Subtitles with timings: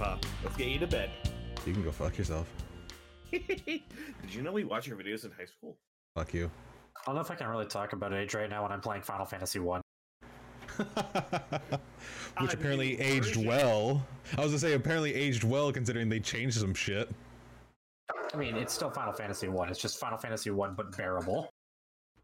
[0.00, 1.10] Okay, Grandpa, let's get you to bed.
[1.66, 2.46] You can go fuck yourself.
[3.30, 3.82] Did
[4.30, 5.76] you know we watch your videos in high school?
[6.16, 6.50] Fuck you.
[6.96, 9.02] I don't know if I can really talk about age right now when I'm playing
[9.02, 9.82] Final Fantasy One.
[10.76, 13.44] Which I apparently mean, aged version.
[13.46, 14.06] well.
[14.38, 17.10] I was gonna say apparently aged well considering they changed some shit.
[18.32, 19.68] I mean, it's still Final Fantasy One.
[19.68, 21.50] It's just Final Fantasy One, but bearable.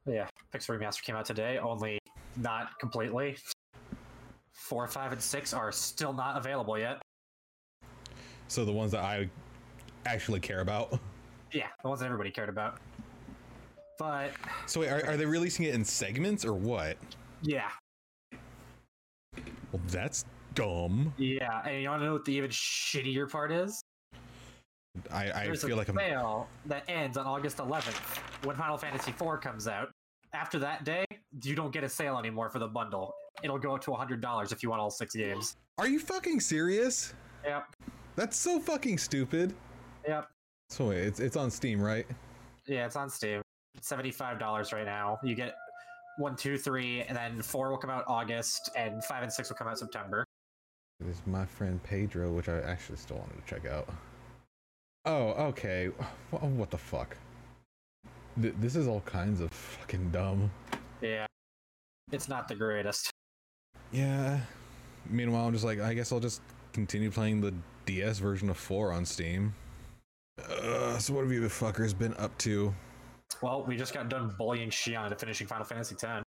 [0.07, 1.99] Yeah, Pixel Remaster came out today, only
[2.37, 3.37] not completely.
[4.53, 7.03] Four, five, and six are still not available yet.
[8.49, 9.29] So the ones that I
[10.07, 10.99] actually care about.
[11.53, 12.81] Yeah, the ones that everybody cared about.
[13.99, 14.33] But
[14.67, 16.99] So wait, are, are they releasing it in segments or what?
[17.43, 17.71] yeah,
[19.73, 20.25] Well, that's
[20.55, 21.15] dumb.
[21.17, 23.81] yeah, and you want to know what the even shittier part is?
[25.11, 25.97] I, I There's feel a like I'm.
[25.97, 29.91] sale that ends on August 11th when Final Fantasy IV comes out.
[30.35, 31.05] After that day,
[31.43, 33.15] you don't get a sale anymore for the bundle.
[33.43, 35.57] It'll go up to $100 if you want all six games.
[35.79, 37.15] Are you fucking serious?
[37.45, 37.65] Yep,
[38.17, 39.55] That's so fucking stupid.
[40.07, 40.29] yep.
[40.71, 42.07] So wait, it's it's on Steam, right?
[42.67, 43.41] Yeah, it's on Steam.
[43.81, 45.19] $75 right now.
[45.23, 45.55] You get
[46.19, 49.57] one, two, three, and then four will come out August, and five and six will
[49.57, 50.25] come out September.
[50.99, 53.87] There's my friend Pedro, which I actually still wanted to check out.
[55.05, 55.91] Oh, okay.
[56.33, 57.17] Oh, what the fuck?
[58.41, 60.51] Th- This is all kinds of fucking dumb.
[61.03, 61.27] Yeah,
[62.11, 63.11] it's not the greatest.
[63.93, 64.41] Yeah.
[65.09, 66.41] Meanwhile, I'm just like, I guess I'll just
[66.73, 67.55] continue playing the
[67.87, 69.55] DS version of 4 on Steam.
[70.39, 72.75] Uh, so what have you fuckers been up to?
[73.41, 76.23] Well, we just got done bullying Shion into finishing Final Fantasy X.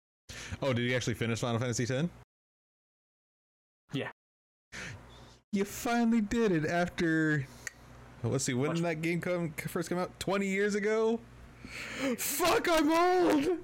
[0.63, 2.09] Oh, did you actually finish Final Fantasy X?
[3.93, 4.11] Yeah.
[5.53, 7.47] You finally did it after.
[8.23, 10.19] Let's see, when Much- did that game come first come out?
[10.21, 11.21] 20 years ago?
[12.19, 13.59] Fuck, I'm old!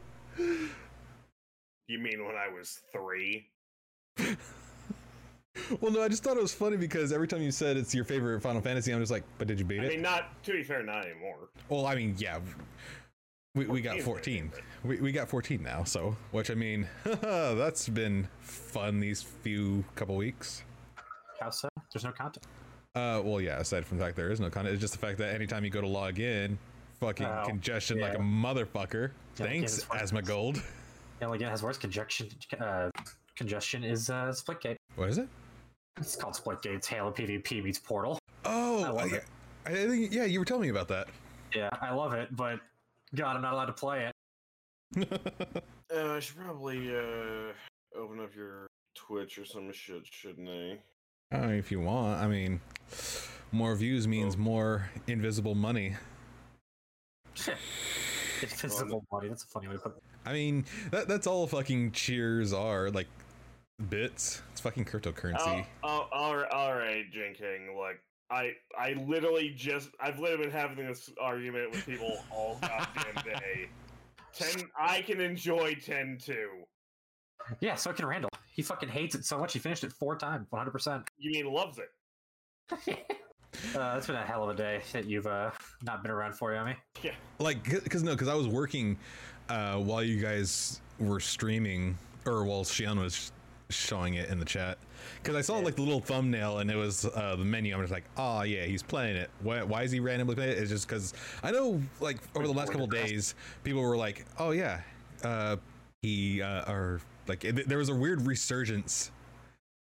[1.86, 3.48] You mean when I was three?
[5.80, 8.04] Well, no, I just thought it was funny because every time you said it's your
[8.04, 9.86] favorite Final Fantasy, I'm just like, but did you beat I it?
[9.86, 11.48] I mean, not to be fair, not anymore.
[11.68, 12.40] well, I mean, yeah.
[13.54, 14.50] We, we got 14.
[14.82, 20.16] We, we got 14 now, so, which I mean, that's been fun these few couple
[20.16, 20.64] weeks.
[21.40, 21.68] How so?
[21.92, 22.44] There's no content.
[22.96, 25.18] Uh, well, yeah, aside from the fact there is no content, it's just the fact
[25.18, 26.58] that anytime you go to log in,
[27.00, 29.10] fucking Oh, congestion like a motherfucker.
[29.38, 30.60] Yeah, Thanks, again, it's- Asmongold.
[31.20, 32.28] The only game that has worse congestion,
[32.60, 32.90] uh,
[33.36, 34.76] congestion is uh, Splitgate.
[34.96, 35.28] What is it?
[35.98, 38.18] It's called Split Gates Halo PvP meets Portal.
[38.44, 39.24] Oh, I love I, it.
[39.66, 41.08] I think, yeah, you were telling me about that.
[41.54, 42.58] Yeah, I love it, but
[43.14, 44.10] God, I'm not allowed to play
[44.96, 45.22] it.
[45.94, 47.52] Uh, I should probably uh
[47.96, 48.66] open up your
[48.96, 50.78] Twitch or some shit, shouldn't I?
[51.36, 52.60] I mean, if you want, I mean,
[53.52, 54.38] more views means Oh.
[54.38, 55.94] more invisible money.
[58.40, 59.28] It's visible money.
[59.28, 60.02] That's a funny way to put it.
[60.26, 63.06] I mean, that that's all fucking cheers are like
[63.88, 64.42] bits.
[64.52, 65.66] It's fucking cryptocurrency.
[65.82, 67.76] Oh, oh, all right, all right, Jinking.
[67.76, 67.96] Look,
[68.30, 73.68] I, I literally just, I've literally been having this argument with people all goddamn day.
[74.32, 76.48] Ten, I can enjoy ten too.
[77.60, 78.30] Yeah, so can Randall.
[78.52, 81.06] He fucking hates it so much he finished it four times, 100%.
[81.18, 82.98] You mean loves it?
[83.76, 85.48] Uh, it's been a hell of a day that you've uh,
[85.84, 86.74] not been around for, Yummy.
[87.04, 87.12] Yeah.
[87.38, 88.98] like because no because i was working
[89.48, 91.96] uh while you guys were streaming
[92.26, 93.30] or while Shion was
[93.74, 94.78] showing it in the chat.
[95.22, 97.74] Because i saw like the little thumbnail and it was uh the menu.
[97.74, 99.30] I'm just like oh yeah he's playing it.
[99.42, 100.58] Why, why is he randomly playing it?
[100.58, 101.12] It's just because
[101.42, 104.80] i know like over the last couple days people were like oh yeah
[105.22, 105.56] uh
[106.02, 109.10] he uh or like it, there was a weird resurgence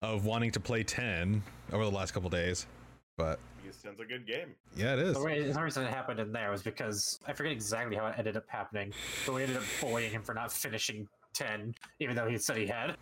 [0.01, 1.41] of wanting to play 10
[1.71, 2.67] over the last couple days.
[3.17, 4.53] But Because ten's a good game.
[4.75, 5.15] yeah it is.
[5.15, 8.15] The, way, the reason it happened in there was because I forget exactly how it
[8.17, 8.93] ended up happening,
[9.25, 12.67] but we ended up bullying him for not finishing 10, even though he said he
[12.67, 12.95] had.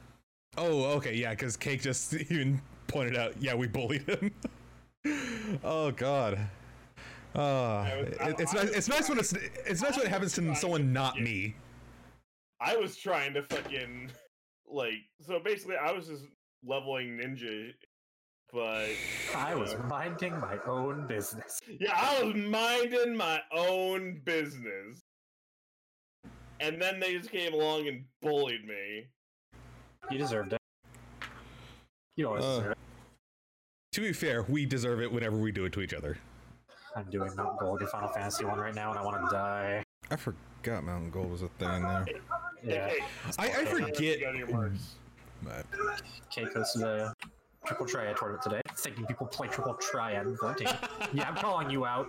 [0.58, 4.32] Oh, okay, yeah, because Cake just even pointed out, yeah, we bullied him.
[5.64, 6.40] oh God.
[7.36, 8.68] Uh, was- it- I- it's I nice.
[8.68, 11.24] was It's nice when it's it's nice when it happens to someone to not get-
[11.24, 11.56] me.
[12.62, 14.10] I was trying to fucking
[14.68, 16.24] like, so basically, I was just
[16.66, 17.72] leveling ninja,
[18.54, 18.88] but
[19.36, 21.60] I was uh, minding my own business.
[21.80, 25.02] Yeah, I was minding my own business.
[26.62, 29.08] And then they just came along and bullied me.
[30.12, 30.60] You deserved it.
[32.16, 32.58] You always Uh.
[32.60, 32.78] deserve it.
[33.94, 36.18] To be fair, we deserve it whenever we do it to each other.
[36.96, 39.84] I'm doing Mount Gulg in Final Fantasy 1 right now, and I want to die.
[40.12, 42.06] I forgot Mountain Gold was a thing in there.
[42.64, 42.88] Yeah.
[42.90, 43.00] Hey,
[43.38, 44.00] I, I forget.
[44.00, 44.96] you got your marks.
[45.44, 45.66] but-
[46.30, 47.14] Kate hosted a
[47.66, 50.68] triple triad tournament today, thinking people play triple triad in 14.
[51.14, 52.08] yeah, I'm calling you out.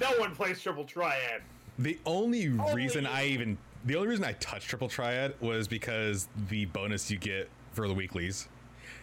[0.00, 1.42] No one plays triple triad.
[1.78, 6.28] The only Only reason I even the only reason I touched Triple Triad was because
[6.48, 8.48] the bonus you get for the weeklies.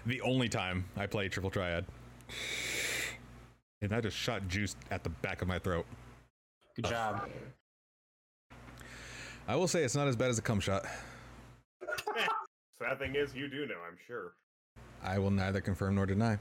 [0.06, 1.86] The only time I played Triple Triad.
[3.81, 5.86] And I just shot juice at the back of my throat.
[6.76, 7.30] Good job.
[9.48, 10.86] I will say it's not as bad as a cum shot.
[12.78, 14.34] Sad thing is, you do know, I'm sure.
[15.04, 16.38] I will neither confirm nor deny.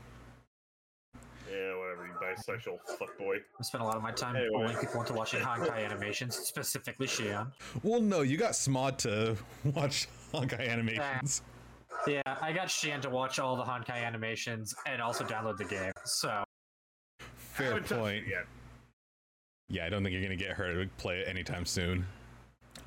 [1.58, 3.38] Yeah, whatever, you bisexual fuckboy.
[3.58, 4.50] I spent a lot of my time Anyway.
[4.52, 7.50] pulling people into watching Honkai animations, specifically Shion.
[7.82, 9.36] Well, no, you got Smod to
[9.72, 11.42] watch Honkai animations.
[12.06, 15.90] Yeah, I got Shion to watch all the Honkai animations and also download the game.
[16.04, 16.44] So
[17.18, 18.26] Fair Haven't touched it point.
[18.28, 18.46] Yet.
[19.68, 22.06] Yeah, I don't think you're gonna get her to play it anytime soon.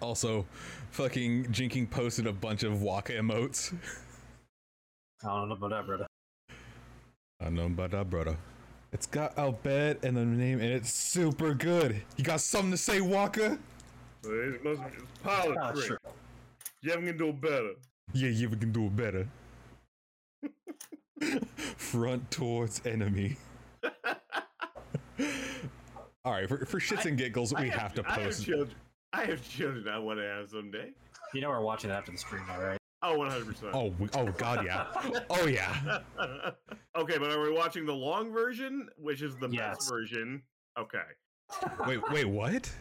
[0.01, 0.45] Also,
[0.91, 3.73] fucking Jinking posted a bunch of Waka emotes.
[5.23, 6.07] I don't know about that, brother.
[7.41, 8.37] I know about that, brother.
[8.93, 12.01] It's got Albert and the name, and it's super good.
[12.17, 13.57] You got something to say, Walker?
[14.23, 15.85] It must be it's pilot Ah, trick.
[15.85, 15.97] sure.
[16.81, 17.71] You can do it better.
[18.13, 19.27] Yeah, yeah, we can do it better.
[21.77, 23.37] Front towards enemy.
[26.25, 28.17] All right, for, for shits and giggles, we I have to post.
[28.17, 28.45] I have post.
[28.45, 28.75] children.
[29.13, 30.89] I have children I want to have someday.
[31.33, 32.77] You know we're watching it after the stream, all right?
[33.03, 33.71] Oh, 100%.
[33.73, 34.85] Oh, we- oh, god, yeah.
[35.29, 36.01] Oh, yeah.
[36.95, 39.77] okay, but are we watching the long version, which is the Yes.
[39.77, 40.43] best version?
[40.79, 40.99] Okay.
[41.87, 42.71] Wait, wait, what?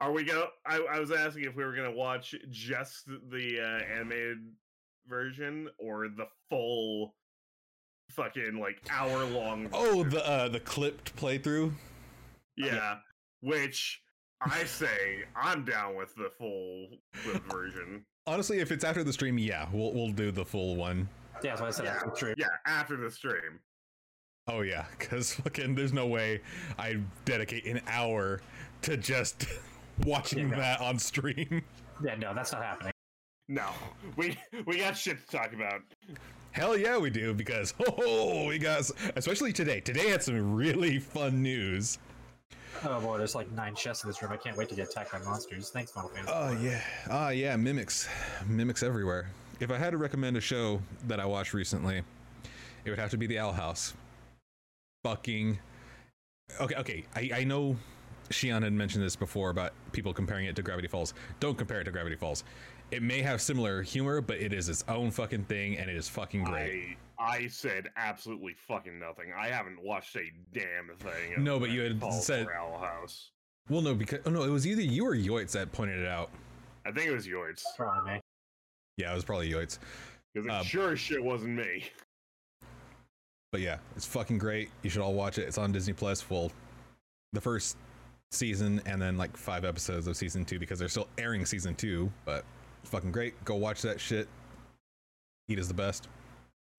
[0.00, 0.46] Are we gonna?
[0.64, 4.38] I, I was asking if we were gonna watch just the uh, animated
[5.06, 7.14] version or the full
[8.10, 9.68] fucking like hour long.
[9.72, 11.72] Oh, the uh, the clipped playthrough.
[12.56, 12.96] yeah.
[13.40, 14.00] Which
[14.42, 16.88] I say I'm down with the full
[17.50, 18.04] version.
[18.26, 21.08] Honestly, if it's after the stream, yeah, we'll we'll do the full one.
[21.42, 21.92] Yeah, that's what I said Yeah.
[21.94, 22.34] after the stream.
[22.38, 23.60] Yeah, after the stream.
[24.48, 26.40] Oh yeah, because fucking there's no way
[26.78, 28.40] I dedicate an hour
[28.82, 29.46] to just
[30.04, 30.56] watching Yeah, no.
[30.56, 31.62] that on stream.
[32.04, 32.92] Yeah, no, that's not happening.
[33.48, 33.68] No,
[34.16, 35.82] we we got shit to talk about.
[36.52, 39.80] Hell yeah, we do because oh, we got especially today.
[39.80, 41.98] Today had some really fun news.
[42.84, 44.32] Oh boy, there's like nine chests in this room.
[44.32, 45.70] I can't wait to get attacked by monsters.
[45.70, 46.32] Thanks, Final Fantasy.
[46.34, 46.80] Oh yeah,
[47.10, 48.08] ah yeah, mimics,
[48.46, 49.30] mimics everywhere.
[49.60, 52.02] If I had to recommend a show that I watched recently,
[52.84, 53.94] it would have to be The Owl House.
[55.04, 55.58] Fucking
[56.60, 57.04] okay, okay.
[57.14, 57.76] I I know
[58.30, 61.14] Shion had mentioned this before about people comparing it to Gravity Falls.
[61.40, 62.44] Don't compare it to Gravity Falls.
[62.90, 66.08] It may have similar humor, but it is its own fucking thing, and it is
[66.08, 66.72] fucking great.
[66.72, 69.26] I I said absolutely fucking nothing.
[69.38, 71.44] I haven't watched a damn thing.
[71.44, 73.30] No, but you had Falls said- or Owl House.
[73.68, 76.30] Well, no, because oh no, it was either you or Yoitz that pointed it out.
[76.86, 78.20] I think it was yours Probably me.
[78.96, 79.78] Yeah, it was probably Yoitz.
[80.34, 81.84] because it Uh, sure as shit wasn't me.
[83.52, 84.70] But yeah, it's fucking great.
[84.82, 85.42] You should all watch it.
[85.42, 86.28] It's on Disney Plus.
[86.30, 86.50] Well,
[87.32, 87.76] the first
[88.32, 92.10] season and then like five episodes of season two because they're still airing season two.
[92.24, 92.44] But
[92.84, 93.34] fucking great.
[93.44, 94.26] Go watch that shit.
[95.48, 96.08] Eda is the best.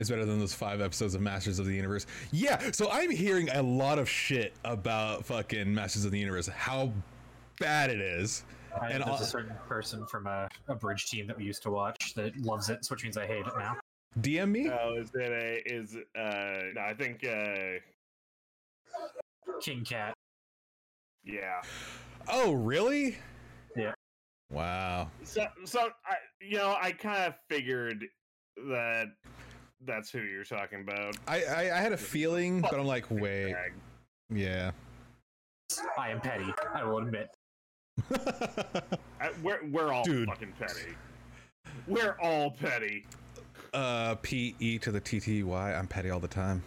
[0.01, 2.07] It's better than those five episodes of Masters of the Universe.
[2.31, 6.47] Yeah, so I'm hearing a lot of shit about fucking Masters of the Universe.
[6.47, 6.91] How
[7.59, 8.43] bad it is.
[8.81, 11.61] I, And there's all- a certain person from a, a bridge team that we used
[11.63, 13.77] to watch that loves it, which means I hate it now.
[14.21, 14.71] DM me?
[14.71, 16.71] Oh, is it a is uh?
[16.73, 17.79] No, I think uh,
[19.61, 20.15] King Cat.
[21.23, 21.61] yeah.
[22.27, 23.19] Oh, really?
[23.77, 23.93] Yeah.
[24.49, 25.11] Wow.
[25.23, 28.03] So so I you know I kind of figured
[28.67, 29.05] that
[29.85, 31.17] that's who you're talking about.
[31.27, 33.53] I, I, I had a feeling, but I'm like, wait.
[33.53, 33.73] Bag.
[34.29, 34.71] Yeah.
[35.97, 36.53] I am petty.
[36.73, 37.29] I will admit.
[39.19, 40.27] I, we're we're all Dude.
[40.27, 40.95] fucking petty.
[41.87, 43.05] We're all petty.
[43.73, 45.73] Uh, P E to the T T Y.
[45.73, 46.61] I'm petty all the time.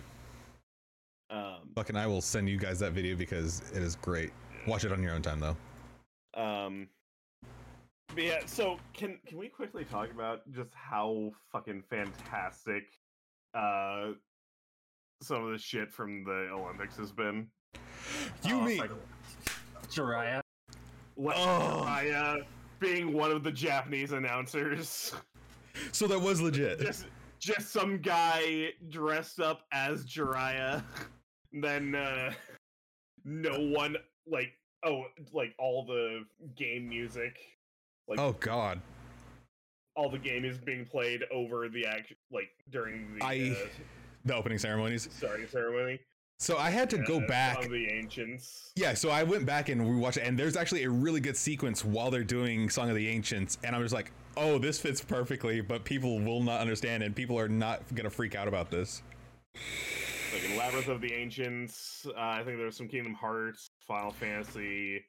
[1.31, 4.31] Um, Fucking, I will send you guys that video because it is great.
[4.67, 5.57] Watch it on your own time though.
[6.41, 6.89] Um,
[8.15, 12.85] but yeah, so can can we quickly talk about just how fucking fantastic
[13.55, 14.13] uh
[15.23, 17.47] some of the shit from the Olympics has been?
[18.45, 18.91] You Oh, mean like,
[19.89, 20.41] Jiraiya.
[21.17, 21.85] Like Oh.
[21.87, 22.45] Jiraiya
[22.81, 25.15] being one of the Japanese announcers,
[25.93, 26.81] so that was legit.
[26.81, 27.07] just
[27.39, 30.83] just some guy dressed up as Jiraiya,
[31.53, 32.33] then uh,
[33.25, 33.97] no one
[34.27, 34.53] like
[34.85, 36.25] oh like all the
[36.57, 37.37] game music
[38.09, 38.81] like Oh God.
[39.97, 43.69] All the game is being played over the act like during the I- uh,
[44.25, 45.09] The opening ceremonies.
[45.13, 46.01] starting ceremony.
[46.41, 47.63] So I had to go back.
[47.69, 48.73] The ancients.
[48.75, 51.37] Yeah, so I went back and we watched it, and there's actually a really good
[51.37, 55.01] sequence while they're doing Song of the Ancients, and I'm just like, oh, this fits
[55.01, 59.03] perfectly, but people will not understand, and people are not gonna freak out about this.
[59.55, 62.05] Like in Labyrinth of the Ancients.
[62.09, 65.05] Uh, I think there's some Kingdom Hearts, Final Fantasy.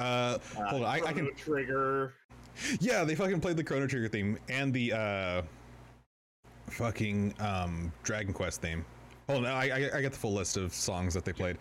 [0.00, 1.32] Uh, Uh, hold on, I, I can.
[1.36, 2.14] Trigger.
[2.80, 5.42] Yeah, they fucking played the Chrono Trigger theme and the uh,
[6.68, 8.84] fucking um Dragon Quest theme.
[9.28, 11.56] Oh no, I, I, got the full list of songs that they played.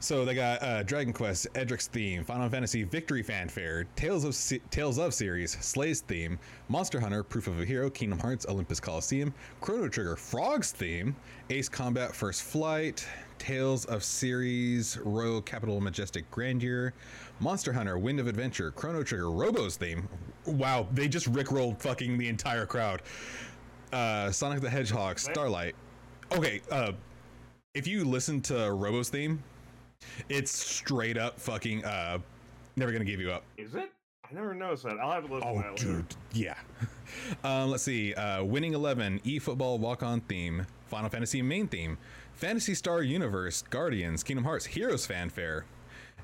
[0.00, 4.98] So they got uh, Dragon Quest, Edric's theme, Final Fantasy Victory Fanfare, Tales of Tales
[4.98, 9.88] of series, Sorey's theme, Monster Hunter, Proof of a Hero, Kingdom Hearts, Olympus Coliseum, Chrono
[9.88, 11.14] Trigger, Frogs theme,
[11.50, 13.06] Ace Combat, First Flight,
[13.38, 16.92] Tales of series, Royal Capital Majestic Grandeur,
[17.40, 20.08] Monster Hunter, Wind of Adventure, Chrono Trigger, Robo's theme.
[20.46, 23.02] Wow, they just rickrolled fucking the entire crowd.
[23.92, 25.74] Uh, Sonic the Hedgehog, Starlight.
[26.32, 26.92] Okay, uh,
[27.74, 29.42] if you listen to Robo's theme,
[30.28, 32.18] it's straight up fucking uh,
[32.76, 33.44] never gonna give you up.
[33.56, 33.90] Is it?
[34.30, 34.98] I never noticed that.
[34.98, 35.84] I'll have to listen Oh, to that later.
[36.02, 36.54] dude, yeah.
[37.42, 38.12] Um, let's see.
[38.12, 41.96] Uh, Winning Eleven, eFootball Walk On theme, Final Fantasy main theme,
[42.38, 45.64] Phantasy Star Universe, Guardians, Kingdom Hearts, Heroes Fanfare,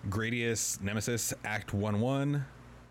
[0.09, 2.45] Gradius, Nemesis, Act One One,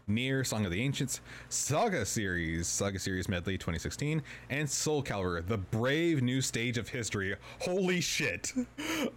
[0.09, 5.57] NieR Song of the Ancients, Saga Series, Saga Series Medley 2016, and Soul Calibur, the
[5.57, 7.33] brave new stage of history.
[7.59, 8.51] Holy shit!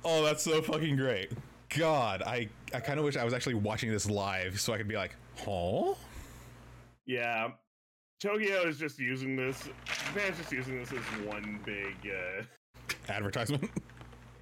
[0.05, 1.33] Oh, that's so fucking great.
[1.71, 4.87] God, I I kind of wish I was actually watching this live so I could
[4.87, 5.95] be like, huh?
[7.07, 7.49] Yeah.
[8.21, 9.69] Tokyo is just using this.
[9.85, 12.45] Japan's just using this as one big, uh,
[13.09, 13.69] Advertisement.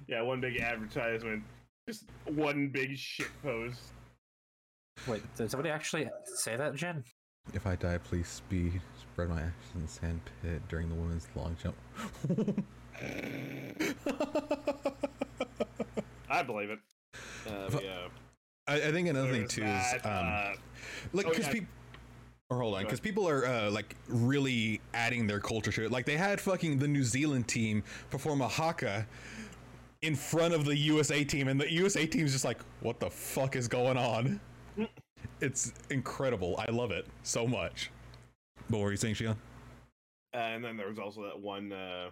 [0.07, 1.43] yeah, one big advertisement.
[1.87, 3.79] Just one big shit post.
[5.07, 7.03] Wait, did somebody actually say that, Jen?
[7.53, 11.27] If I die, please speed spread my ashes in the sand pit during the women's
[11.35, 11.75] long jump.
[16.29, 16.79] I believe it.
[17.47, 18.07] Uh, yeah.
[18.67, 20.51] I, I think another thing too is um, uh,
[21.13, 21.53] like oh, because yeah.
[21.53, 21.69] people.
[22.51, 25.91] Or hold on, because people are uh, like really adding their culture to it.
[25.91, 29.07] Like they had fucking the New Zealand team perform a haka
[30.05, 33.55] in front of the USA team, and the USA team's just like, "What the fuck
[33.55, 34.39] is going on?"
[35.41, 36.55] it's incredible.
[36.57, 37.91] I love it so much.
[38.69, 39.35] What were you saying, Shion?
[40.35, 42.09] and then there was also that one, uh,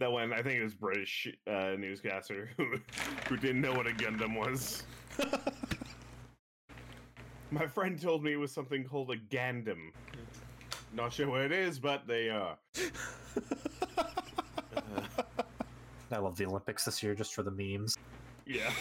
[0.00, 0.32] that one.
[0.32, 2.76] I think it was British uh, newscaster who
[3.28, 4.82] who didn't know what a Gundam was.
[7.50, 9.92] My friend told me it was something called a Gandam.
[10.92, 12.56] Not sure what it is, but they are.
[16.12, 17.96] I love the Olympics this year just for the memes.
[18.46, 18.70] yeah.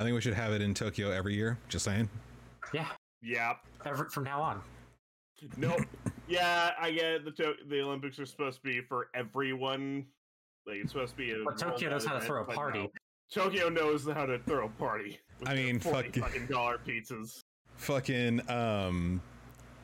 [0.00, 1.58] I think we should have it in Tokyo every year.
[1.68, 2.08] Just saying.
[2.74, 2.88] Yeah,
[3.22, 3.54] Yeah.
[3.84, 4.60] ever from now on.
[5.56, 5.82] Nope.
[6.28, 7.24] yeah, I get it.
[7.24, 10.06] the to- the Olympics are supposed to be for everyone.
[10.66, 12.80] Like it's supposed to be a But Tokyo knows how to throw a party.
[12.80, 12.90] no.
[13.32, 15.18] Tokyo knows how to throw a party.
[15.46, 17.40] I mean, fuck- fucking dollar pizzas.
[17.76, 19.20] fucking um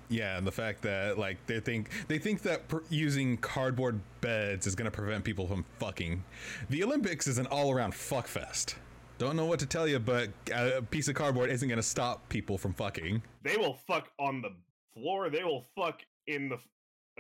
[0.09, 4.67] yeah and the fact that like they think they think that pr- using cardboard beds
[4.67, 6.23] is going to prevent people from fucking
[6.71, 8.77] the olympics is an all-around fuck fest
[9.19, 12.29] don't know what to tell you but a piece of cardboard isn't going to stop
[12.29, 14.51] people from fucking They will fuck on the
[14.95, 15.29] floor.
[15.29, 16.59] They will fuck in the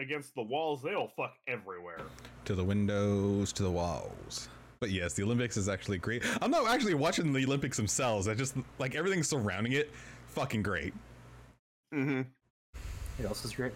[0.00, 0.80] against the walls.
[0.82, 2.00] They will fuck everywhere.
[2.44, 4.48] to the windows to the walls
[4.80, 8.34] but yes the olympics is actually great i'm not actually watching the olympics themselves i
[8.34, 9.90] just like everything surrounding it
[10.28, 10.94] fucking great
[11.92, 12.20] Mm-hmm.
[13.18, 13.72] What else is great?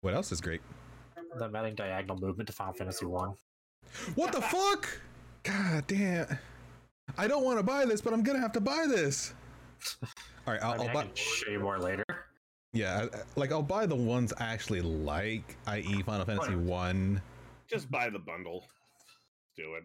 [0.00, 0.60] what else is great
[1.36, 3.34] The adding diagonal movement to Final Fantasy One.
[4.14, 4.88] What the fuck?
[5.42, 6.38] God damn.
[7.16, 9.34] I don't want to buy this, but I'm gonna have to buy this.
[10.46, 11.08] All right, I'll, I, mean, I'll buy.
[11.14, 12.04] show you more later.
[12.72, 17.20] Yeah, I- I- like I'll buy the ones I actually like, i.e., Final Fantasy One.
[17.68, 18.64] Just buy the bundle.
[19.56, 19.84] Do it.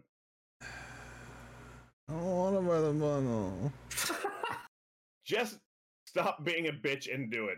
[2.10, 3.72] I don't want to buy the bundle.
[5.26, 5.60] Just
[6.06, 7.58] stop being a bitch and do it.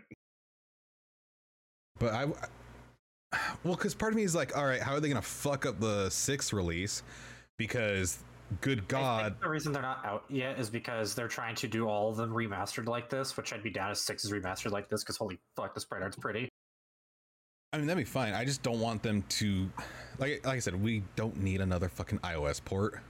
[1.98, 2.24] But I,
[3.64, 5.80] well, because part of me is like, all right, how are they gonna fuck up
[5.80, 7.02] the sixth release?
[7.58, 8.18] Because,
[8.60, 12.10] good God, the reason they're not out yet is because they're trying to do all
[12.10, 15.02] of them remastered like this, which I'd be down if six is remastered like this.
[15.02, 16.48] Because holy fuck, the sprite art's pretty.
[17.72, 18.32] I mean that'd be fine.
[18.32, 19.68] I just don't want them to,
[20.18, 23.00] like, like I said, we don't need another fucking iOS port,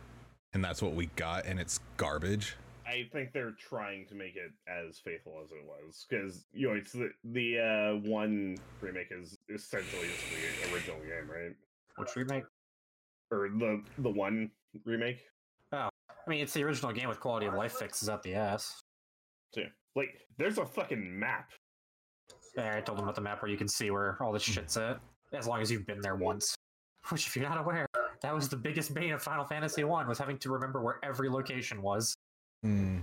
[0.55, 2.57] and that's what we got, and it's garbage.
[2.87, 6.75] I think they're trying to make it as faithful as it was because you know
[6.75, 11.55] it's the the uh, one remake is essentially just the original game, right?
[11.97, 12.45] Which remake?
[13.31, 14.50] Or the the one
[14.85, 15.21] remake.
[15.73, 18.81] Oh, I mean, it's the original game with quality of life fixes out the ass.
[19.55, 19.64] Yeah.
[19.95, 21.50] like, there's a fucking map.
[22.57, 24.76] Yeah, I told them about the map where you can see where all this shit's
[24.76, 25.00] at,
[25.33, 26.55] as long as you've been there once.
[27.11, 27.87] Which, if you're not aware,
[28.23, 31.28] that was the biggest bane of Final Fantasy One was having to remember where every
[31.28, 32.16] location was.
[32.63, 32.99] Hmm.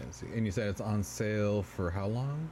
[0.00, 0.26] Let's see.
[0.34, 2.48] And you said it's on sale for how long?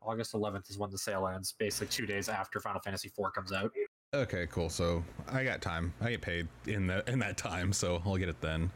[0.00, 3.52] August 11th is when the sale ends, basically two days after Final Fantasy IV comes
[3.52, 3.72] out.
[4.14, 4.70] Okay, cool.
[4.70, 5.92] So I got time.
[6.00, 8.70] I get paid in that in that time, so I'll get it then.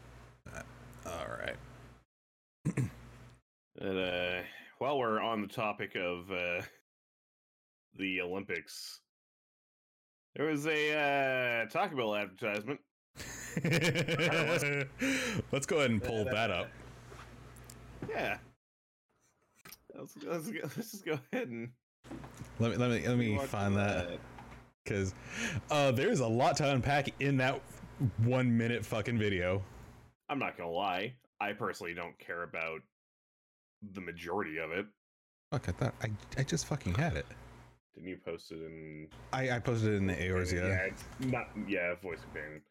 [0.53, 0.61] Uh,
[1.07, 2.83] all right.
[3.81, 4.41] And uh,
[4.77, 6.61] while we're on the topic of uh,
[7.97, 9.01] the Olympics,
[10.35, 12.79] there was a uh, Taco Bell advertisement
[15.51, 16.69] Let's go ahead and pull that up.
[18.09, 18.37] Yeah.
[19.95, 21.69] Let's, let's, let's just go ahead and
[22.59, 24.19] Let me let me let me find that
[24.83, 25.13] because
[25.69, 27.61] uh, there's a lot to unpack in that
[28.17, 29.61] one minute fucking video.
[30.29, 31.13] I'm not gonna lie.
[31.39, 32.81] I personally don't care about
[33.93, 34.87] the majority of it.
[35.51, 37.27] Fuck, I thought I I just fucking had it.
[37.93, 39.07] Didn't you post it in?
[39.31, 40.85] I I posted it in the Aors, yeah, yeah.
[40.85, 41.49] it's not.
[41.67, 42.61] Yeah, voice command.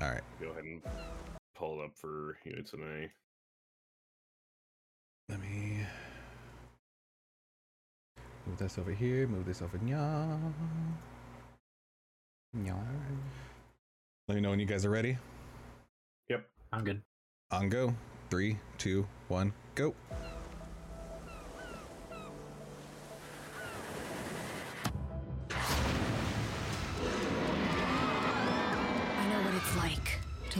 [0.00, 0.82] All right, Go ahead and
[1.54, 3.10] pull it up for you today.
[5.28, 5.86] let me
[8.46, 9.26] move this over here.
[9.26, 9.78] Move this over.
[9.78, 10.38] Nya.
[12.56, 12.76] Nya.
[14.28, 15.18] Let me know when you guys are ready.
[16.28, 16.46] Yep.
[16.72, 17.02] I'm good.
[17.50, 17.94] On go.
[18.30, 19.94] Three, two, one, go.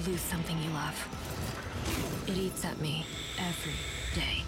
[0.06, 2.24] Lose something you love.
[2.26, 3.06] It eats at me
[3.38, 3.72] every
[4.14, 4.42] day.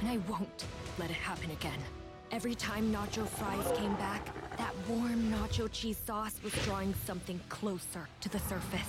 [0.00, 0.64] And I won't
[0.98, 1.78] let it happen again.
[2.32, 4.24] Every time nacho fries came back,
[4.56, 8.80] that warm nacho cheese sauce was drawing something closer to the surface.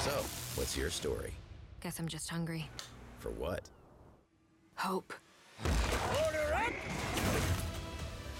[0.00, 0.10] So,
[0.60, 1.32] what's your story?
[1.80, 2.68] Guess I'm just hungry.
[3.20, 3.62] For what?
[4.74, 5.14] Hope.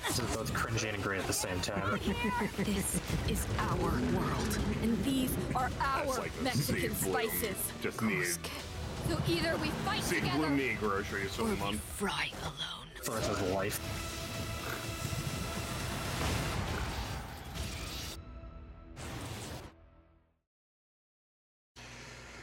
[0.09, 2.01] This is both cringy and great at the same time.
[2.65, 2.99] This
[3.29, 7.57] is our world, and these are our like Mexican spices.
[7.83, 11.77] Just need So either we fight see together Bloom need groceries for or the we
[11.77, 12.89] fry alone.
[13.03, 13.79] For his life.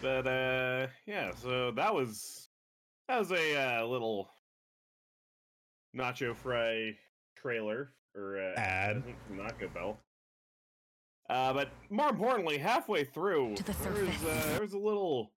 [0.04, 1.32] But uh, yeah.
[1.42, 2.48] So that was
[3.08, 4.30] that was a uh, little
[5.98, 6.96] nacho fry
[7.36, 9.04] trailer or uh, Ad.
[9.28, 10.00] from Nacho Bell.
[11.30, 15.32] Uh, but more importantly, halfway through, To the there was, uh, there was a little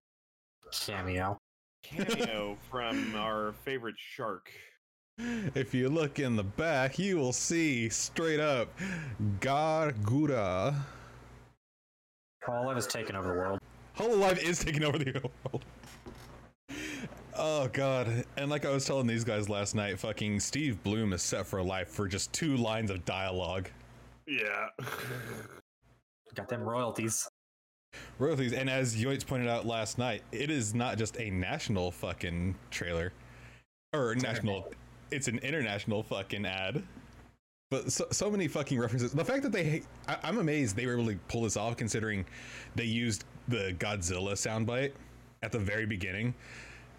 [0.73, 1.39] Cameo.
[1.83, 4.51] cameo from our favorite shark.
[5.19, 8.69] If you look in the back, you will see straight up
[9.41, 10.75] Gawr Gura.
[12.47, 13.59] Hololive has taken over the world.
[13.97, 15.13] Hololive is taking over the
[15.45, 15.65] world.
[17.39, 18.25] Oh god.
[18.37, 21.63] And like I was telling these guys last night, fucking Steve Blum is set for
[21.63, 23.71] life for just two lines of dialogue.
[24.27, 24.69] Yeah.
[26.35, 27.29] Got them royalties.
[28.19, 32.55] Royalties, and as Yoitz pointed out last night, it is not just a national fucking
[32.71, 33.13] trailer.
[33.95, 34.73] Or national
[35.11, 36.83] it's an international fucking ad.
[37.71, 39.13] But so, so many fucking references.
[39.13, 42.25] The fact that they, I, I'm amazed they were able to pull this off, considering
[42.75, 44.93] they used the Godzilla soundbite
[45.43, 46.35] at the very beginning,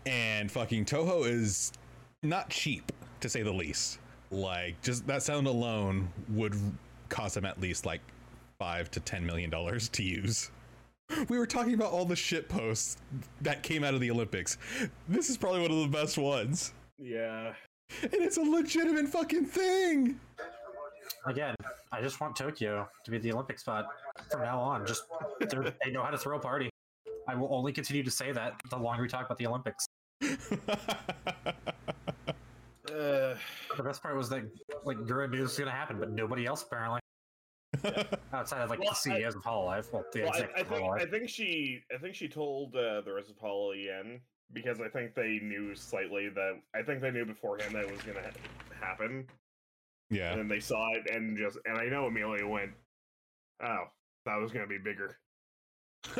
[0.09, 1.71] and fucking Toho is
[2.23, 2.91] not cheap
[3.21, 3.99] to say the least.
[4.31, 6.55] Like, just that sound alone would
[7.09, 8.01] cost them at least like
[8.59, 10.51] five to ten million dollars to use.
[11.27, 12.97] We were talking about all the shit posts
[13.41, 14.57] that came out of the Olympics.
[15.07, 16.73] This is probably one of the best ones.
[16.99, 17.53] yeah.
[18.03, 20.19] And it's a legitimate fucking thing.
[21.25, 21.55] Again,
[21.91, 23.87] I just want Tokyo to be the Olympic spot
[24.31, 24.85] from now on.
[24.85, 25.05] Just
[25.49, 26.69] they're- they know how to throw a party.
[27.27, 29.87] I will only continue to say that the longer we talk about the Olympics.
[32.91, 33.35] Uh,
[33.77, 34.43] The best part was that
[34.83, 36.99] like Gura knew this was gonna happen, but nobody else apparently.
[38.33, 40.67] Outside of like Well, the CEOs of Hololive, well, the well, I, execs I of
[40.67, 41.01] think Hololive.
[41.01, 44.19] I think she I think she told uh, the rest of Paul Yen
[44.51, 48.01] because I think they knew slightly that I think they knew beforehand that it was
[48.01, 48.31] gonna ha-
[48.85, 49.27] happen,
[50.09, 50.31] yeah.
[50.31, 52.71] and then they saw it and just and I know Amelia went,
[53.63, 53.83] oh,
[54.25, 55.17] that was gonna be bigger.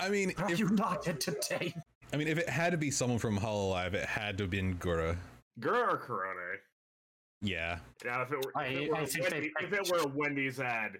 [0.00, 1.74] I mean, How if, you not entertained?
[2.12, 4.76] I mean, if it had to be someone from Hololive, it had to have been
[4.76, 5.16] Gura.
[5.60, 6.56] Gura or Korone?
[7.40, 7.78] Yeah.
[8.04, 10.08] Now, if it were, I- if, it were I think Wendy, if it were a
[10.14, 10.92] Wendy's ad,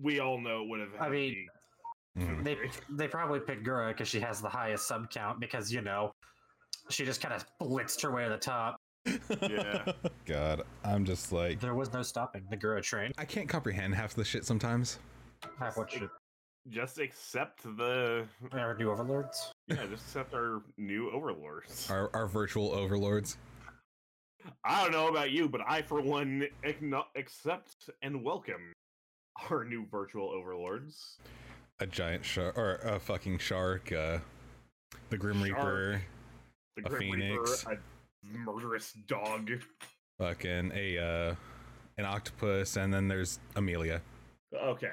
[0.00, 0.90] we all know it would have.
[0.98, 1.48] I had to mean, be-
[2.16, 2.44] Mhm.
[2.44, 2.56] They
[2.90, 6.12] they probably picked Gura because she has the highest sub count because you know
[6.88, 8.76] she just kind of blitzed her way to the top.
[9.40, 9.90] Yeah.
[10.24, 13.10] God, I'm just like, There was no stopping the Gura train.
[13.18, 15.00] I can't comprehend half the shit sometimes.
[15.58, 16.08] Half what should
[16.68, 19.52] just accept the our new overlords.
[19.68, 21.86] yeah, just accept our new overlords.
[21.90, 23.36] Our, our virtual overlords.
[24.64, 28.72] I don't know about you, but I, for one, acknow- accept and welcome
[29.50, 31.18] our new virtual overlords.
[31.80, 33.90] A giant shark, or a fucking shark.
[33.90, 34.18] Uh,
[35.10, 35.56] the Grim Shark.
[35.56, 36.02] Reaper.
[36.76, 37.64] The A Grim phoenix.
[37.66, 39.50] Reaper, a murderous dog.
[40.18, 41.34] Fucking a uh,
[41.98, 44.00] an octopus, and then there's Amelia.
[44.54, 44.88] Okay.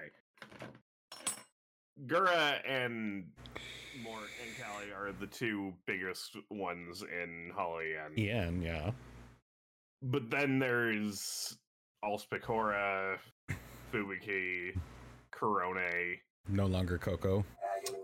[2.08, 3.26] Gura and
[4.04, 8.92] Mort and Callie are the two biggest ones in Holly and Ian, yeah.
[10.02, 11.58] but then there's
[12.02, 13.18] also Pekora,
[13.94, 14.76] Fubuki,
[15.34, 16.18] Korone.
[16.48, 17.46] No longer Coco.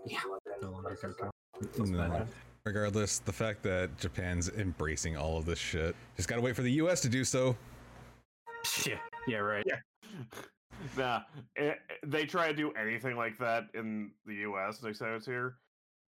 [0.06, 0.18] Yeah,
[0.62, 1.30] No longer Coco.
[1.78, 2.26] No.
[2.64, 6.72] Regardless, the fact that Japan's embracing all of this shit, just gotta wait for the
[6.72, 7.00] U.S.
[7.00, 7.56] to do so.
[8.86, 9.64] Yeah, yeah, right.
[9.66, 9.78] Yeah.
[10.96, 11.22] Nah,
[11.56, 11.74] eh,
[12.06, 14.82] they try to do anything like that in the U.S.
[14.82, 15.56] next time it's here,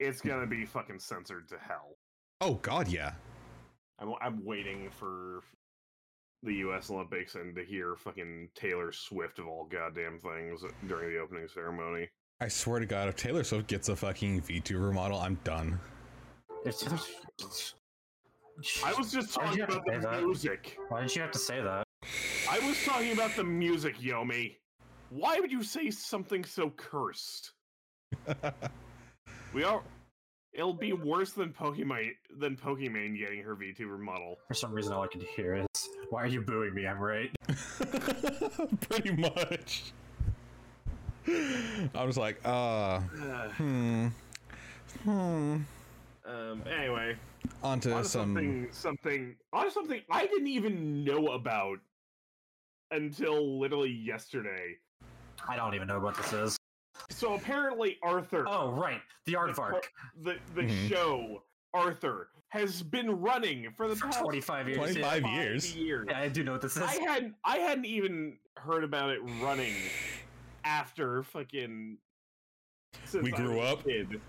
[0.00, 1.96] it's gonna be fucking censored to hell.
[2.40, 3.12] Oh God, yeah.
[3.98, 5.40] I'm I'm waiting for
[6.42, 6.90] the U.S.
[6.90, 12.08] Olympics and to hear fucking Taylor Swift of all goddamn things during the opening ceremony.
[12.40, 15.80] I swear to God, if Taylor Swift gets a fucking VTuber model, I'm done.
[18.84, 20.22] I was just talking you have to about the say that?
[20.22, 20.78] music.
[20.88, 21.85] Why did you have to say that?
[22.48, 24.56] I was talking about the music, Yomi.
[25.10, 27.52] Why would you say something so cursed?
[29.52, 29.80] We are.
[30.52, 34.36] It'll be worse than Pokemon than Pokemon getting her VTuber model.
[34.48, 36.86] For some reason, all I can hear is, "Why are you booing me?
[36.86, 37.30] I'm right."
[38.90, 39.92] Pretty much.
[41.26, 43.00] I was like, uh, Uh,
[43.56, 44.08] hmm,
[45.04, 45.56] hmm.
[46.26, 46.62] Um.
[46.66, 47.16] Anyway,
[47.62, 48.34] Onto on to some.
[48.34, 51.78] something something on to something I didn't even know about
[52.90, 54.76] until literally yesterday.
[55.48, 56.56] I don't even know what this is.
[57.10, 58.46] So apparently, Arthur.
[58.48, 59.80] Oh, right, the the, aardvark co-
[60.22, 60.88] the the Mhm.
[60.88, 61.42] show
[61.74, 64.76] Arthur has been running for the for past 25 years.
[64.78, 65.42] 25 yeah.
[65.42, 65.76] years.
[65.76, 66.06] years.
[66.08, 66.82] Yeah, I do know what this is.
[66.82, 69.74] I hadn't I hadn't even heard about it running
[70.64, 71.98] after fucking
[73.04, 73.84] since We I grew was a up.
[73.84, 74.20] kid.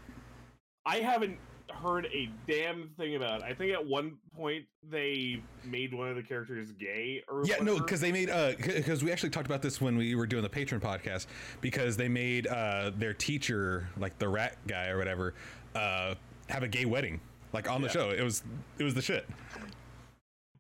[0.86, 1.38] I haven't
[1.82, 3.46] heard a damn thing about it.
[3.46, 7.78] I think at one point they made one of the characters gay or Yeah, no,
[7.80, 10.50] because they made uh, because we actually talked about this when we were doing the
[10.50, 11.28] patron podcast
[11.62, 15.34] because they made uh their teacher like the rat guy or whatever
[15.76, 16.16] uh
[16.50, 17.20] have a gay wedding
[17.54, 17.94] like on the Yeah.
[17.94, 18.10] show.
[18.12, 18.44] It was
[18.80, 19.28] it was the shit.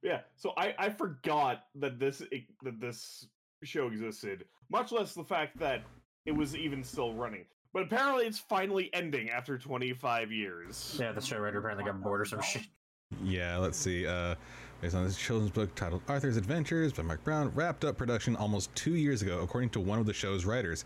[0.04, 2.20] Yeah, so I I forgot that this
[2.64, 3.28] that this
[3.64, 5.82] show existed, much less the fact that
[6.26, 7.46] it was even still running.
[7.74, 10.98] But apparently, it's finally ending after 25 years.
[11.00, 12.64] Yeah, the show writer apparently got bored or some shit.
[13.24, 14.06] Yeah, let's see.
[14.06, 14.36] Uh,
[14.82, 18.74] based on this children's book titled Arthur's Adventures by Marc Brown, wrapped up production almost
[18.76, 20.86] two years ago, according to one of the show's writers.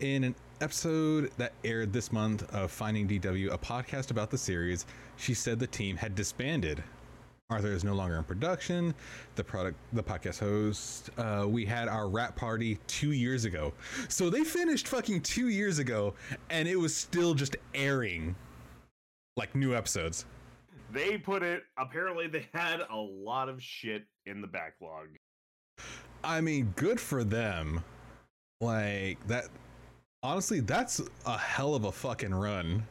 [0.00, 4.84] In an episode that aired this month of Finding DW, a podcast about the series,
[5.16, 6.82] she said the team had disbanded.
[7.48, 8.92] Arthur is no longer in production.
[9.36, 13.72] The product, the podcast host, uh, we had our rap party two years ago.
[14.08, 16.14] So they finished fucking two years ago,
[16.50, 18.34] and it was still just airing
[19.36, 20.24] like new episodes.
[20.90, 21.62] They put it.
[21.78, 25.06] Apparently, they had a lot of shit in the backlog.
[26.24, 27.84] I mean, good for them.
[28.60, 29.44] Like that.
[30.24, 32.84] Honestly, that's a hell of a fucking run.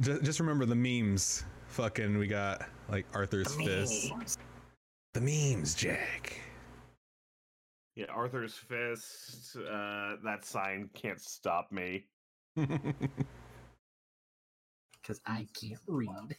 [0.00, 1.44] Just, just remember the memes.
[1.72, 4.12] Fucking, we got like Arthur's fist.
[5.14, 6.38] The memes, Jack.
[7.96, 9.56] Yeah, Arthur's fist.
[9.56, 12.04] Uh, that sign can't stop me.
[15.02, 16.36] Because I can't read.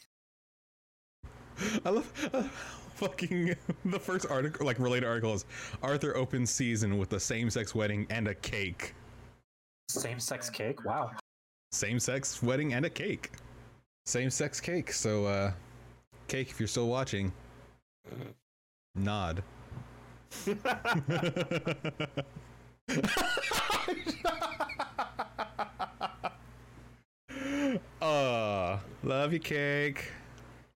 [1.84, 2.44] I love uh,
[2.94, 5.44] fucking the first article, like related articles.
[5.82, 8.94] Arthur opens season with a same-sex wedding and a cake.
[9.90, 10.82] Same sex cake?
[10.86, 11.10] Wow.
[11.72, 13.32] Same-sex wedding and a cake.
[14.06, 14.92] Same-sex cake.
[14.92, 15.52] So, uh,
[16.28, 17.32] cake, if you're still watching,
[18.94, 19.42] nod.
[28.00, 30.10] uh, love you, cake.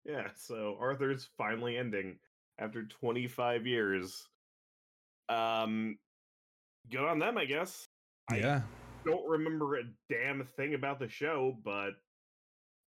[0.05, 2.17] yeah, so Arthur's finally ending
[2.59, 4.29] after 25 years.
[5.29, 5.99] Um,
[6.91, 7.85] good on them, I guess.
[8.31, 8.63] I Yeah.
[9.05, 11.91] don't remember a damn thing about the show, but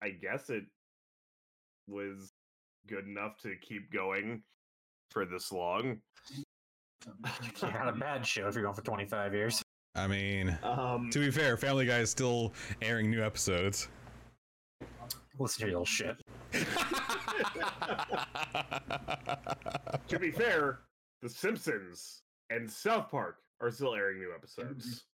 [0.03, 0.65] I guess it
[1.87, 2.33] was
[2.87, 4.43] good enough to keep going
[5.11, 6.01] for this long.
[7.45, 9.63] It's not have a bad show if you're going for 25 years.
[9.95, 13.89] I mean, Um, to be fair, Family Guy is still airing new episodes.
[15.39, 16.17] Listen to your little shit.
[20.09, 20.81] to be fair,
[21.23, 25.05] The Simpsons and South Park are still airing new episodes.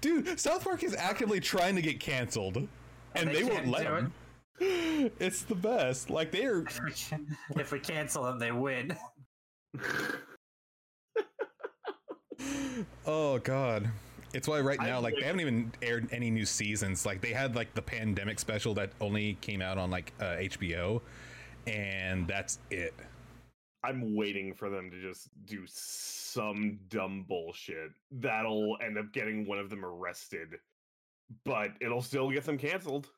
[0.00, 2.68] Dude, South Park is actively trying to get canceled,
[3.14, 4.12] and they they, won't let do them.
[4.60, 6.10] It's the best.
[6.10, 8.96] Like they're If we, can- if we cancel them, they win.
[13.06, 13.88] oh god.
[14.34, 17.06] It's why right now, like they haven't even aired any new seasons.
[17.06, 21.00] Like they had like the pandemic special that only came out on like uh, HBO,
[21.66, 22.94] and that's it.
[23.84, 29.58] I'm waiting for them to just do some dumb bullshit that'll end up getting one
[29.58, 30.56] of them arrested,
[31.44, 33.08] but it'll still get them canceled.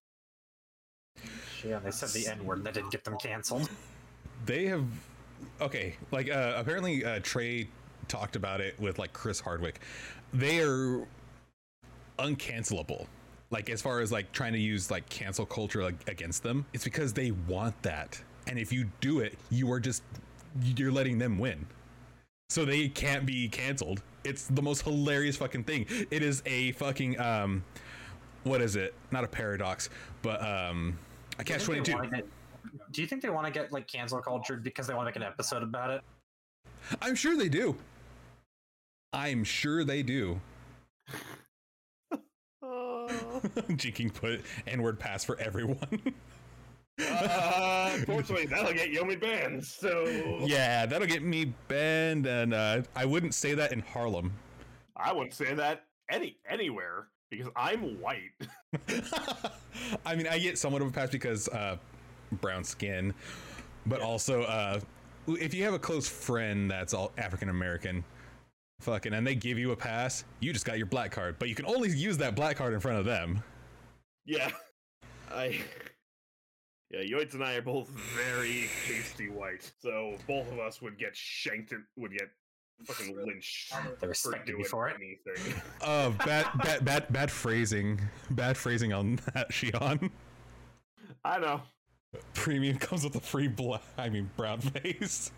[1.64, 2.64] Yeah, they said the N word.
[2.64, 3.68] That didn't get them canceled.
[4.46, 4.85] They have
[5.61, 7.68] okay, like uh, apparently uh, Trey
[8.09, 9.80] talked about it with like Chris Hardwick.
[10.33, 11.06] They are
[12.18, 13.06] uncancelable.
[13.50, 16.85] Like as far as like trying to use like cancel culture like against them, it's
[16.85, 18.20] because they want that.
[18.46, 20.02] And if you do it, you are just
[20.62, 21.66] you're letting them win.
[22.48, 24.02] So they can't be canceled.
[24.24, 25.87] It's the most hilarious fucking thing.
[26.11, 27.64] It is a fucking um
[28.44, 28.94] what is it?
[29.11, 29.90] Not a paradox,
[30.22, 30.98] but um
[31.42, 31.96] a catch Do you think they 22.
[31.96, 35.07] wanna get- Do you think they want to get like cancel culture because they want
[35.07, 36.03] to make an episode about it?
[37.00, 37.76] I'm sure they do.
[39.12, 40.40] I'm sure they do.
[41.12, 41.29] Uh,
[43.70, 45.79] Jinking put N-word pass for everyone.
[47.00, 49.64] uh, unfortunately, that'll get Yomi banned.
[49.64, 50.05] So
[50.44, 54.33] yeah, that'll get me banned, and uh, I wouldn't say that in Harlem.
[54.96, 58.33] I wouldn't say that any anywhere because I'm white.
[60.07, 61.77] I mean, I get somewhat of a pass because uh,
[62.33, 63.14] brown skin,
[63.87, 64.81] but also uh,
[65.29, 68.05] if you have a close friend that's all African American,
[68.81, 71.55] fucking, and they give you a pass, you just got your black card, but you
[71.55, 73.43] can only use that black card in front of them.
[74.27, 74.51] Yeah,
[75.33, 75.61] I.
[76.90, 81.14] Yeah, Yoitz and I are both very pasty white, so both of us would get
[81.14, 82.31] shanked and would get
[82.87, 84.97] fucking lynched They for respected doing me for it.
[84.97, 85.55] anything.
[85.83, 90.11] Uh, bad, bad, bad, bad phrasing, bad phrasing on that, Shion.
[91.25, 91.62] I know.
[92.35, 95.31] Premium comes with a free black, I mean brown face.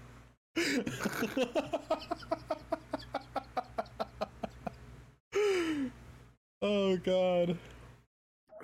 [6.62, 7.56] oh god.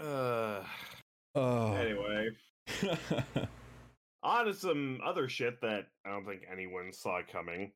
[0.01, 0.63] Uh,
[1.35, 1.73] Oh.
[1.75, 2.31] anyway,
[4.25, 7.71] on to some other shit that I don't think anyone saw coming.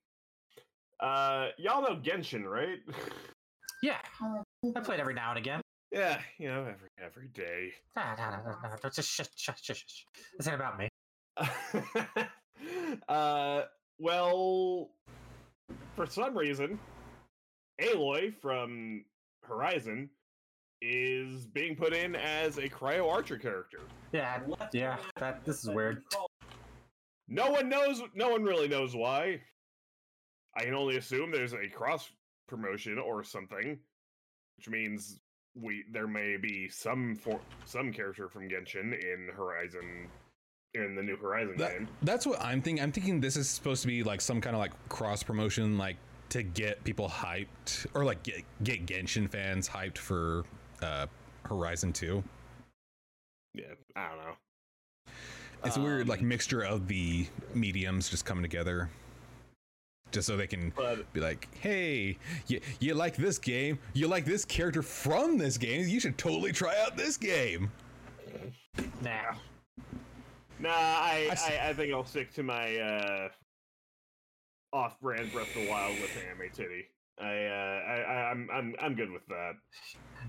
[1.02, 2.78] Uh, y'all know Genshin, right?
[3.82, 3.98] Yeah,
[4.76, 5.60] I play it every now and again.
[5.90, 7.72] yeah, you know, every every day.
[7.96, 9.82] Nah, nah, nah, nah, nah, Just shh, shh, shh, shh.
[9.84, 10.04] shh.
[10.38, 10.88] This ain't about me.
[13.08, 13.62] uh,
[13.98, 14.90] well,
[15.96, 16.78] for some reason,
[17.80, 19.04] Aloy from
[19.42, 20.08] Horizon
[20.80, 23.80] is being put in as a Cryo Archer character.
[24.12, 24.40] Yeah,
[24.72, 24.98] yeah.
[25.16, 26.04] That this is weird.
[27.26, 28.00] No one knows.
[28.14, 29.40] No one really knows why.
[30.56, 32.10] I can only assume there's a cross
[32.48, 33.78] promotion or something,
[34.56, 35.18] which means
[35.54, 40.08] we there may be some for some character from Genshin in Horizon
[40.74, 41.88] in the new Horizon That- game.
[42.02, 42.82] that's what I'm thinking.
[42.82, 45.96] I'm thinking this is supposed to be like some kind of like cross promotion, like
[46.30, 50.44] to get people hyped or like get get Genshin fans hyped for
[50.82, 51.06] uh
[51.44, 52.22] Horizon 2.
[53.54, 53.64] Yeah,
[53.96, 55.12] I don't know.
[55.64, 58.88] It's a weird like Um, mixture of the mediums just coming together.
[60.12, 63.78] Just so they can But be like, hey, you, you like this game?
[63.94, 65.88] You like this character from this game?
[65.88, 67.70] You should totally try out this game.
[69.02, 69.34] Nah.
[70.60, 73.28] nah, I, I think I'll stick to my uh,
[74.74, 76.84] off-brand Breath of the Wild with anime titty.
[77.18, 79.52] I, uh, I, I, I'm, I'm, I'm good with that.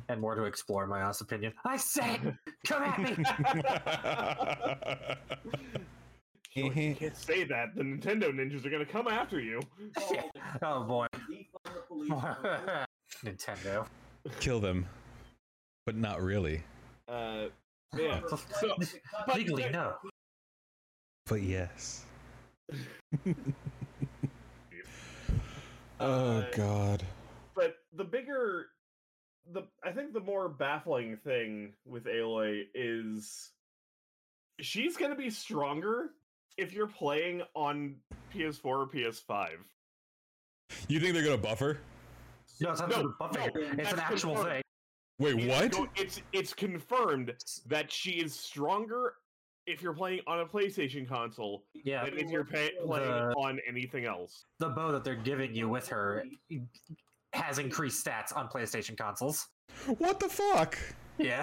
[0.07, 1.53] And more to explore my honest opinion.
[1.65, 2.35] I said it!
[2.65, 3.15] Come at me!
[6.55, 7.75] Sure, you can't say that.
[7.75, 9.59] The Nintendo ninjas are gonna come after you.
[10.61, 11.07] oh boy.
[13.25, 13.87] Nintendo.
[14.39, 14.85] Kill them,
[15.85, 16.63] but not really.
[17.07, 17.45] Uh,
[17.97, 18.21] yeah.
[18.59, 18.75] So,
[19.25, 19.95] but- Legally, no.
[21.27, 22.05] But yes.
[23.25, 23.33] Uh,
[25.99, 27.03] oh God.
[27.55, 28.67] but the bigger
[29.51, 33.51] the I think the more baffling thing with Aloy is
[34.59, 36.09] she's gonna be stronger
[36.57, 37.95] if you're playing on
[38.33, 39.49] PS4 or PS5.
[40.87, 41.79] You think they're gonna buffer?
[42.61, 43.53] No, it's not No, no, buffing.
[43.77, 44.49] no, it's an actual confirmed.
[44.53, 44.63] thing.
[45.19, 45.87] Wait, It's what?
[45.95, 47.33] go- It's it's confirmed
[47.67, 49.15] that she is stronger
[49.65, 53.59] if you're playing on a PlayStation console Yeah, than if you're pay- playing The- on
[53.67, 54.45] anything else.
[54.59, 56.25] the bow that they're giving you with her
[57.33, 59.47] has increased stats on PlayStation consoles.
[59.99, 60.77] What the fuck?
[61.17, 61.41] Yeah.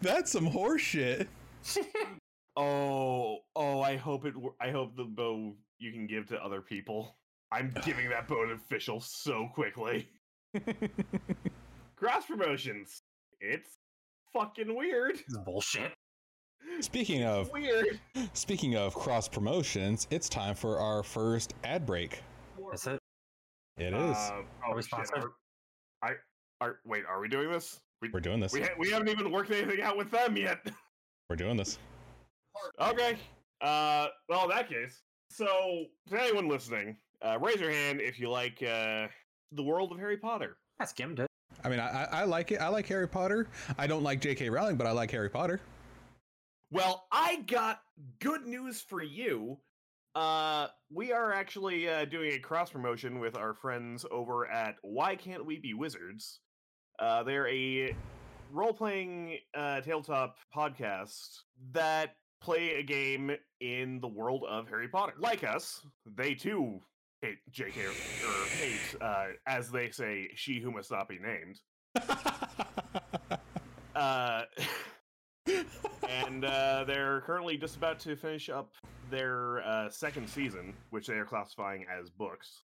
[0.00, 1.28] That's some horseshit.
[2.56, 3.80] Oh, oh!
[3.82, 4.34] I hope it.
[4.60, 7.16] I hope the bow you can give to other people.
[7.52, 10.08] I'm giving that bow to official so quickly.
[11.96, 13.02] Cross promotions.
[13.40, 13.76] It's
[14.32, 15.16] fucking weird.
[15.16, 15.92] This is bullshit.
[16.80, 18.00] Speaking of weird.
[18.32, 22.20] speaking of cross promotions, it's time for our first ad break.
[22.72, 22.98] Is it?
[23.76, 24.16] It is.
[24.16, 25.24] Uh, oh, we sponsored?
[25.24, 25.32] are-
[26.02, 26.12] I
[26.60, 27.04] are wait.
[27.08, 27.78] Are we doing this?
[28.02, 28.52] We We're doing this.
[28.52, 30.58] we, ha- we haven't even worked anything out with them yet.
[31.30, 31.78] We're doing this.
[32.80, 33.18] Okay.
[33.60, 38.30] Uh, well, in that case, so to anyone listening, uh, raise your hand if you
[38.30, 39.06] like uh,
[39.52, 40.58] the world of Harry Potter.
[40.78, 41.26] I skimmed it.
[41.64, 42.60] I mean, I, I I like it.
[42.60, 43.48] I like Harry Potter.
[43.78, 44.50] I don't like J.K.
[44.50, 45.60] Rowling, but I like Harry Potter.
[46.70, 47.80] Well, I got
[48.20, 49.58] good news for you.
[50.14, 55.14] Uh, we are actually uh, doing a cross promotion with our friends over at Why
[55.14, 56.40] Can't We Be Wizards?
[56.98, 57.94] Uh, they're a
[58.50, 61.38] role playing uh, tabletop podcast
[61.72, 62.16] that
[62.46, 65.14] play a game in the world of Harry Potter.
[65.18, 65.84] Like us,
[66.16, 66.80] they too
[67.20, 71.60] hate JK or hate, uh, as they say, she who must not be named.
[73.96, 74.42] Uh,
[76.06, 78.70] and uh, they're currently just about to finish up
[79.10, 82.60] their uh, second season, which they are classifying as books.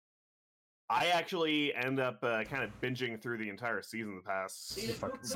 [0.90, 4.80] I actually end up uh, kind of binging through the entire season the past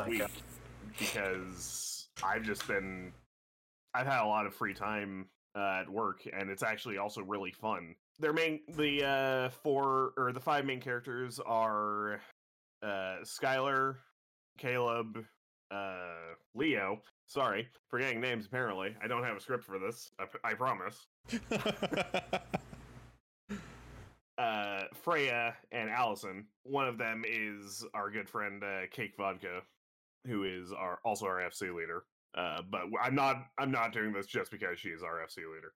[0.08, 0.23] week
[0.97, 3.12] because I've just been
[3.93, 7.51] I've had a lot of free time uh, at work, and it's actually also really
[7.51, 7.95] fun.
[8.19, 12.21] Their main the uh, four or the five main characters are
[12.84, 13.95] uh, Skylar,
[14.58, 15.23] Caleb,
[15.71, 17.01] uh, Leo.
[17.27, 18.45] Sorry, forgetting names.
[18.45, 20.12] Apparently, I don't have a script for this.
[20.19, 21.08] I, p- I promise.
[24.38, 26.45] uh, Freya and Allison.
[26.63, 29.62] One of them is our good friend uh, Cake Vodka,
[30.27, 32.04] who is our also our FC leader.
[32.36, 35.38] Uh, but w- I'm not I'm not doing this just because she is our FC
[35.38, 35.74] leader.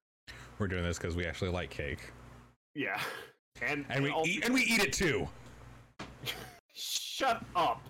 [0.60, 2.00] We're doing this because we actually like cake,
[2.76, 3.00] Yeah,
[3.62, 5.28] and and we also- eat and we eat it too.
[6.74, 7.82] shut up.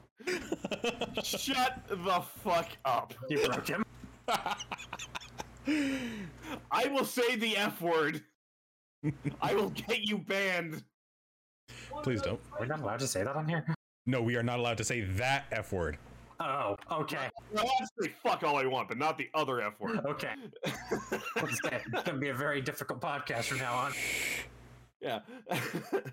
[1.23, 3.13] shut the fuck up.
[3.29, 3.83] You broke him.
[6.71, 8.23] I will say the F word.
[9.41, 10.83] I will get you banned.
[12.03, 12.39] Please don't.
[12.59, 13.65] We're not allowed to say that on here.
[14.07, 15.97] No, we are not allowed to say that f word.
[16.39, 19.99] Oh, okay, Well, I'll say fuck all I want, but not the other F word.
[20.05, 20.33] okay.
[21.37, 21.61] It's
[22.03, 23.93] gonna be a very difficult podcast from now on.
[25.01, 25.19] yeah.
[25.91, 26.03] but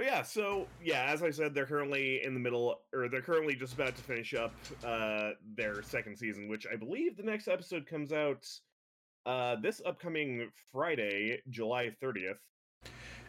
[0.00, 3.74] yeah, so yeah, as I said, they're currently in the middle, or they're currently just
[3.74, 8.12] about to finish up uh, their second season, which I believe the next episode comes
[8.12, 8.46] out
[9.26, 12.38] uh, this upcoming Friday, July thirtieth.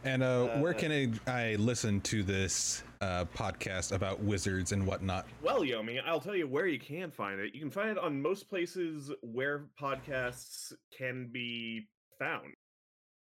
[0.05, 4.85] And uh, where Uh, can I, I listen to this uh, podcast about wizards and
[4.85, 5.25] whatnot?
[5.41, 7.55] Well, Yomi, I'll tell you where you can find it.
[7.55, 11.87] You can find it on most places where podcasts can be
[12.19, 12.53] found.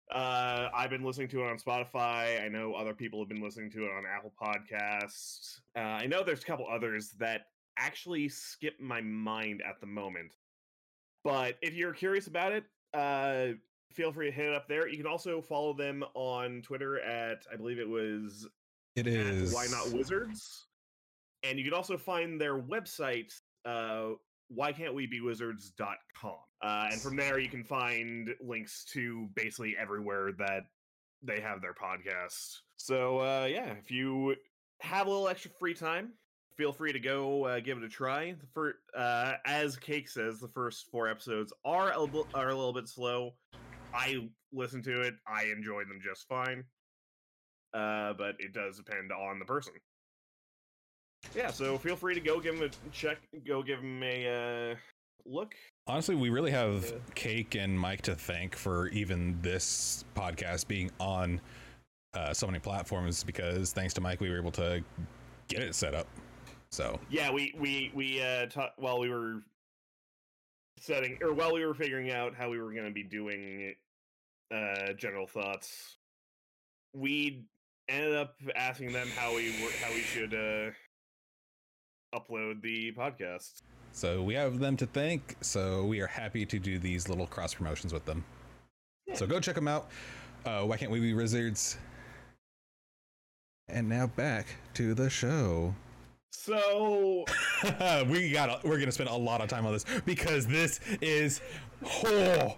[0.09, 2.41] Uh, I've been listening to it on Spotify.
[2.43, 5.59] I know other people have been listening to it on Apple Podcasts.
[5.75, 7.41] Uh, I know there's a couple others that
[7.77, 10.33] actually skip my mind at the moment.
[11.23, 12.63] But if you're curious about it,
[12.93, 13.57] uh,
[13.93, 14.87] feel free to hit it up there.
[14.87, 18.47] You can also follow them on Twitter at, I believe it was
[18.95, 20.67] it is Why Not Wizards.
[21.43, 23.33] And you can also find their website,
[23.65, 24.09] uh,
[24.49, 26.35] why can't we be wizards.com.
[26.61, 30.63] Uh, and from there, you can find links to basically everywhere that
[31.21, 32.57] they have their podcast.
[32.77, 34.35] So, uh, yeah, if you
[34.81, 36.13] have a little extra free time,
[36.57, 38.35] feel free to go uh, give it a try.
[38.53, 42.89] Fir- uh, as Cake says, the first four episodes are a, are a little bit
[42.89, 43.33] slow.
[43.93, 46.63] I listen to it, I enjoy them just fine
[47.73, 49.73] uh, but it does depend on the person.
[51.35, 54.75] Yeah, so feel free to go give him a check, go give him a uh,
[55.25, 55.53] look.
[55.85, 56.97] honestly, we really have Yeah.
[57.13, 61.39] Cake and Mike to thank for even this podcast being on
[62.13, 64.83] uh, so many platforms because thanks to Mike, we were able to
[65.47, 66.07] get it set up.
[66.71, 69.41] So Yeah, we we we uh, ta- while we were
[70.81, 73.73] setting or while we were figuring out how we were going to be doing
[74.53, 75.97] uh, general thoughts,
[76.93, 77.45] we
[77.87, 80.71] ended up asking them how we were how we should uh,
[82.17, 83.61] upload the podcast.
[83.91, 85.35] So we have them to thank.
[85.41, 88.23] So we are happy to do these little cross promotions with them.
[89.15, 89.89] So go check them out.
[90.45, 91.77] Uh, Why can't we be wizards?
[93.67, 95.73] And now back to the show.
[96.31, 97.25] So
[98.07, 98.63] we got.
[98.63, 101.41] We're gonna spend a lot of time on this because this is.
[102.05, 102.57] Oh,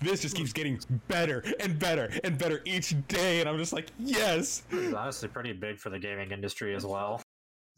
[0.00, 3.88] this just keeps getting better and better and better each day, and I'm just like,
[3.98, 4.62] yes.
[4.70, 7.20] It's honestly pretty big for the gaming industry as well.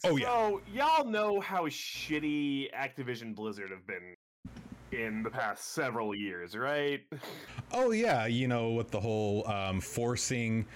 [0.04, 0.26] Oh yeah.
[0.26, 4.16] So y'all know how shitty Activision Blizzard have been
[4.90, 7.00] in the past several years, right?
[7.74, 8.26] Oh yeah.
[8.26, 10.66] You know, with the whole um, forcing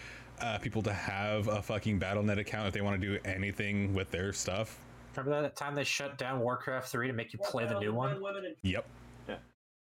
[0.40, 4.10] uh, people to have a fucking Battle.net account if they want to do anything with
[4.10, 4.78] their stuff.
[5.16, 8.20] Remember that time they shut down Warcraft 3 to make you play the new one?
[8.62, 8.86] Yep.
[9.28, 9.34] Uh,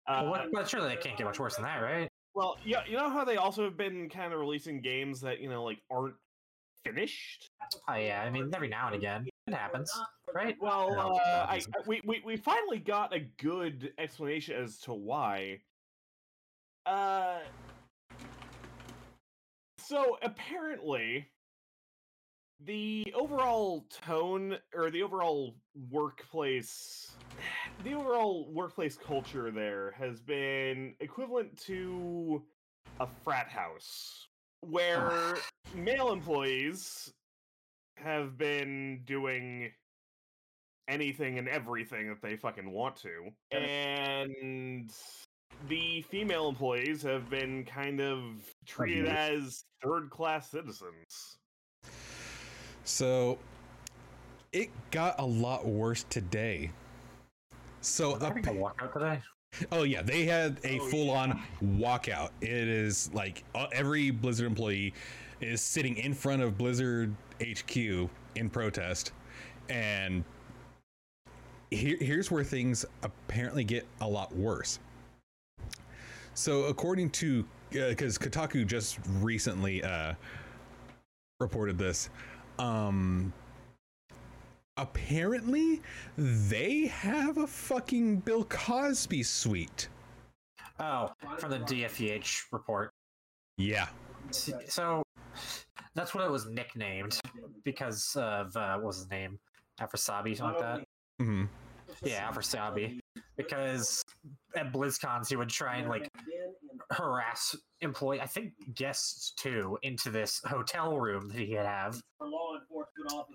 [0.07, 2.09] Well, what, but surely they can't get much worse than that, right?
[2.35, 5.49] well, yeah, you know how they also have been kind of releasing games that you
[5.51, 6.15] know like aren't
[6.85, 7.49] finished.
[7.89, 9.91] Oh yeah, I mean every now and again it happens,
[10.35, 10.57] right?
[10.61, 11.13] Well, No, uh, no,
[11.49, 15.59] I, it's- I- we, we we finally got a good explanation as to why.
[16.87, 17.41] Uh,
[19.89, 21.27] so apparently,
[22.67, 25.55] the overall tone or the overall
[25.91, 27.13] workplace,
[27.85, 32.43] the overall workplace culture there has been equivalent to
[33.01, 34.29] a frat house
[34.61, 35.39] where
[35.75, 37.11] male employees
[37.97, 39.71] have been doing
[40.87, 43.31] anything and everything that they fucking want to.
[43.53, 44.93] And
[45.69, 48.23] the female employees have been kind of
[48.67, 51.39] treated as third class citizens.
[52.85, 53.39] So
[54.53, 56.71] it got a lot worse today.
[57.81, 59.23] So Was there ap- a walkout today?
[59.73, 62.31] Oh yeah, they had a Oh, full-on walkout.
[62.41, 64.93] It is like uh, every Blizzard employee
[65.41, 67.77] is sitting in front of Blizzard HQ
[68.35, 69.13] in protest,
[69.71, 70.23] and
[71.71, 74.81] here, here's where things apparently get a lot worse.
[76.39, 80.15] So, according to because Kotaku just recently uh,
[81.41, 82.11] reported this,
[82.61, 83.33] um,
[84.77, 85.83] apparently
[86.17, 89.89] they have a fucking Bill Cosby suite.
[90.79, 92.93] Oh, from the DFEH report.
[93.57, 93.89] Yeah.
[94.31, 95.03] So
[95.97, 97.19] that's what it was nicknamed
[97.65, 99.41] because of uh, what was his name?
[99.81, 100.85] Afrasiabi, something like that.
[101.19, 101.47] hmm
[102.05, 103.01] Yeah, Afrasiabi.
[103.37, 104.05] Because
[104.57, 106.09] at BlizzCons he would try and like
[106.91, 112.01] harass employee, I think guests too, into this hotel room that he had have.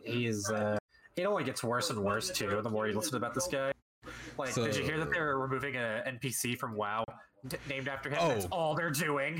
[0.04, 0.50] He is.
[0.50, 0.78] Uh,
[1.16, 2.60] it only gets worse and worse too.
[2.64, 3.72] The more you listen about this guy.
[4.38, 7.04] Like, did you hear that they're removing an NPC from WoW
[7.48, 8.18] d- named after him?
[8.28, 8.50] That's Oh.
[8.52, 9.40] all they're doing.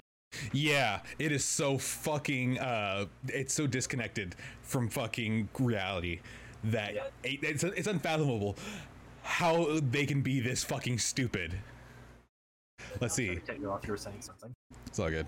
[0.52, 2.60] Yeah, it is so fucking.
[2.60, 6.22] Uh, it's so disconnected from fucking reality
[6.66, 7.04] that Yeah.
[7.24, 8.56] it- it's it's unfathomable
[9.24, 11.54] how they can be this fucking stupid.
[13.00, 13.38] Let's see.
[13.48, 13.86] Cut you off.
[13.86, 14.54] You were saying something.
[14.86, 15.26] It's all good.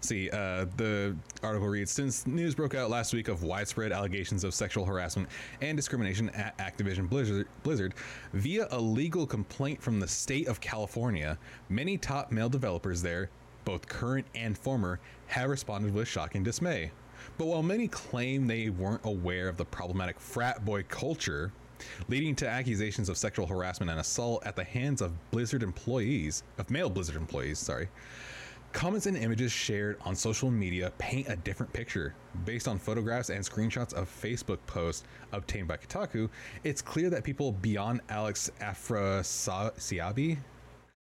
[0.00, 4.54] See, uh, the article reads Since news broke out last week of widespread allegations of
[4.54, 5.28] sexual harassment
[5.62, 7.94] and discrimination at Activision Blizzard, Blizzard
[8.34, 11.38] via a legal complaint from the state of California,
[11.70, 13.30] many top male developers there,
[13.64, 16.90] both current and former, have responded with shocking dismay.
[17.38, 21.50] But while many claim they weren't aware of the problematic frat boy culture,
[22.08, 26.70] leading to accusations of sexual harassment and assault at the hands of Blizzard employees, of
[26.70, 27.88] male Blizzard employees, sorry,
[28.74, 32.12] Comments and images shared on social media paint a different picture.
[32.44, 36.28] Based on photographs and screenshots of Facebook posts obtained by Kotaku,
[36.64, 40.38] it's clear that people beyond Alex Afrasiabi,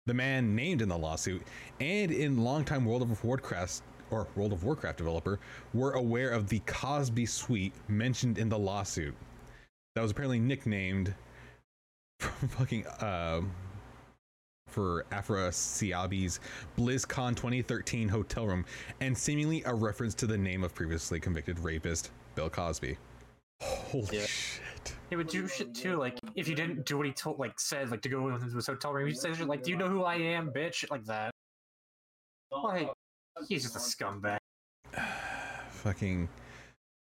[0.07, 1.43] the man named in the lawsuit,
[1.79, 5.39] and in longtime World of Warcraft or World of Warcraft developer,
[5.71, 9.13] were aware of the Cosby suite mentioned in the lawsuit.
[9.99, 11.13] That was apparently nicknamed
[12.21, 13.51] from fucking um
[14.69, 16.39] for Afrasiabi's
[16.77, 18.63] BlizzCon 2013 hotel room,
[19.01, 22.95] and seemingly a reference to the name of previously convicted rapist Bill Cosby.
[23.61, 24.25] Holy Yeah.
[24.25, 24.95] shit!
[25.09, 25.97] He would do shit too.
[25.97, 28.67] Like if you didn't do what he told, like said, like to go into his
[28.67, 31.03] hotel room, he'd say shit like, "Do you know who I am, bitch?" Shit like
[31.07, 31.31] that.
[32.53, 32.89] Like
[33.49, 34.37] he's just a scumbag.
[35.71, 36.29] Fucking.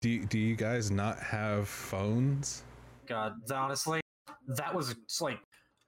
[0.03, 2.62] Do you, do you guys not have phones?
[3.07, 4.00] God, honestly,
[4.48, 5.38] that was like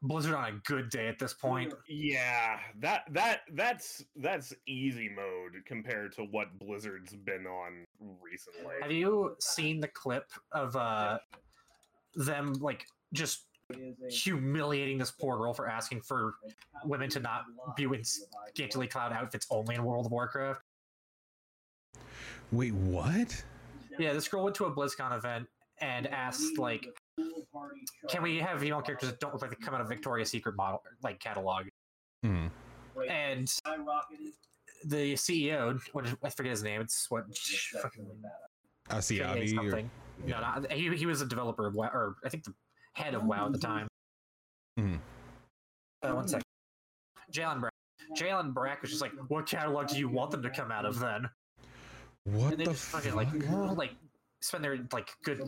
[0.02, 1.72] Blizzard on a good day at this point.
[1.88, 7.84] Yeah, that that that's that's easy mode compared to what Blizzard's been on
[8.20, 8.74] recently.
[8.82, 11.18] Have you seen the clip of uh
[12.14, 13.46] them like just
[14.08, 16.34] humiliating this poor girl for asking for
[16.84, 17.44] women to not
[17.76, 20.60] be in scantily clad outfits only in World of Warcraft?
[22.52, 23.44] Wait, what?
[23.98, 25.48] Yeah, this girl went to a BlizzCon event
[25.80, 26.86] and asked like,
[28.09, 30.57] "Can we have female characters that don't look like they come out of Victoria's Secret
[30.57, 31.66] model like catalog?"
[32.22, 32.46] Hmm.
[33.09, 33.52] And
[34.84, 36.80] the CEO, what is, I forget his name.
[36.80, 37.24] It's what
[37.82, 38.07] fucking
[38.88, 39.44] Asiabi?
[39.44, 39.90] Or, something.
[40.24, 42.54] No, not, he, he was a developer of WoW, or I think the
[42.94, 43.88] head of WoW at the time.
[44.78, 44.98] Mhm.
[46.02, 46.44] Uh, one second.
[47.30, 47.42] J.
[47.42, 47.72] Allen Brack.
[48.14, 48.30] J.
[48.30, 50.98] Allen Brack was just like, "What catalog do you want them to come out of
[50.98, 51.28] then?"
[52.24, 53.76] what and they the just fucking like, fuck?
[53.76, 53.94] like
[54.41, 55.39] spend their like good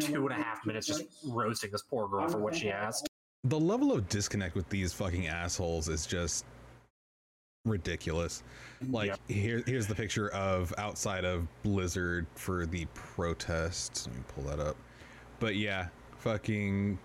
[0.00, 3.08] two and a half minutes just roasting this poor girl for what she asked.
[3.44, 6.44] the level of disconnect with these fucking assholes is just
[7.66, 8.42] ridiculous.
[8.88, 9.20] Like Yep.
[9.28, 14.06] here, here's the picture of outside of Blizzard for the protests.
[14.06, 14.76] Let me pull that up.
[15.40, 15.88] But yeah,
[16.18, 16.98] fucking.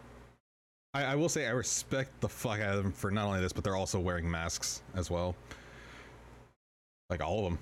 [0.93, 3.53] I, I will say I respect the fuck out of them for not only this,
[3.53, 5.35] but they're also wearing masks as well.
[7.09, 7.59] Like all of them.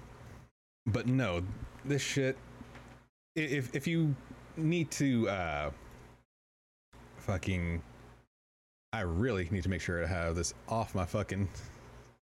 [0.87, 1.43] But no,
[1.85, 2.37] this shit.
[3.37, 4.15] I- If if you
[4.57, 5.71] need to uh
[7.17, 7.81] fucking
[8.93, 11.47] I really need to make sure to have this off my fucking.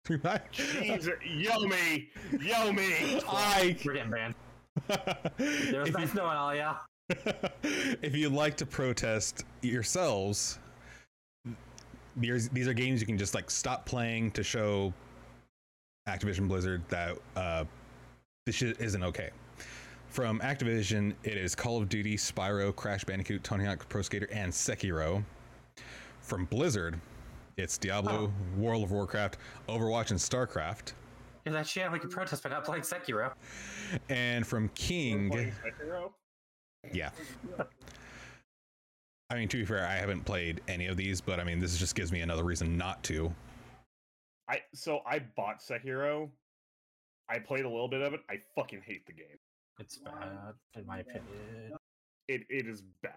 [0.53, 2.09] Jesus, yo me,
[2.41, 3.21] yo me.
[3.29, 3.77] I.
[3.85, 4.35] We're getting banned.
[5.39, 6.77] There was if, nice you, knowing all ya.
[7.09, 10.59] if you'd like to protest yourselves,
[12.17, 14.93] these these are games you can just like stop playing to show
[16.09, 17.65] Activision Blizzard that uh,
[18.47, 19.31] this shit isn't okay.
[20.15, 24.53] From Activision, it is Call of Duty, Spyro, Crash Bandicoot, Tony Hawk Pro Skater, and
[24.53, 25.25] Sekiro.
[26.21, 27.01] From Blizzard,
[27.57, 28.57] it's Diablo, oh.
[28.57, 29.39] World of Warcraft,
[29.69, 30.93] Overwatch, and StarCraft.
[31.43, 31.91] Hear that shit?
[31.91, 33.33] We can protest by not playing Sekiro.
[34.09, 36.13] And from King, Sekiro?
[36.93, 37.11] yeah.
[39.31, 41.77] I mean, to be fair, I haven't played any of these, but I mean, this
[41.77, 43.35] just gives me another reason not to.
[44.49, 46.31] I so I bought Sekiro.
[47.29, 48.21] I played a little bit of it.
[48.31, 49.39] I fucking hate the game.
[49.79, 51.73] It's bad, in my opinion.
[52.29, 53.13] It it is bad.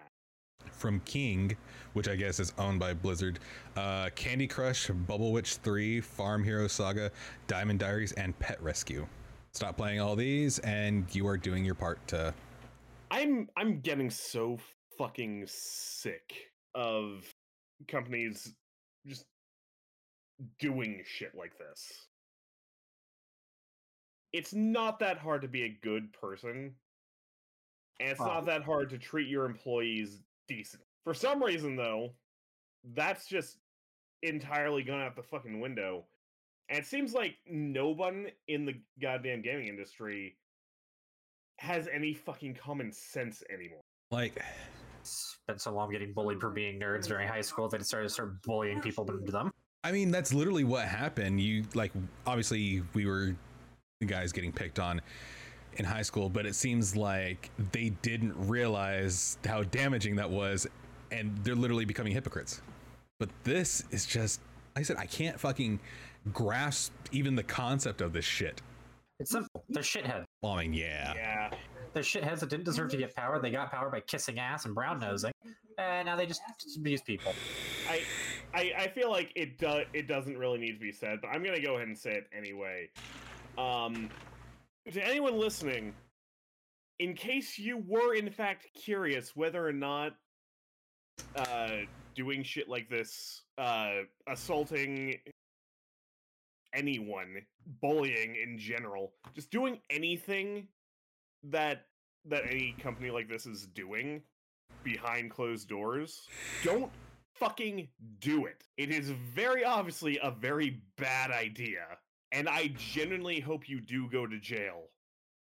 [0.71, 1.55] From King,
[1.93, 3.39] which I guess is owned by Blizzard,
[3.75, 7.11] uh, Candy Crush, Bubble Witch 3, Farm Hero Saga,
[7.47, 9.07] Diamond Diaries, and Pet Rescue.
[9.53, 12.33] Stop playing all these, and you are doing your part to.
[13.11, 14.57] I'm I'm getting so
[14.97, 16.33] fucking sick
[16.75, 17.23] of
[17.87, 18.53] companies
[19.05, 19.25] just
[20.59, 22.07] doing shit like this.
[24.33, 26.75] It's not that hard to be a good person.
[27.99, 28.27] And it's Wow.
[28.27, 30.83] not that hard to treat your employees decent.
[31.03, 32.13] For some reason though,
[32.83, 33.57] that's just
[34.21, 36.05] entirely gone out the fucking window.
[36.69, 40.37] And it seems like no one in the goddamn gaming industry
[41.59, 43.81] has any fucking common sense anymore.
[44.11, 44.41] Like,
[44.99, 48.07] It's been so long getting bullied for being nerds during high school that it started
[48.07, 49.51] to start bullying people into them.
[49.83, 51.39] I mean, that's literally what happened.
[51.39, 51.93] You, like,
[52.25, 53.35] obviously, we were the
[54.05, 55.01] guys getting picked on
[55.77, 60.67] in high school, but it seems like they didn't realize how damaging that was,
[61.11, 62.61] and they're literally becoming hypocrites.
[63.19, 64.41] But this is just,
[64.75, 65.79] like I said, I can't fucking
[66.31, 68.61] grasp even the concept of this shit.
[69.19, 69.63] It's simple.
[69.69, 70.25] They're shitheads.
[70.43, 71.13] Well, I mean, yeah.
[71.15, 71.49] Yeah.
[71.93, 73.39] They're shitheads that didn't deserve to get power.
[73.39, 75.31] They got power by kissing ass and brown nosing,
[75.79, 76.41] and now they just
[76.75, 77.33] abuse people.
[77.89, 78.01] I,
[78.53, 81.43] I I feel like it does it doesn't really need to be said, but I'm
[81.43, 82.89] gonna go ahead and say it anyway.
[83.57, 84.09] Um,
[84.91, 85.93] to anyone listening,
[86.99, 90.13] in case you were in fact curious whether or not
[91.35, 91.69] uh,
[92.15, 95.15] doing shit like this, uh, assaulting
[96.73, 97.41] anyone,
[97.81, 100.67] bullying in general, just doing anything
[101.43, 101.85] that
[102.25, 104.21] that any company like this is doing
[104.83, 106.27] behind closed doors,
[106.63, 106.91] don't
[107.35, 107.87] fucking
[108.19, 108.63] do it.
[108.77, 111.85] It is very obviously a very bad idea.
[112.31, 114.83] And I genuinely hope you do go to jail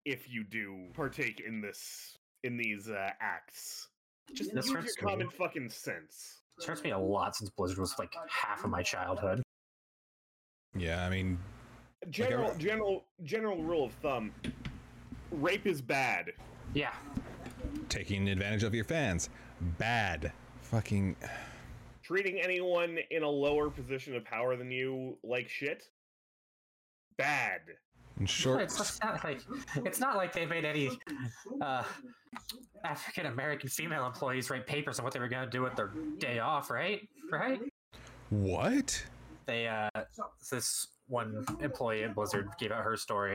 [0.04, 3.88] if you do partake in this in these uh, acts.
[4.34, 5.08] Just This use your hurts me.
[5.08, 6.42] common fucking sense.
[6.58, 9.42] It hurts me a lot since Blizzard was like half of my childhood.
[10.76, 11.38] Yeah, I mean,
[12.10, 14.32] General every- general general rule of thumb.
[15.30, 16.32] Rape is bad.
[16.74, 16.92] Yeah,
[17.88, 19.30] taking advantage of your fans,
[19.78, 20.32] bad.
[20.62, 21.16] Fucking.
[22.02, 25.88] Treating anyone in a lower position of power than you like shit.
[27.18, 27.60] Bad.
[28.18, 29.40] In short, it's just not like
[29.84, 30.90] it's not like they made any
[31.60, 31.84] uh,
[32.84, 35.92] African American female employees write papers on what they were going to do with their
[36.18, 37.06] day off, right?
[37.30, 37.60] Right?
[38.30, 39.04] what?
[39.46, 39.88] They uh,
[40.50, 43.34] this one employee at Blizzard gave out her story.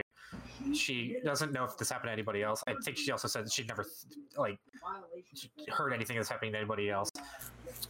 [0.72, 2.62] She doesn't know if this happened to anybody else.
[2.66, 3.84] I think she also said she'd never
[4.36, 4.58] like
[5.68, 7.10] heard anything that's happening to anybody else.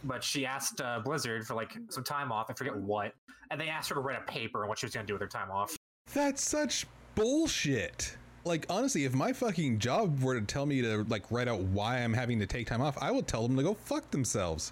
[0.03, 2.47] But she asked uh, Blizzard for like some time off.
[2.49, 3.13] I forget what,
[3.51, 5.13] and they asked her to write a paper on what she was going to do
[5.13, 5.75] with her time off.
[6.13, 8.15] That's such bullshit.
[8.45, 11.97] Like honestly, if my fucking job were to tell me to like write out why
[11.97, 14.71] I'm having to take time off, I would tell them to go fuck themselves.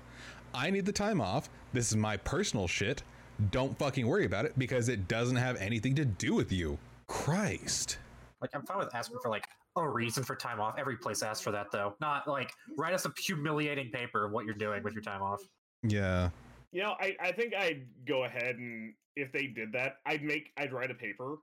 [0.54, 1.50] I need the time off.
[1.74, 3.04] This is my personal shit.
[3.52, 6.78] Don't fucking worry about it because it doesn't have anything to do with you.
[7.08, 7.98] Christ.
[8.40, 10.76] Like I'm fine with asking for like a reason for time off.
[10.78, 11.96] Every place asks for that though.
[12.00, 15.42] Not like write us a humiliating paper of what you're doing with your time off.
[15.82, 16.30] Yeah.
[16.74, 20.52] You know, I, I think I'd go ahead and if they did that, I'd make
[20.58, 21.36] I'd write a paper.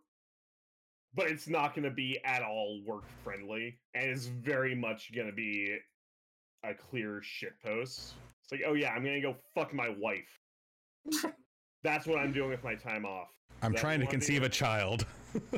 [1.14, 3.78] But it's not gonna be at all work friendly.
[3.94, 5.76] And it's very much gonna be
[6.64, 8.14] a clear shit post.
[8.42, 10.38] It's like, oh yeah, I'm gonna go fuck my wife.
[11.84, 13.28] That's what I'm doing with my time off.
[13.62, 15.06] I'm That trying to one thing conceive I- a child.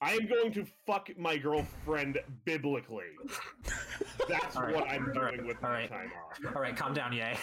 [0.00, 3.04] I am going to fuck my girlfriend biblically.
[4.28, 5.88] That's All right, what I'm doing right, with all my right.
[5.88, 6.10] time
[6.48, 6.56] off.
[6.56, 7.36] All right, calm down, yay.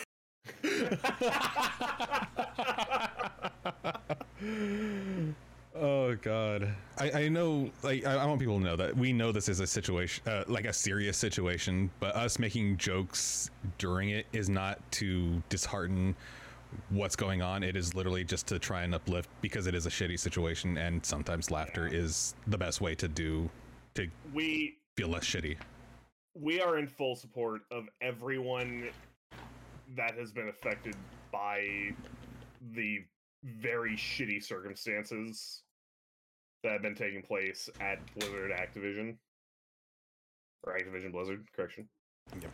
[5.75, 7.69] Oh God, I, I know.
[7.83, 10.43] Like, I, I want people to know that we know this is a situation, uh,
[10.47, 11.89] like a serious situation.
[11.99, 16.15] But us making jokes during it is not to dishearten
[16.89, 17.63] what's going on.
[17.63, 21.05] It is literally just to try and uplift because it is a shitty situation, and
[21.05, 23.49] sometimes laughter is the best way to do
[23.93, 25.57] to We feel less shitty.
[26.33, 28.89] we are in full support of everyone
[29.95, 30.95] that has been affected
[31.31, 31.91] by
[32.75, 32.99] the
[33.43, 35.63] very shitty circumstances
[36.63, 39.15] that have been taking place at Blizzard Activision
[40.63, 41.87] or Activision Blizzard, correction.
[42.41, 42.51] Yep.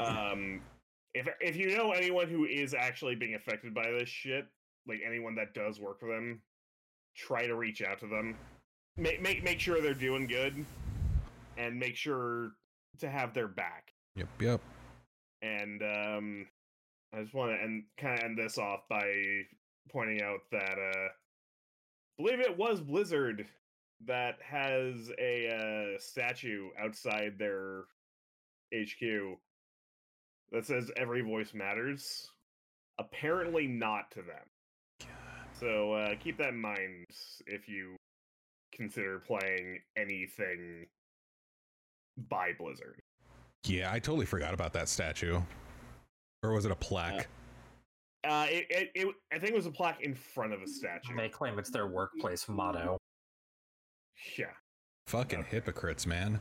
[0.00, 0.60] Um,
[1.14, 4.46] if if you know anyone who is actually being affected by this shit,
[4.86, 6.40] like anyone that does work for them,
[7.16, 8.36] try to reach out to them.
[8.96, 10.64] Make make make sure they're doing good,
[11.56, 12.52] and make sure
[13.00, 13.92] to have their back.
[14.14, 14.60] Yep, yep.
[15.42, 16.46] And um,
[17.12, 19.10] I just want to end kind of end this off by
[19.90, 21.08] pointing out that uh,
[22.18, 23.46] believe it was Blizzard
[24.06, 25.48] that has a
[25.96, 27.84] uh, statue outside their
[28.74, 29.38] HQ
[30.52, 32.30] that says "Every voice matters."
[32.98, 35.08] Apparently, not to them.
[35.58, 37.06] So uh, keep that in mind
[37.46, 37.96] if you
[38.72, 40.86] consider playing anything
[42.28, 43.00] by Blizzard.
[43.64, 45.40] Yeah, I totally forgot about that statue.
[46.42, 47.28] Or was it a plaque?
[48.24, 51.16] Uh, it, it, it, I think it was a plaque in front of a statue.
[51.16, 52.98] They claim it's their workplace motto.
[54.36, 54.46] Yeah.
[55.06, 56.40] Fucking hypocrites, man.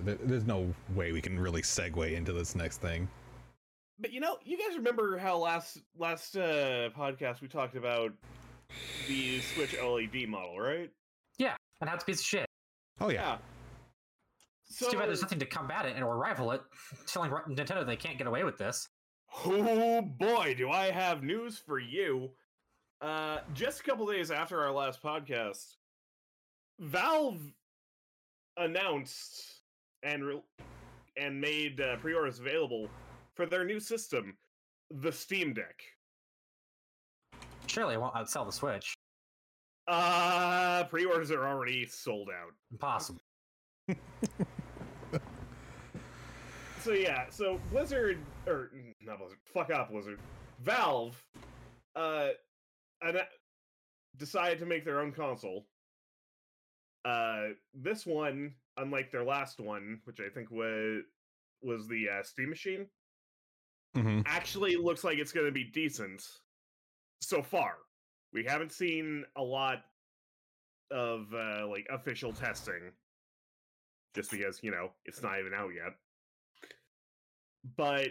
[0.00, 3.08] There's no way we can really segue into this next thing.
[3.98, 8.12] But you know, you guys remember how last last uh, podcast we talked about
[9.06, 10.90] the Switch OLED model, right?
[11.38, 12.46] Yeah, and that's a piece of shit.
[13.00, 13.38] Oh yeah.
[14.74, 16.60] So, It's too bad there's nothing to combat it and or rival it.
[17.06, 18.88] Telling Nintendo they can't get away with this.
[19.44, 22.30] oh boy, do I have news for you!
[23.00, 25.76] Uh, just a couple days after our last podcast,
[26.80, 27.38] Valve
[28.56, 29.60] announced
[30.02, 30.42] and re-
[31.16, 32.88] and made uh, pre-orders available
[33.34, 34.36] for their new system,
[34.90, 35.82] the Steam Deck.
[37.68, 38.94] Surely it won't outsell the Switch.
[39.86, 42.52] Uh, pre-orders are already sold out.
[42.72, 43.20] Impossible.
[46.84, 48.70] So yeah, so Blizzard or
[49.00, 50.20] not Blizzard, fuck off Blizzard.
[50.60, 51.16] Valve
[51.96, 52.28] uh
[53.00, 53.22] and
[54.18, 55.66] decided to make their own console.
[57.06, 61.04] Uh this one, unlike their last one, which I think was
[61.62, 62.90] was the uh, Steam machine,
[63.94, 66.22] hmm actually looks like it's going to be decent
[67.22, 67.76] so far.
[68.34, 69.86] We haven't seen a lot
[70.90, 72.92] of uh, like official testing,
[74.14, 75.94] just because you know it's not even out yet.
[77.76, 78.08] But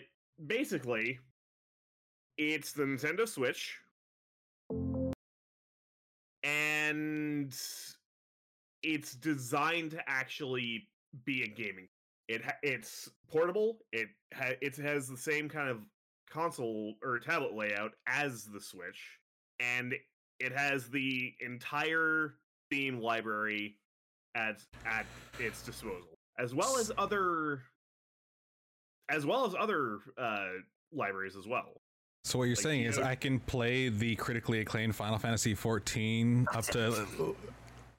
[0.48, 1.20] basically,
[2.38, 3.78] it's the Nintendo Switch,
[6.44, 7.56] and
[8.82, 10.88] it's designed to actually
[11.26, 11.88] be a gaming.
[12.28, 13.80] It ha- it's portable.
[13.92, 15.80] It ha- it has the same kind of
[16.30, 19.20] console or tablet layout as the Switch,
[19.60, 19.94] and
[20.40, 22.36] it has the entire
[22.68, 23.78] Steam library
[24.36, 25.06] at at
[25.40, 27.62] its disposal, as well as other
[29.10, 30.48] as well as other uh,
[30.92, 31.82] libraries as well.
[32.24, 35.18] So what you're Like, saying you is know- I can play the critically acclaimed Final
[35.20, 37.36] Fantasy 14 up to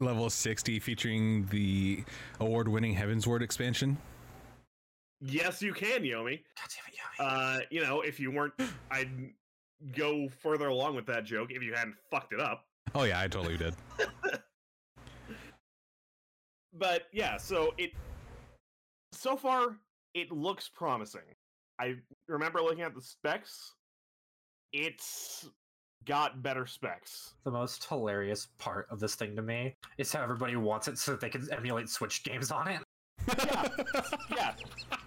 [0.01, 2.03] level 60 featuring the
[2.41, 3.97] award-winning Heavensward expansion?
[5.21, 6.41] Yes, you can, Yomi.
[6.57, 7.31] God damn it, Yummy.
[7.31, 8.55] Uh, you know, if you weren't,
[8.91, 9.11] I'd
[9.97, 12.65] go further along with that joke if you hadn't fucked it up.
[12.95, 13.75] Oh yeah, I totally did.
[16.73, 17.93] but yeah, so it
[19.13, 19.77] so far
[20.15, 21.23] it looks promising.
[21.79, 21.97] I
[22.29, 23.73] remember looking at the specs.
[24.73, 25.49] It's
[26.05, 27.35] got better specs.
[27.45, 31.13] the most hilarious part of this thing to me is how everybody wants it so
[31.13, 32.81] that they can emulate Switch games on it.
[33.39, 33.69] Yeah,
[34.37, 34.53] yeah.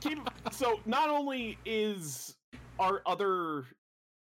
[0.02, 0.20] Keep,
[0.52, 2.36] so not only is
[2.80, 3.66] our other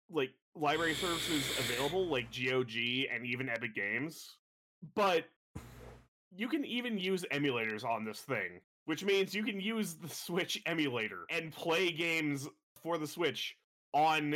[0.09, 2.75] like library services available like GOG
[3.13, 4.37] and even Epic Games,
[4.95, 5.25] but
[6.35, 10.61] you can even use emulators on this thing, which means you can use the Switch
[10.65, 12.47] emulator and play games
[12.81, 13.55] for the Switch
[13.93, 14.35] on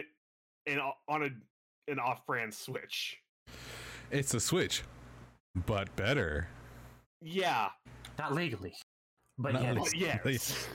[0.67, 1.29] an on a
[1.91, 3.17] an off-brand Switch.
[4.11, 4.83] It's a Switch,
[5.67, 6.47] but better.
[7.21, 7.69] Yeah,
[8.19, 8.75] Not legally.
[9.37, 10.19] But Not yes.
[10.23, 10.67] but yes.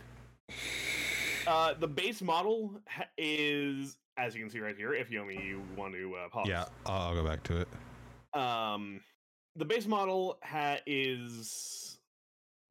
[1.47, 5.63] Uh, the base model ha- is, as you can see right here, if Yomi you
[5.77, 6.47] want to uh, pause.
[6.49, 7.69] Yeah, I'll I'll go back to it.
[8.39, 9.01] Um,
[9.57, 11.99] the base model ha- is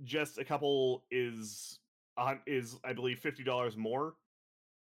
[0.03, 1.79] just a couple is
[2.17, 4.15] a hun- is I believe fifty dollars more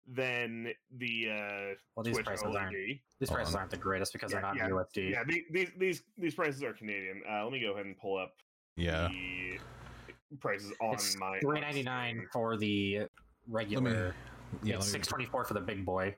[0.07, 3.61] than the uh Well, these Switch prices aren't these Hold prices on.
[3.61, 5.11] aren't the greatest because Yeah, they're not yeah, USD.
[5.11, 7.23] Yeah, the- these these these prices are Canadian.
[7.29, 8.35] Uh, let me go ahead and pull up
[8.77, 9.09] Yeah.
[9.09, 9.59] the
[10.41, 13.07] prices on It's my three ninety nine for the
[13.49, 14.15] regular.
[14.63, 16.15] Yeah, it's six twenty four for the big boy.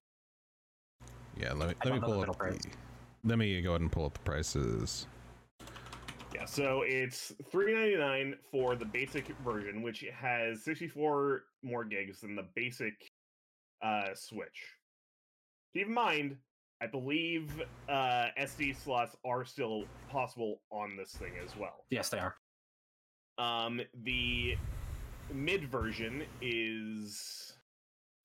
[1.37, 2.39] yeah, let me I let me don't the pull up.
[2.39, 2.71] The,
[3.25, 5.07] let me go ahead and pull up the prices.
[6.37, 11.83] Yeah, so it's three ninety nine for the basic version, which has sixty four more
[11.83, 13.11] gigs than the basic
[13.83, 14.75] uh Switch.
[15.73, 16.37] Keep in mind,
[16.83, 21.87] I believe uh, SD slots are still possible on this thing as well.
[21.89, 22.35] Yes, they are.
[23.39, 24.57] Um, the
[25.33, 27.55] mid version is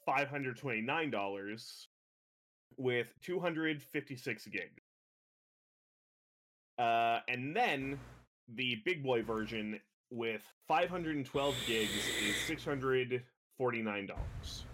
[0.06, 1.88] five hundred twenty nine dollars
[2.76, 4.81] with two hundred fifty six gigs.
[6.82, 8.00] Uh, and then
[8.56, 9.80] the big boy version
[10.10, 11.92] with five hundred and twelve gigs
[12.28, 13.24] is six hundred
[13.56, 14.66] forty nine dollars.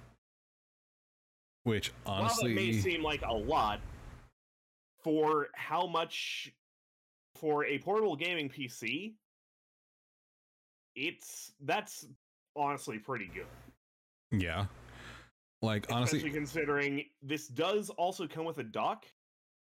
[1.66, 3.82] Which While that may seem like a lot,
[5.04, 6.50] for how much
[7.36, 9.16] for a portable gaming PC,
[10.96, 12.08] it's that's
[12.56, 13.48] honestly pretty good.
[14.32, 14.68] yeah.
[15.62, 19.06] Like Especially honestly, considering this does also come with a dock.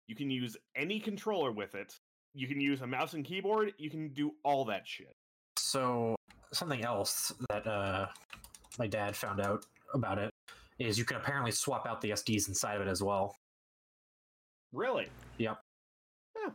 [0.07, 1.99] You can use any controller with it.
[2.33, 3.73] You can use a mouse and keyboard.
[3.77, 5.13] You can do all that shit.
[5.57, 6.15] So
[6.53, 8.07] something else that uh,
[8.79, 10.31] my dad found out about it
[10.79, 13.35] is you can apparently swap out the SDs inside of it as well.
[14.73, 15.07] Really?
[15.37, 15.59] Yep.
[16.35, 16.51] Yeah.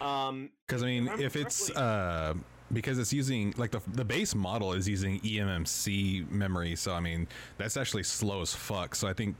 [0.00, 2.34] Um, because I mean, remember if it's uh,
[2.72, 7.26] because it's using like the the base model is using eMMC memory, so I mean
[7.56, 8.94] that's actually slow as fuck.
[8.94, 9.36] So I think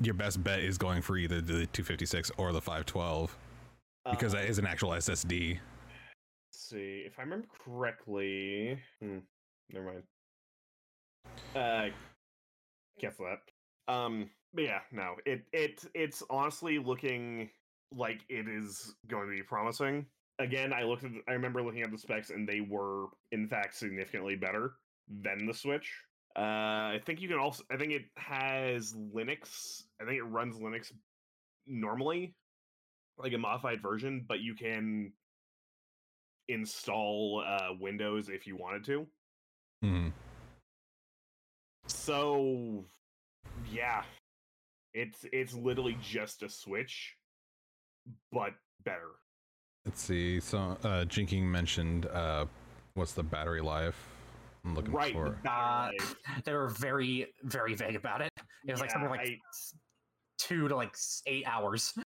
[0.00, 3.36] your best bet is going for either the 256 or the 512
[4.10, 5.58] because that um, is an actual SSD.
[6.48, 8.78] Let's see if I remember correctly.
[9.02, 9.18] Hmm,
[9.72, 10.02] never mind.
[11.54, 11.94] Uh,
[13.00, 13.92] cancel that.
[13.92, 17.50] Um, but yeah, no, it it it's honestly looking
[17.92, 20.06] like it is going to be promising.
[20.38, 23.76] Again, I looked at, I remember looking at the specs, and they were in fact
[23.76, 24.72] significantly better
[25.22, 25.90] than the Switch.
[26.36, 29.82] Uh, I think you can also, I think it has Linux.
[30.00, 30.92] I think it runs Linux
[31.66, 32.34] normally,
[33.22, 35.12] like a modified version, but you can
[36.48, 39.06] install uh, Windows if you wanted to.
[39.84, 40.12] Mhm.
[41.86, 42.84] So,
[43.70, 44.02] yeah,
[44.94, 47.16] it's it's literally just a Switch,
[48.32, 48.52] but
[48.84, 49.08] better.
[49.86, 50.40] Let's see.
[50.40, 52.46] So uh, Jinking mentioned uh,
[52.94, 53.96] what's the battery life?
[54.64, 55.12] I'm looking right?
[55.12, 55.24] for.
[55.24, 56.40] the battery Uh.
[56.44, 58.30] They were very, very vague about it.
[58.66, 59.74] It was like something like I- s-
[60.38, 60.94] two to like
[61.26, 61.94] eight hours.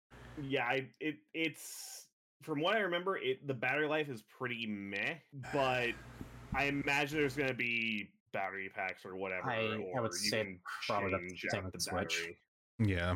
[0.43, 2.07] yeah, I, it it's
[2.43, 5.15] from what I remember, it the battery life is pretty meh,
[5.53, 5.89] but
[6.55, 10.43] I imagine there's gonna be battery packs or whatever, I- I or would you say
[10.43, 12.17] can probably the change same with the the Switch.
[12.19, 12.37] battery.
[12.79, 13.15] Yeah.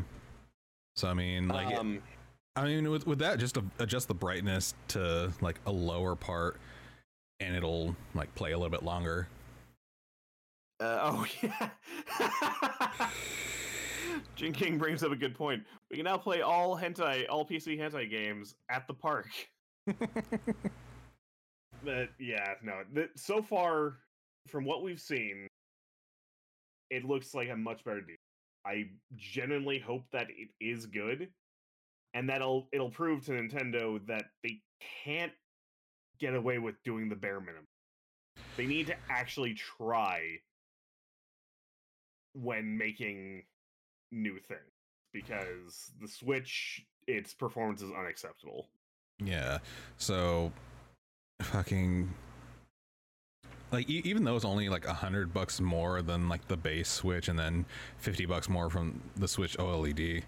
[0.96, 2.02] So I mean, like, it- um,
[2.56, 6.60] I mean, with with that, just to adjust the brightness to like a lower part,
[7.40, 9.28] and it'll like play a little bit longer.
[10.80, 11.70] Uh, oh yeah.
[14.36, 15.64] Jin King brings up a good point.
[15.90, 19.28] We can now play all hentai, all PC hentai games at the park.
[21.84, 22.82] But yeah, no.
[23.16, 23.98] So far,
[24.48, 25.48] from what we've seen,
[26.90, 28.16] it looks like a much better deal.
[28.66, 28.86] I
[29.16, 31.30] genuinely hope that it is good,
[32.14, 34.62] and that'll it'll prove to Nintendo that they
[35.04, 35.34] can't
[36.20, 37.68] get away with doing the bare minimum.
[38.56, 40.40] They need to actually try
[42.34, 43.44] when making
[44.14, 44.62] new things
[45.12, 48.68] because the Switch, its performance is unacceptable.
[49.24, 49.60] Yeah.
[49.98, 50.52] So,
[51.42, 52.14] fucking.
[53.72, 56.90] Like e- even though it's only like a hundred bucks more than like the base
[56.90, 57.66] Switch, and then
[57.98, 60.24] fifty bucks more from the Switch OLED,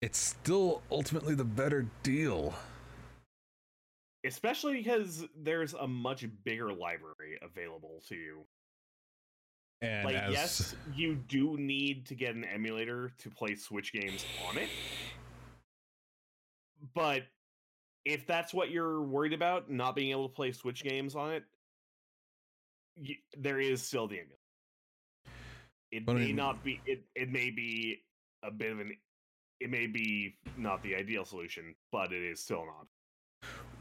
[0.00, 2.54] it's still ultimately the better deal.
[4.24, 8.44] Especially because there's a much bigger library available to you.
[9.82, 14.24] And like, as, yes, you do need to get an emulator to play Switch games
[14.48, 14.68] on it.
[16.94, 17.24] But
[18.04, 21.44] if that's what you're worried about, not being able to play Switch games on it,
[22.96, 24.38] y- there is still the emulator.
[25.90, 26.80] It But may not be.
[26.86, 28.02] It it may be
[28.44, 28.96] a bit of an.
[29.60, 32.86] It may be not the ideal solution, but it is still not.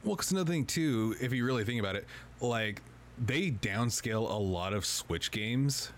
[0.03, 2.05] Well, because another thing too, if you really think about it,
[2.41, 2.81] like
[3.17, 5.91] they downscale a lot of Switch games.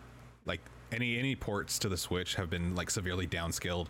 [0.46, 0.62] Like
[0.92, 3.88] any any ports to the Switch have been like severely downscaled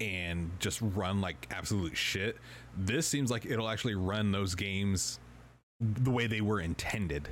[0.00, 2.36] and just run like absolute shit.
[2.76, 5.20] This seems like it'll actually run those games
[5.80, 7.28] the way they were intended.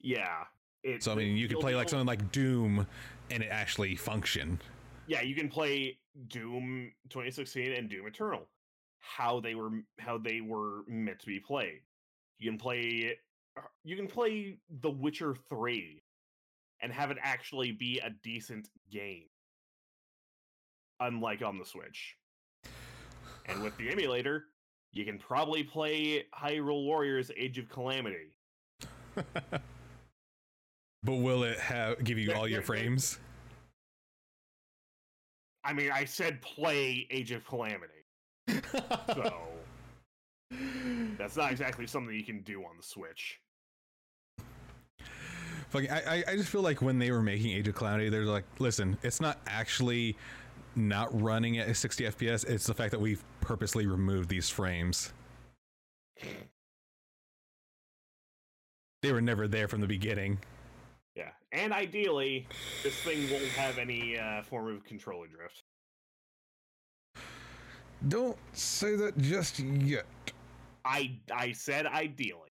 [0.00, 0.44] Yeah.
[0.82, 2.86] It, So I mean, you could play like something like Doom
[3.30, 4.60] and it actually function.
[5.06, 5.98] yeah, you can play
[6.28, 8.48] Doom 2016 and Doom Eternal,
[9.00, 11.80] how they were how they were meant to be played.
[12.42, 13.16] You can play
[13.56, 16.02] uh, you can play The Witcher 3
[16.82, 19.26] and have it actually be a decent game.
[20.98, 22.16] Unlike on the Switch.
[23.46, 24.46] And with the emulator,
[24.90, 28.36] you can probably play Hyrule Warriors Age of Calamity.
[31.04, 33.18] But will it have give you all your frames?
[35.64, 38.06] I mean, I said play Age of Calamity,
[39.12, 39.51] so
[41.22, 43.38] that's not exactly something you can do on the Switch.
[45.70, 48.24] Fucking, I, I- I just feel like when they were making Age of Calamity, they're
[48.24, 50.16] like, listen, it's not actually
[50.74, 52.44] not running at 60 FPS.
[52.48, 55.12] It's the fact that we've purposely removed these frames.
[59.02, 60.38] They were never there from the beginning.
[61.14, 62.46] Yeah, and ideally,
[62.82, 65.62] this thing won't have any uh, form of controller drift.
[68.08, 70.06] Don't say that just yet.
[70.84, 72.50] I I said ideally.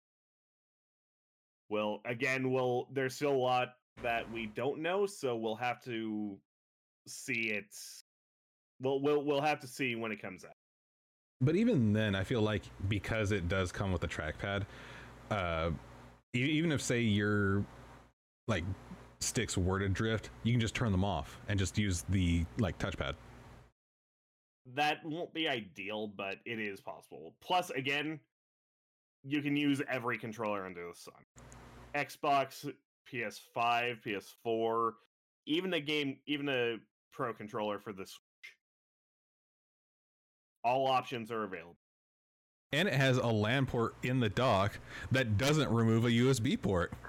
[1.69, 6.37] Well, again, well, there's still a lot that we don't know, so we'll have to
[7.07, 7.75] see it.
[8.81, 10.55] We'll we'll we'll have to see when it comes out.
[11.41, 14.65] But even then, I feel like because it does come with a trackpad,
[15.31, 15.71] uh,
[16.35, 17.65] even if say your
[18.47, 18.65] like
[19.21, 22.79] sticks were to drift, you can just turn them off and just use the like
[22.79, 23.15] touchpad.
[24.75, 27.35] That won't be ideal, but it is possible.
[27.41, 28.21] Plus, again,
[29.25, 31.15] you can use every controller under the sun.
[31.95, 32.71] Xbox,
[33.13, 33.99] PS5,
[34.47, 34.93] PS4,
[35.47, 36.77] even a game, even a
[37.13, 38.55] pro controller for the Switch.
[40.65, 41.77] All options are available.
[42.73, 44.79] And it has a LAN port in the dock
[45.11, 46.93] that doesn't remove a USB port.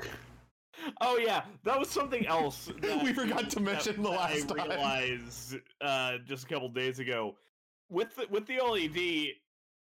[0.99, 2.71] Oh yeah, that was something else.
[3.03, 4.61] We forgot to that- mention the that last time.
[4.61, 7.35] I realized uh, just a couple days ago.
[7.91, 9.33] With the, with the OLED,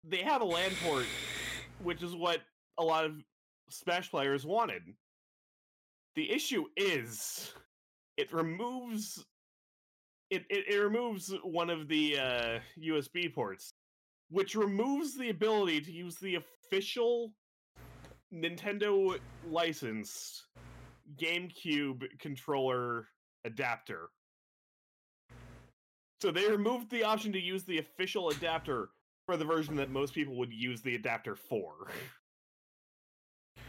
[0.04, 1.06] they have a LAN port,
[1.84, 2.40] which is what
[2.80, 3.12] a lot of
[3.70, 4.82] Smash players wanted.
[6.16, 7.54] The issue is,
[8.16, 9.26] it removes
[10.30, 13.72] it, it, it removes one of the uh, USB ports,
[14.30, 17.34] which removes the ability to use the official
[18.34, 19.18] Nintendo
[19.50, 20.44] licensed
[21.22, 23.08] GameCube controller
[23.46, 24.10] adapter.
[26.22, 28.90] So they removed the option to use the official adapter
[29.26, 31.74] for the version that most people would use the adapter for.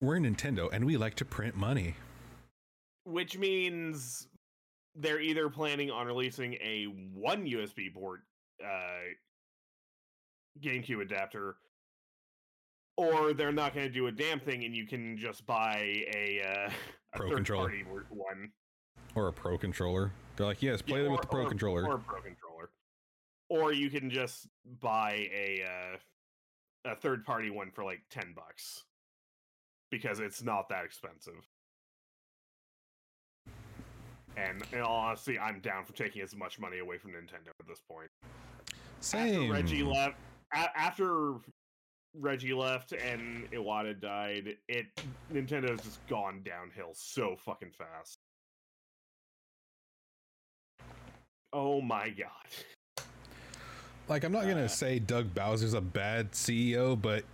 [0.00, 1.94] We're Nintendo and we like to print money.
[3.04, 4.26] Which means
[4.96, 6.84] they're either planning on releasing a
[7.14, 8.20] one USB port
[8.62, 9.14] uh,
[10.60, 11.56] GameCube adapter,
[12.96, 16.42] or they're not going to do a damn thing, and you can just buy a,
[16.46, 16.70] uh,
[17.14, 17.72] a Pro controller.
[18.10, 18.50] one.
[19.14, 20.12] Or a pro controller.
[20.36, 21.86] They're like, yes, play Yeah, them with the pro or- controller.
[21.86, 22.70] or pro controller,
[23.48, 24.46] or you can just
[24.80, 25.62] buy a
[26.84, 28.84] uh, a third party one for like ten bucks
[29.90, 31.34] because it's not that expensive.
[34.36, 37.66] And in all honesty, I'm down for taking as much money away from Nintendo at
[37.68, 38.08] this point.
[39.00, 39.42] Same.
[39.42, 40.16] After Reggie left,
[40.54, 41.34] a- after
[42.14, 44.86] Reggie left and Iwata died, it
[45.30, 48.21] Nintendo's just gone downhill so fucking fast.
[51.52, 53.06] Oh my god.
[54.08, 57.24] Like, I'm not Uh, gonna say Doug Bowser's a bad CEO, but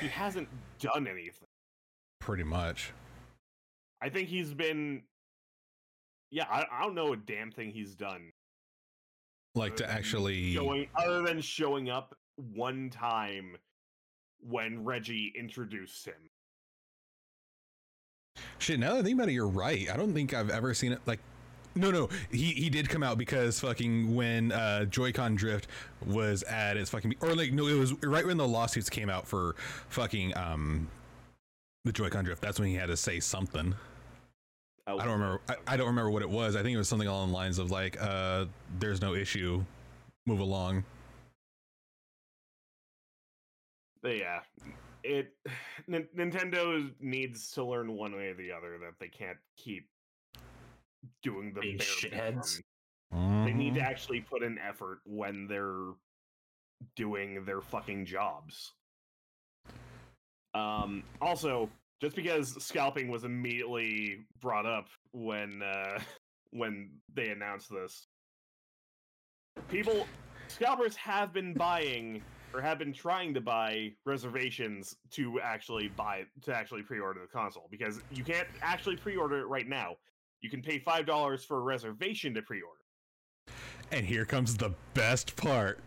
[0.00, 1.48] He hasn't done anything.
[2.20, 2.92] pretty much.
[4.00, 5.02] I think he's been
[6.30, 8.30] Yeah, I, I don't know a damn thing he's done.
[9.54, 10.54] Like to actually.
[10.54, 13.56] showing other than showing up one time
[14.40, 16.14] when Reggie introduced him.
[18.58, 19.90] Shit, now that I think about it, you're right.
[19.90, 21.20] I don't think I've ever seen it like
[21.74, 22.08] no no.
[22.30, 25.68] He he did come out because fucking when uh Joy-Con drift
[26.04, 29.26] was at its fucking or like no it was right when the lawsuits came out
[29.26, 29.56] for
[29.88, 30.88] fucking um
[31.84, 32.42] the Joy-Con drift.
[32.42, 33.74] That's when he had to say something.
[34.86, 36.56] Oh, I don't remember I, I don't remember what it was.
[36.56, 38.46] I think it was something along the lines of like uh
[38.78, 39.64] there's no issue
[40.26, 40.84] move along.
[44.02, 44.40] But yeah,
[45.04, 45.34] it
[45.86, 49.88] Nin- Nintendo needs to learn one way or the other that they can't keep
[51.22, 52.62] doing the Being bare shitheads.
[53.10, 53.44] minimum.
[53.44, 53.84] They need to Mhm.
[53.84, 55.92] actually put in effort when they're
[56.96, 58.72] doing their fucking jobs.
[60.54, 65.98] Um, also, just because scalping was immediately brought up when uh,
[66.50, 68.06] when they announced this,
[69.68, 70.06] people
[70.48, 72.22] scalpers have been buying
[72.52, 77.68] or have been trying to buy reservations to actually buy to actually pre-order the console
[77.70, 79.96] because you can't actually pre-order it right now.
[80.42, 82.80] You can pay five dollars for a reservation to pre-order.
[83.90, 85.78] And here comes the best part.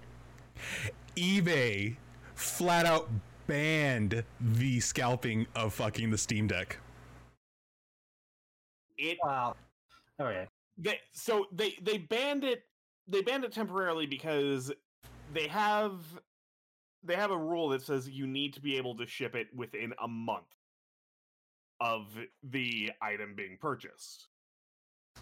[1.16, 1.98] eBay
[2.36, 3.10] flat out
[3.48, 6.78] banned the scalping of fucking the Steam Deck.
[8.98, 9.56] It Wow.
[10.20, 10.48] Okay.
[10.78, 12.64] they so they they banned it
[13.08, 14.72] they banned it temporarily because
[15.34, 16.00] they have
[17.04, 19.94] they have a rule that says you need to be able to ship it within
[20.02, 20.46] a month
[21.82, 22.08] of
[22.44, 24.28] the item being purchased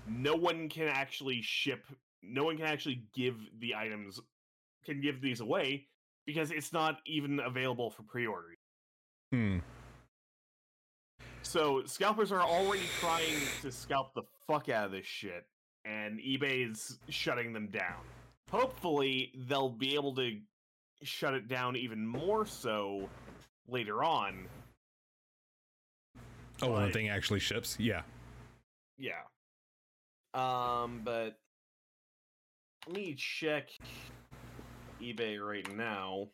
[0.07, 1.85] no one can actually ship.
[2.21, 4.19] No one can actually give the items.
[4.85, 5.87] Can give these away
[6.25, 8.55] because it's not even available for pre-order.
[9.31, 9.59] Hmm.
[11.41, 15.45] So scalpers are already trying to scalp the fuck out of this shit,
[15.85, 18.01] and eBay's shutting them down.
[18.49, 20.39] Hopefully, they'll be able to
[21.01, 23.09] shut it down even more so
[23.67, 24.47] later on.
[26.61, 27.77] Oh, when the thing actually ships?
[27.79, 28.03] Yeah.
[28.97, 29.13] Yeah.
[30.33, 31.37] Um, but
[32.87, 33.69] let me check
[35.01, 36.27] eBay right now.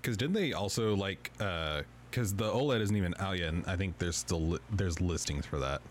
[0.00, 3.76] Because didn't they also like uh because the OLED isn't even out yet, and I
[3.76, 5.82] think there's still li- there's listings for that.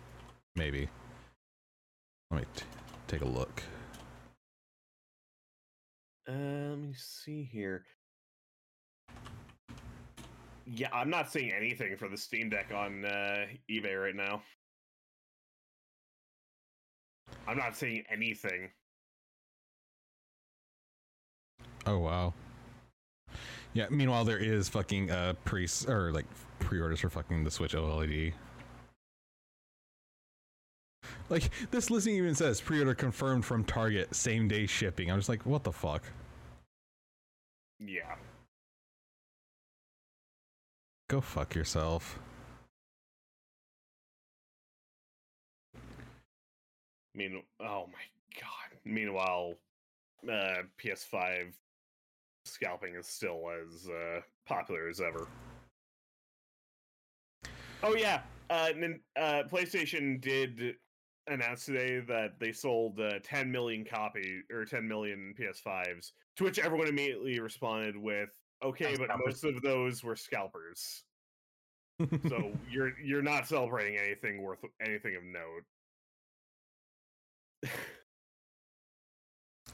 [0.55, 0.87] Maybe.
[2.31, 2.63] Let me t-
[3.07, 3.61] take a look.
[6.27, 7.85] Uh, let me see here.
[10.65, 14.41] Yeah, I'm not seeing anything for the Steam Deck on uh, eBay right now.
[17.47, 18.69] I'm not seeing anything.
[21.85, 22.33] Oh wow.
[23.73, 23.87] Yeah.
[23.89, 26.25] Meanwhile, there is fucking uh pre or like
[26.59, 28.33] pre-orders for fucking the Switch OLED.
[31.29, 35.11] Like this listing even says pre-order confirmed from Target, same day shipping.
[35.11, 36.03] I'm just like, what the fuck?
[37.79, 38.15] Yeah.
[41.07, 42.19] Go fuck yourself.
[47.15, 48.77] Mean, oh my god.
[48.83, 49.55] Meanwhile,
[50.29, 51.53] uh, PS5
[52.45, 55.27] scalping is still as uh, popular as ever.
[57.83, 58.69] Oh yeah, uh,
[59.15, 60.75] uh, PlayStation did
[61.27, 66.11] announce today that they sold uh, 10 million copy or 10 million PS5s.
[66.37, 68.29] To which everyone immediately responded with,
[68.63, 71.03] "Okay, but most of those were scalpers."
[72.27, 75.63] so you're you're not celebrating anything worth anything of note.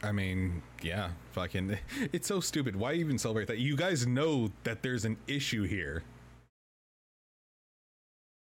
[0.04, 1.78] I mean, yeah, fucking.
[2.14, 2.76] It's so stupid.
[2.76, 3.60] Why even celebrate that?
[3.60, 6.04] You guys know that there's an issue here.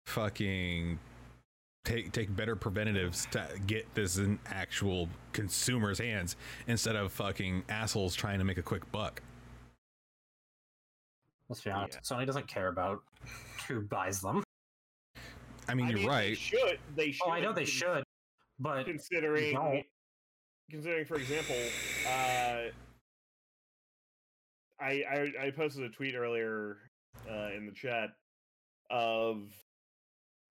[0.07, 0.99] Fucking
[1.85, 6.37] take take better preventatives to get this in actual consumers' hands
[6.69, 9.23] instead of fucking assholes trying to make a quick buck.
[11.49, 11.99] Let's be honest.
[12.03, 13.03] Sony doesn't care about
[13.69, 14.43] who buys them.
[15.69, 16.39] I mean, I you're mean, They right.
[16.39, 16.79] should.
[16.97, 17.27] They should.
[17.27, 18.05] Oh, I know they should,
[18.63, 19.85] but Considering,
[20.71, 21.57] considering, for example,
[22.07, 22.71] uh,
[24.81, 26.79] I, I I posted a tweet earlier
[27.29, 28.11] uh, in the chat
[28.91, 29.53] of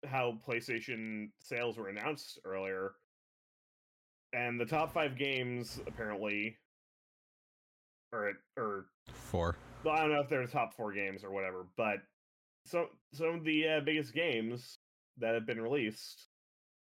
[0.06, 2.92] how PlayStation sales were announced earlier,
[4.32, 6.56] and the top five games apparently,
[8.12, 9.56] or or Four.
[9.84, 11.98] well, I don't know if they're the top four games or whatever, but
[12.66, 14.78] some some of the uh, biggest games
[15.18, 16.30] that have been released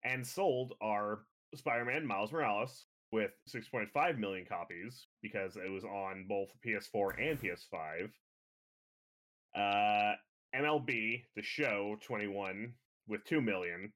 [0.05, 1.21] and sold are
[1.55, 8.11] Spider-Man Miles Morales with 6.5 million copies because it was on both PS4 and PS5.
[9.57, 10.17] Uh,
[10.55, 12.73] MLB The Show 21
[13.07, 13.93] with 2 million,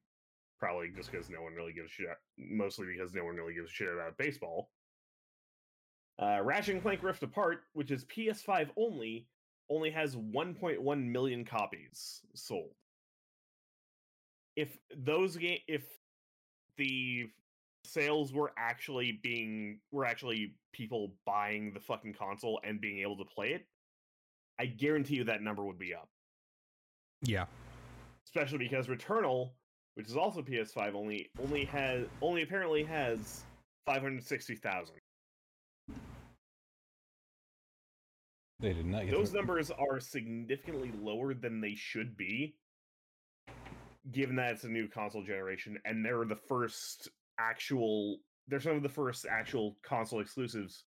[0.57, 2.07] probably just because no one really gives a shit.
[2.37, 4.69] Mostly because no one really gives a shit about baseball.
[6.21, 9.27] Uh, Ratchet and Clank Rift Apart, which is PS5 only,
[9.69, 12.71] only has 1.1 million copies sold.
[14.55, 15.83] If those game, if
[16.79, 17.29] the
[17.83, 23.25] sales were actually being were actually people buying the fucking console and being able to
[23.25, 23.67] play it,
[24.59, 26.09] I guarantee you that number would be up.
[27.21, 27.45] Yeah.
[28.25, 29.51] Especially because Returnal,
[29.95, 33.43] which is also PS5 only, only has only apparently has
[33.85, 34.95] 560,000.
[38.61, 42.55] They did not get those numbers are significantly lower than they should be
[44.11, 48.83] given that it's a new console generation and they're the first actual they're some of
[48.83, 50.83] the first actual console exclusives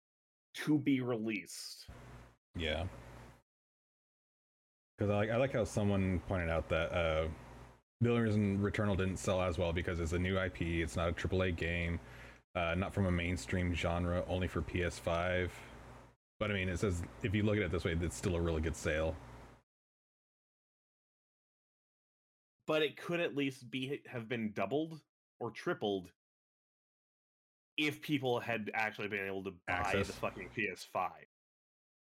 [0.55, 1.87] to be released
[2.57, 2.85] Yeah.
[4.99, 7.29] Because I like I like how someone pointed out that uh,
[8.03, 10.63] reason Returnal didn't sell as well because it's a new IP.
[10.63, 11.99] It's not a AAA game,
[12.55, 15.51] uh, not from a mainstream genre, only for PS5.
[16.39, 18.41] But I mean, it says if you look at it this way, it's still a
[18.41, 19.17] really good sale.
[22.73, 24.99] But it could at least be have been doubled
[25.41, 26.11] or tripled
[27.77, 30.07] if people had actually been able to buy Access.
[30.07, 31.11] the fucking PS5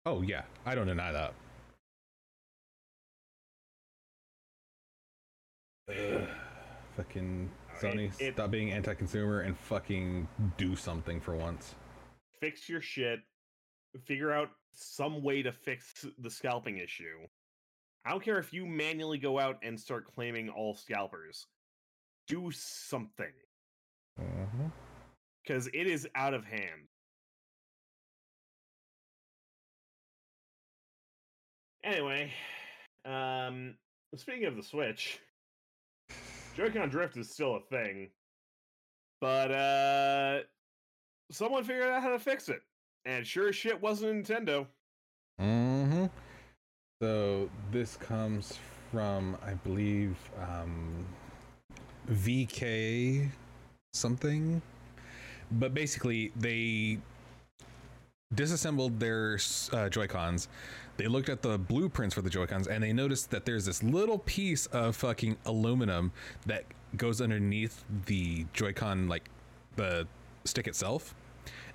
[0.05, 1.33] Oh yeah, I don't deny that.
[5.89, 6.29] Ugh,
[6.99, 7.51] fucking
[7.81, 11.75] Sony, it- stop being anti-consumer and fucking do something for once.
[12.39, 13.21] fix your shit
[14.05, 17.17] figure out some way to fix the scalping issue
[18.05, 21.47] i don't care if you manually go out and start claiming all scalpers
[22.27, 23.33] do something
[24.19, 24.71] Mhm.
[25.43, 26.87] because it is out of hand.
[31.83, 32.31] Anyway,
[33.07, 33.75] um,
[34.17, 35.19] speaking of the Switch,
[36.57, 38.11] Joy-Con drift is still a thing,
[39.21, 40.41] but uh,
[41.31, 42.61] someone figured out how to fix it,
[43.07, 44.67] and sure as shit wasn't Nintendo.
[45.39, 46.07] hmm
[47.03, 48.59] So this comes
[48.93, 51.07] from, I believe, um,
[52.11, 53.31] VK
[53.95, 54.61] something.
[55.53, 56.99] But basically, they
[58.35, 59.39] disassembled their
[59.73, 60.49] uh, Joy Cons.
[60.99, 63.83] They looked at the blueprints for the Joy Cons and they noticed that there's this
[63.83, 66.13] little piece of fucking aluminum
[66.45, 66.65] that
[66.99, 69.31] goes underneath the Joy Con, like
[69.77, 70.07] the
[70.45, 71.15] stick itself,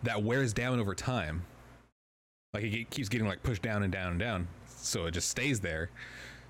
[0.04, 1.44] that wears down over time.
[2.54, 4.48] Like it keeps getting like pushed down and down and down,
[4.86, 5.90] so it just stays there.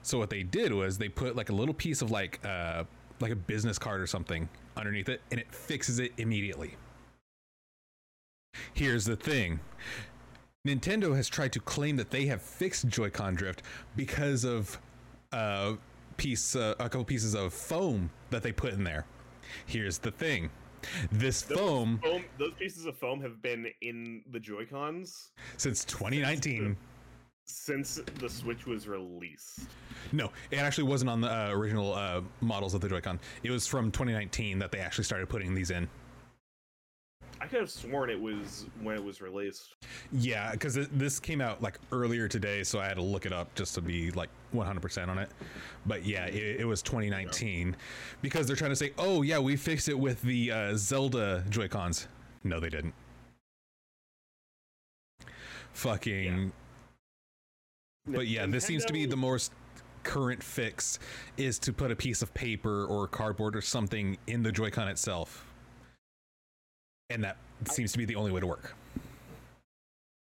[0.02, 2.84] So what they did was they put like a little piece of like uh
[3.20, 6.76] like a business card or something underneath it, and it fixes it immediately.
[8.74, 9.60] Here's the thing.
[10.68, 13.62] Nintendo has tried to claim that they have fixed Joy-Con drift
[13.96, 14.80] because of
[15.32, 15.74] uh,
[16.18, 19.06] piece uh, a couple pieces of foam that they put in there.
[19.66, 20.50] Here's the thing.
[21.12, 25.84] This Those foam foam, those pieces of foam have been in the Joy Cons since
[25.86, 26.58] 2019.
[26.58, 26.95] since the
[27.48, 29.68] Switch was released.
[30.12, 33.20] No, it actually wasn't on the uh, original uh, models of the Joy-Con.
[33.44, 35.88] It was from 2019 that they actually started putting these in.
[37.42, 39.76] I could have sworn it was when it was released.
[40.12, 43.54] Yeah, because this came out like earlier today, so I had to look it up
[43.56, 45.30] just to be like 100% on it.
[45.86, 47.76] But yeah, it, it was 2019
[48.22, 52.08] because they're trying to say, oh, yeah, we fixed it with the uh, Zelda Joy-Cons.
[52.44, 52.94] No, they didn't.
[55.74, 56.54] Fucking.
[58.08, 59.52] But yeah, this seems to be the most
[60.04, 61.00] current fix
[61.38, 65.52] is to put a piece of paper or cardboard or something in the Joy-Con itself.
[67.10, 67.38] And that
[67.70, 68.76] seems to be the only way to work.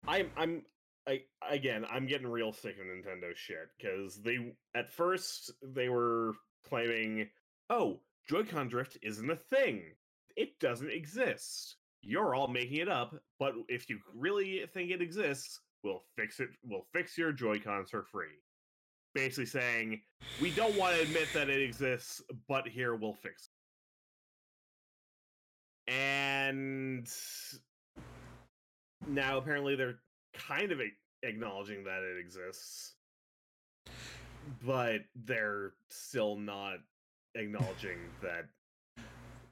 [0.08, 0.62] I'm I'm
[1.08, 6.34] I again I'm getting real sick of Nintendo shit because they at first they were
[6.68, 7.30] claiming,
[7.70, 8.00] oh,
[8.30, 9.84] Joy-Con drift isn't a thing.
[10.36, 11.78] It doesn't exist.
[12.02, 16.50] You're all making it up, but if you really think it exists, we'll fix it.
[16.66, 18.28] We'll fix your Joy-Cons for free.
[19.14, 20.02] Basically saying,
[20.42, 23.50] we don't want to admit that it exists, but here we'll fix
[25.88, 25.94] it.
[25.94, 27.08] And
[29.08, 30.00] now apparently they're
[30.34, 30.80] kind of
[31.24, 32.96] acknowledging that it exists
[34.66, 36.78] but they're still not
[37.36, 38.46] acknowledging that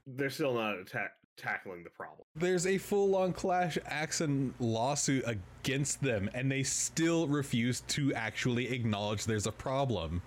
[0.06, 6.02] they're still not atta- tackling the problem There's a full on clash action lawsuit against
[6.02, 10.22] them, and they still refuse to actually acknowledge there's a problem.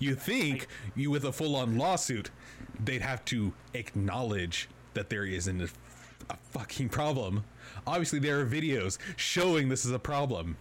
[0.00, 2.30] You think you, with a full on lawsuit,
[2.82, 5.68] they'd have to acknowledge that there isn't a,
[6.30, 7.44] a fucking problem.
[7.86, 10.56] Obviously, there are videos showing this is a problem.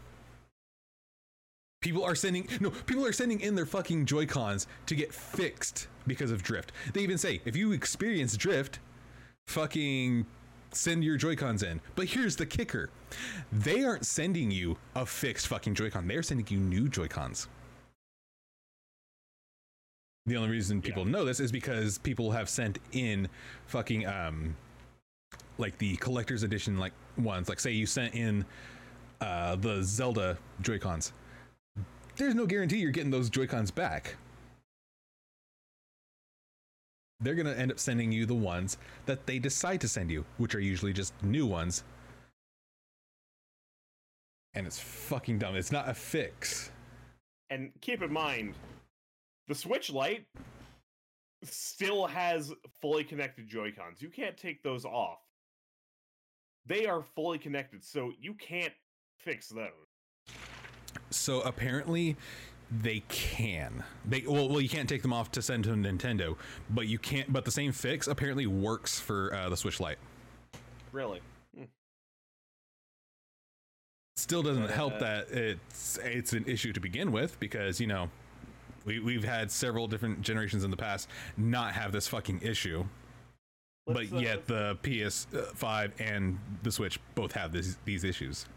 [1.80, 5.88] People are sending no, people are sending in their fucking Joy Cons to get fixed
[6.08, 6.72] because of drift.
[6.94, 8.80] They even say if you experience drift,
[9.48, 10.26] fucking
[10.72, 11.82] send your Joy-Cons in.
[11.96, 12.90] But here's the kicker.
[13.52, 16.08] They aren't sending you a fixed fucking Joy-Con.
[16.08, 17.48] They're sending you new Joy-Cons.
[20.26, 23.30] The only reason people know this is because people have sent in
[23.68, 24.58] fucking um
[25.58, 27.48] like the collector's edition like ones.
[27.48, 28.44] Like say you sent in
[29.22, 31.14] uh the Zelda Joy-Cons.
[32.18, 34.18] There's no guarantee you're getting those Joy-Cons back
[37.20, 40.26] they're going to end up sending you the ones that they decide to send you,
[40.38, 41.84] which are usually just new ones.
[44.54, 45.56] And it's fucking dumb.
[45.56, 46.72] It's not a fix.
[47.50, 48.56] and keep in mind
[49.48, 50.26] the switch lite
[51.44, 55.20] still has fully connected joy cons you can't take those off
[56.66, 58.74] they are fully connected so you can't
[59.18, 59.72] fix those
[61.12, 62.18] So apparently
[62.72, 63.84] they can.
[64.06, 66.36] They well, well you can't take them off to send to Nintendo,
[66.70, 69.98] but you can't but the same fix apparently works for uh, the Switch Lite.
[70.92, 71.22] really
[74.18, 77.86] Still doesn't But, help uh, that it's it's an issue to begin with because, you
[77.86, 78.10] know,
[78.84, 81.08] we we've had several different generations in the past
[81.38, 82.84] not have this fucking issue.
[83.86, 88.48] But uh, yet the PS5 and the Switch both have this, these issues.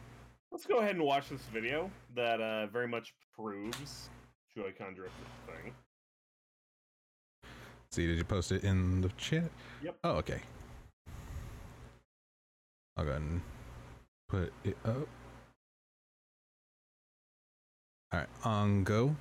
[0.51, 4.11] Let's go ahead and watch this video that uh, very much proves
[4.55, 5.73] joy-con drift is thing
[7.93, 9.51] See, did you post it in the chat?
[9.83, 9.97] Yep.
[10.05, 10.41] Oh, okay.
[12.97, 13.41] I'll go ahead and
[14.29, 15.09] put it up.
[18.13, 19.17] All right, on go.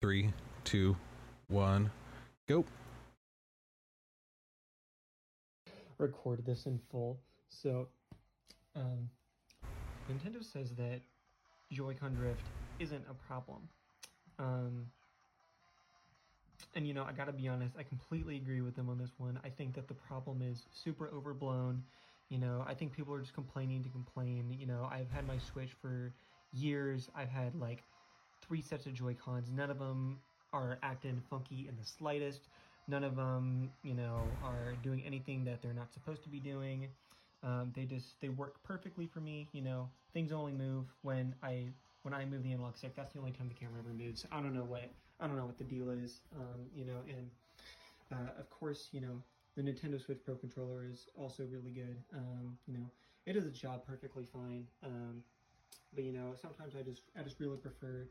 [0.00, 0.32] Three,
[0.62, 0.96] two,
[1.48, 1.90] one,
[2.48, 2.64] go.
[5.98, 7.18] record this in full.
[7.48, 7.88] So,
[8.74, 9.08] um,
[10.10, 11.00] Nintendo says that
[11.72, 13.68] Joy-Con drift isn't a problem.
[14.38, 14.86] Um,
[16.74, 19.40] and you know, I gotta be honest, I completely agree with them on this one.
[19.44, 21.82] I think that the problem is super overblown.
[22.28, 24.54] You know, I think people are just complaining to complain.
[24.58, 26.12] You know, I've had my Switch for
[26.52, 27.08] years.
[27.14, 27.84] I've had like
[28.42, 29.50] three sets of Joy-Cons.
[29.50, 30.18] None of them
[30.52, 32.48] are acting funky in the slightest.
[32.88, 36.88] None of them, you know, are doing anything that they're not supposed to be doing.
[37.42, 39.48] Um, they just they work perfectly for me.
[39.52, 41.68] You know, things only move when I
[42.02, 42.94] when I move the analog stick.
[42.96, 44.26] That's the only time the camera ever moves.
[44.32, 44.90] I don't know what
[45.20, 46.20] I don't know what the deal is.
[46.36, 47.30] Um, you know, and
[48.12, 49.22] uh, of course, you know,
[49.56, 51.96] the Nintendo Switch Pro controller is also really good.
[52.14, 52.86] Um, you know,
[53.26, 54.66] it does its job perfectly fine.
[54.84, 55.22] Um,
[55.94, 58.06] but you know, sometimes I just I just really prefer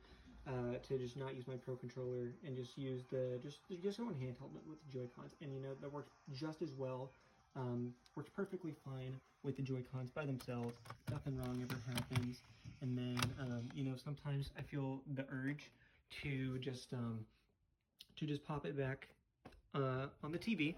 [0.47, 4.09] uh, to just not use my Pro controller and just use the just just go
[4.09, 7.11] in handheld with the Joy Cons, and you know that works just as well.
[7.55, 10.73] Um, works perfectly fine with the Joy Cons by themselves.
[11.11, 12.41] Nothing wrong ever happens.
[12.81, 15.71] And then um, you know sometimes I feel the urge
[16.23, 17.25] to just um,
[18.17, 19.07] to just pop it back
[19.73, 20.75] uh, on the TV,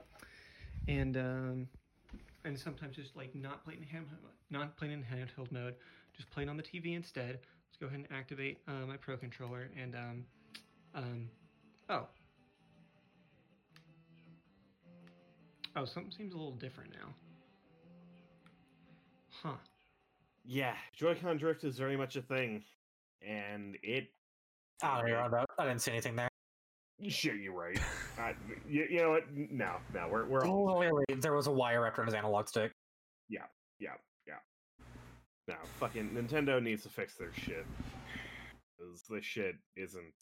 [0.88, 1.68] and um,
[2.46, 4.06] and sometimes just like not playing in hand,
[4.50, 5.76] not playing in handheld mode,
[6.16, 7.40] just playing on the TV instead.
[7.68, 10.26] Let's go ahead and activate uh, my Pro controller and um,
[10.96, 11.30] um,
[11.90, 12.08] oh.
[15.78, 17.14] Oh, something seems a little different now.
[19.44, 19.58] Huh.
[20.44, 22.64] Yeah, Joy-Con drift is very much a thing,
[23.22, 24.08] and it.
[24.82, 25.46] I don't hear about.
[25.60, 26.30] I didn't see anything there.
[27.08, 27.78] Sure, you're right.
[28.20, 28.32] uh,
[28.68, 29.24] you, you know what?
[29.32, 32.16] No, no, we're we're all Oh, wait, wait, there was a wire wrapped around his
[32.16, 32.72] analog stick.
[33.30, 33.42] yeah,
[33.80, 33.92] yeah,
[34.28, 34.34] yeah.
[35.48, 37.66] No, fucking Nintendo needs to fix their shit.
[38.80, 40.14] 'Cause this shit isn't.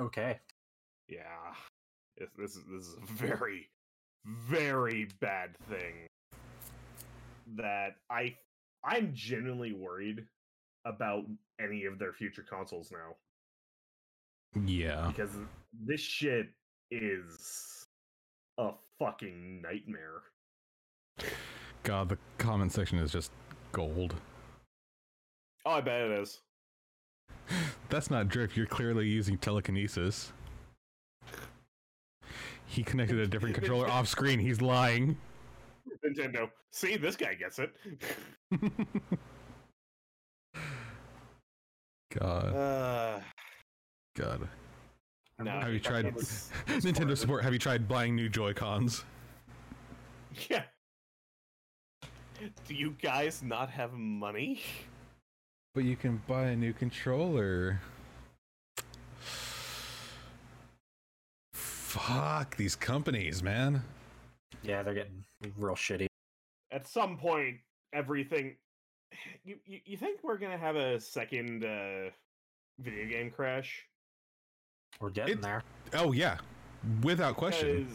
[0.00, 0.38] Okay.
[1.08, 1.22] Yeah,
[2.16, 3.68] this, this is this is a very,
[4.26, 6.06] very bad thing.
[7.56, 8.34] That I
[8.84, 10.24] I'm genuinely worried
[10.84, 11.24] about
[11.60, 13.16] any of their future consoles now
[14.64, 15.08] Yeah.
[15.08, 15.30] because
[15.84, 16.48] this shit
[16.90, 17.86] is
[18.58, 20.22] a fucking nightmare.
[21.82, 23.32] God, the comment section is just
[23.72, 24.14] gold.
[25.64, 26.40] Oh, I bet it is.
[27.88, 28.56] That's not drift.
[28.56, 30.32] You're clearly using telekinesis.
[32.66, 34.38] He connected a different controller off screen.
[34.38, 35.16] He's lying.
[36.04, 36.50] Nintendo.
[36.72, 37.72] See, this guy gets it.
[42.18, 43.20] God, Uh,
[44.16, 44.48] God.
[45.38, 47.44] no, Have you tried it's- Nintendo support?
[47.44, 49.04] Have you tried buying new Joy Cons?
[50.48, 50.62] Yeah.
[52.66, 54.60] Do you guys not have money?
[55.74, 57.80] But you can buy a new controller.
[61.96, 63.82] Fuck these companies, man.
[64.62, 65.24] Yeah, they're getting
[65.56, 66.06] real shitty.
[66.70, 67.56] At some point,
[67.94, 68.56] everything.
[69.44, 72.10] You, you, you think we're gonna have a second uh,
[72.80, 73.86] video game crash?
[75.00, 75.62] We're getting It- there.
[75.94, 76.38] Oh yeah,
[77.02, 77.88] without question.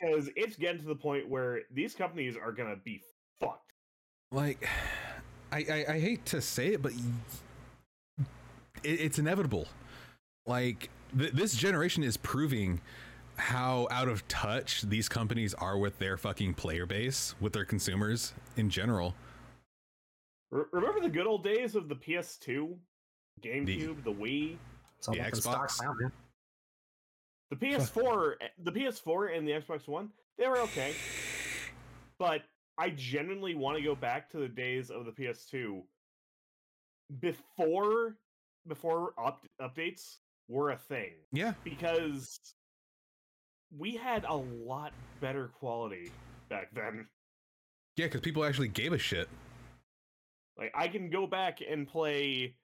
[0.00, 3.00] Because it's getting to the point where these companies are gonna be
[3.40, 3.72] fucked.
[4.32, 4.68] Like,
[5.52, 6.92] I I, I hate to say it, but
[8.18, 8.26] it,
[8.82, 9.68] it's inevitable.
[10.46, 12.80] Like th- this generation is proving
[13.36, 18.32] how out of touch these companies are with their fucking player base, with their consumers
[18.56, 19.14] in general.
[20.50, 22.74] Remember the good old days of the PS2,
[23.42, 24.56] GameCube, the Wii,
[25.04, 26.00] The up in stocks Xbox.
[26.00, 26.10] now,
[27.50, 30.10] the PS4, eh, the PS4 and the Xbox One.
[30.38, 30.94] They were okay,
[32.18, 32.42] but
[32.78, 35.82] I genuinely want to go back to the days of the PS2
[37.20, 38.16] before
[38.68, 40.16] before up, updates
[40.48, 42.38] were a thing Yeah, because
[43.76, 46.10] we had a lot better quality
[46.48, 47.06] back then.
[47.96, 49.28] yeah, because people actually gave a shit.
[50.58, 52.54] Like I can go back and play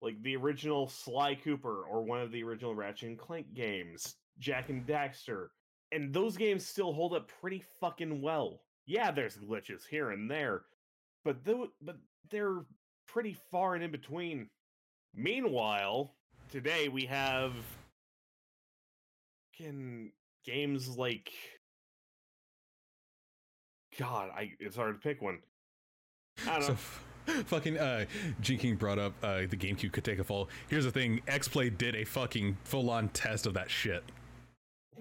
[0.00, 4.68] like the original Sly Cooper or one of the original Ratchet and Clank games, Jak
[4.68, 5.48] and Daxter,
[5.92, 8.60] and those games still hold up pretty fucking well.
[8.86, 10.62] Yeah, there's glitches here and there,
[11.24, 11.96] but though but
[12.30, 12.64] they're
[13.06, 14.48] pretty far and in between.
[15.14, 16.14] Meanwhile,
[16.50, 17.52] today we have
[19.52, 20.12] fucking
[20.46, 21.32] games like
[23.98, 25.38] God, I it's hard to pick one.
[26.46, 26.74] I don't know.
[26.74, 27.04] F-
[27.46, 28.04] fucking uh,
[28.40, 30.48] G King brought up uh, the GameCube could take a fall.
[30.68, 34.04] Here's the thing: XPlay did a fucking full-on test of that shit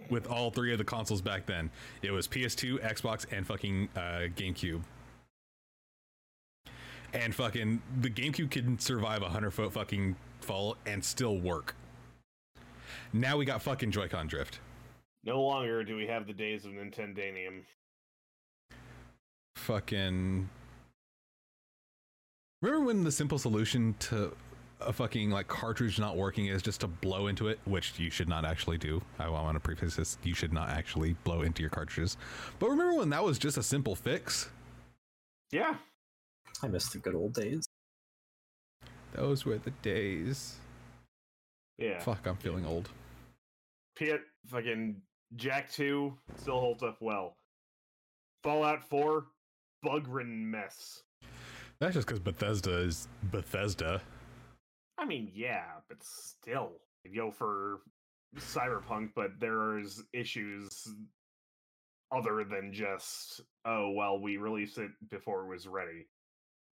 [0.10, 1.70] with all three of the consoles back then.
[2.02, 4.82] It was PS2, Xbox, and fucking uh, GameCube.
[7.14, 11.76] And fucking the GameCube can survive a hundred foot fucking fall and still work.
[13.14, 14.60] Now we got fucking Joy-Con drift.
[15.26, 17.64] No longer do we have the days of Nintendanium.
[19.56, 20.50] fucking.
[22.62, 24.36] Remember when the simple solution to
[24.82, 28.30] a fucking like cartridge not working is just to blow into it, which you should
[28.30, 29.02] not actually do.
[29.18, 32.18] I want to preface this: you should not actually blow into your cartridges.
[32.60, 34.50] But remember when that was just a simple fix?
[35.52, 35.76] Yeah.
[36.62, 37.66] I miss the good old days.
[39.14, 40.56] Those were the days.
[41.78, 42.00] Yeah.
[42.00, 42.90] Fuck, I'm feeling old.
[43.96, 44.14] P-
[44.48, 45.02] fucking
[45.36, 47.36] Jak 2 still holds up well.
[48.44, 49.26] Fallout 4,
[49.82, 51.04] bug ridden mess.
[51.80, 54.02] That's just because Bethesda is Bethesda.
[54.98, 56.72] I mean, yeah, but still.
[57.04, 57.82] You go for
[58.38, 60.88] Cyberpunk, but there's issues
[62.16, 66.08] other than just, oh, well, we released it before it was ready.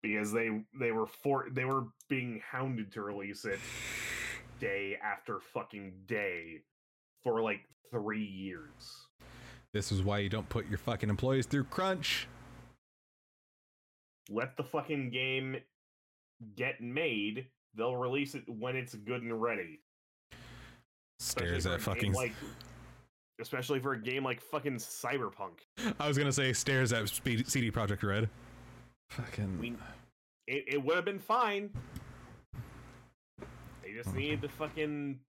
[0.01, 3.59] Because they they were for they were being hounded to release it
[4.59, 6.59] day after fucking day
[7.23, 9.07] for like three years.
[9.73, 12.27] This is why you don't put your fucking employees through crunch.
[14.29, 15.57] Let the fucking game
[16.55, 17.47] get made.
[17.75, 19.79] They'll release it when it's good and ready.
[21.19, 22.13] Stares at fucking.
[22.13, 22.33] like,
[23.41, 25.59] especially for a game like fucking Cyberpunk.
[25.99, 28.29] I was gonna say stares at Speed- CD Projekt Red.
[29.09, 29.59] Fucking.
[29.59, 29.75] We,
[30.47, 31.69] it, it would have been fine.
[33.83, 34.15] They just Mhm.
[34.15, 35.19] needed to fucking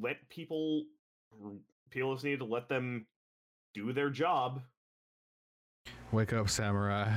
[0.00, 0.84] let people.
[1.90, 3.06] People just needed to let them
[3.74, 4.62] do their job.
[6.12, 7.10] Wake up, samurai.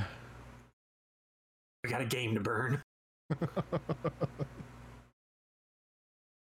[1.84, 2.82] We got a game to burn.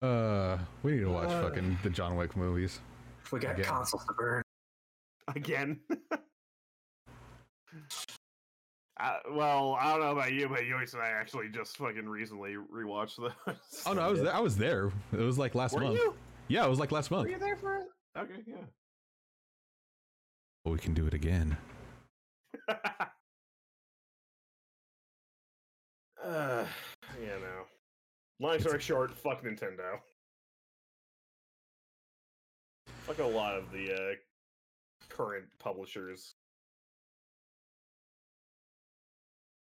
[0.02, 1.42] uh, we need to watch Uh.
[1.42, 2.80] fucking the John Wick movies.
[3.32, 3.64] We got Again.
[3.66, 4.42] consoles to burn.
[5.34, 5.80] again.
[9.00, 12.54] uh, well, I don't know about you, but Yois and I actually just fucking recently
[12.54, 13.32] rewatched those.
[13.86, 14.34] Oh no, I was there.
[14.34, 14.92] I was there.
[15.12, 15.98] It was like last Were month.
[15.98, 16.14] you?
[16.48, 17.24] Yeah, it was like last month.
[17.24, 17.86] Were you there for it?
[18.16, 18.56] Okay, yeah.
[20.64, 21.56] Well, we can do it again.
[26.24, 26.64] uh,
[27.20, 27.64] you know.
[28.40, 29.98] Long story short, fuck Nintendo.
[33.02, 34.14] Fuck a lot of the uh,
[35.08, 36.34] current publishers.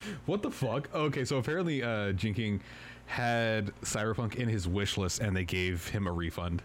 [0.25, 0.93] What the fuck?
[0.93, 2.59] Okay, so apparently, uh, Jinking
[3.05, 6.61] had Cyberpunk in his wish list, and they gave him a refund.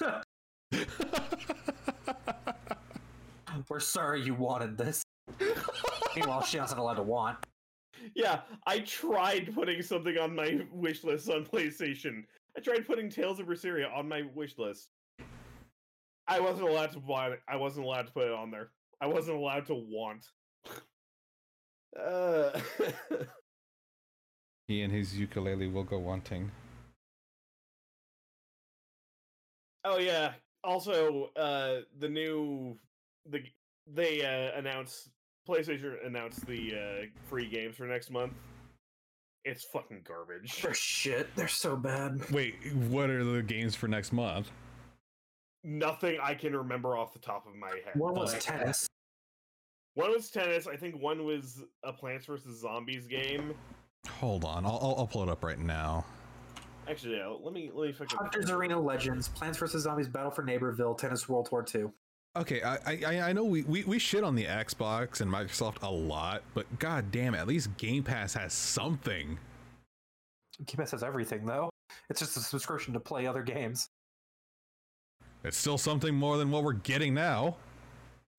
[3.68, 5.02] We're sorry you wanted this.
[6.16, 7.36] Meanwhile, she wasn't allowed to want.
[8.14, 12.24] Yeah, I tried putting something on my wish list on PlayStation.
[12.56, 14.88] I tried putting Tales of Berseria on my wish list.
[16.26, 17.40] I wasn't allowed to buy it.
[17.48, 18.70] I wasn't allowed to put it on there.
[19.00, 20.26] I wasn't allowed to want.
[21.96, 22.58] Uh,
[24.68, 26.50] He and his ukulele will go wanting.
[29.84, 30.32] oh yeah.
[30.62, 32.76] Also, uh, the new
[33.30, 33.40] the
[33.86, 35.08] they uh, announced
[35.48, 38.34] PlayStation announced the uh, free games for next month.
[39.46, 40.60] It's fucking garbage.
[40.60, 41.34] They're shit.
[41.34, 42.30] They're so bad.
[42.30, 44.50] Wait, what are the games for next month?
[45.64, 47.94] Nothing I can remember off the top of my head.
[47.94, 48.86] One was Like, tennis.
[49.98, 50.68] One was tennis.
[50.68, 53.52] I think one was a Plants vs Zombies game.
[54.08, 56.04] Hold on, I'll, I'll, I'll pull it up right now.
[56.88, 58.16] Actually, yeah, let me let me fucking.
[58.16, 61.92] Hunters Arena Legends, Plants vs Zombies, Battle for Neighborville, Tennis World Tour 2.
[62.36, 65.90] Okay, I I, I know we, we, we shit on the Xbox and Microsoft a
[65.90, 69.36] lot, but god damn it, at least Game Pass has something.
[70.64, 71.70] Game Pass has everything though.
[72.08, 73.88] It's just a subscription to play other games.
[75.42, 77.56] It's still something more than what we're getting now.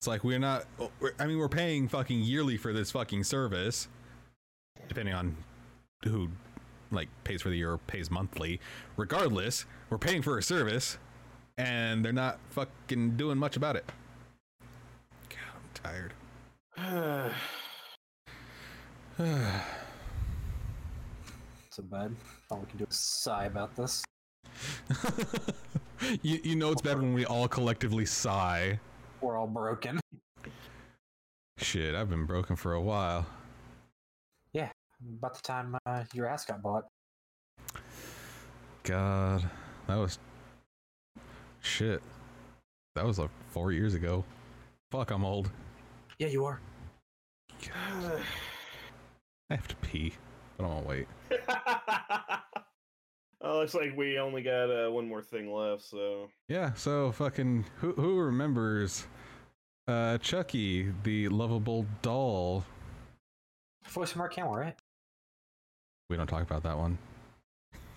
[0.00, 0.64] It's like we're not.
[0.98, 3.86] We're, I mean, we're paying fucking yearly for this fucking service,
[4.88, 5.36] depending on
[6.04, 6.30] who
[6.90, 8.60] like pays for the year or pays monthly.
[8.96, 10.96] Regardless, we're paying for a service,
[11.58, 13.84] and they're not fucking doing much about it.
[15.28, 16.12] God, I'm
[16.78, 17.34] tired.
[21.72, 22.16] So bad.
[22.50, 24.02] All we can do is sigh about this.
[26.22, 28.80] you, you know it's bad when we all collectively sigh.
[29.20, 30.00] We're all broken.
[31.58, 33.26] Shit, I've been broken for a while.
[34.52, 34.70] Yeah,
[35.18, 36.84] about the time uh, your ass got bought.
[38.82, 39.48] God,
[39.86, 40.18] that was
[41.60, 42.02] shit.
[42.94, 44.24] That was like four years ago.
[44.90, 45.50] Fuck, I'm old.
[46.18, 46.60] Yeah, you are.
[47.62, 48.22] God,
[49.50, 50.14] I have to pee,
[50.56, 51.06] but I won't wait.
[53.42, 55.82] oh, looks like we only got uh, one more thing left.
[55.82, 59.06] So Yeah, so fucking who who remembers
[59.88, 62.64] uh Chucky, the lovable doll?
[63.88, 64.76] Voice of Mark Hamill, right?
[66.08, 66.98] We don't talk about that one.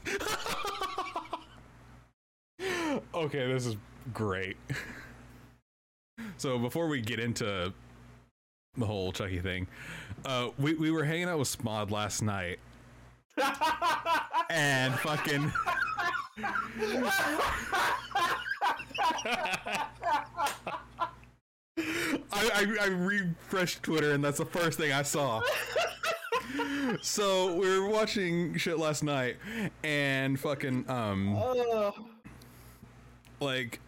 [3.14, 3.76] okay, this is
[4.14, 4.58] great.
[6.38, 7.74] So before we get into
[8.78, 9.68] the whole Chucky thing.
[10.26, 12.60] Uh, we we were hanging out with Smod last night,
[14.50, 15.52] and fucking.
[21.78, 25.42] I, I, I refreshed Twitter and that's the first thing I saw.
[27.02, 29.38] so we were watching shit last night
[29.84, 31.36] and fucking um
[33.40, 33.80] like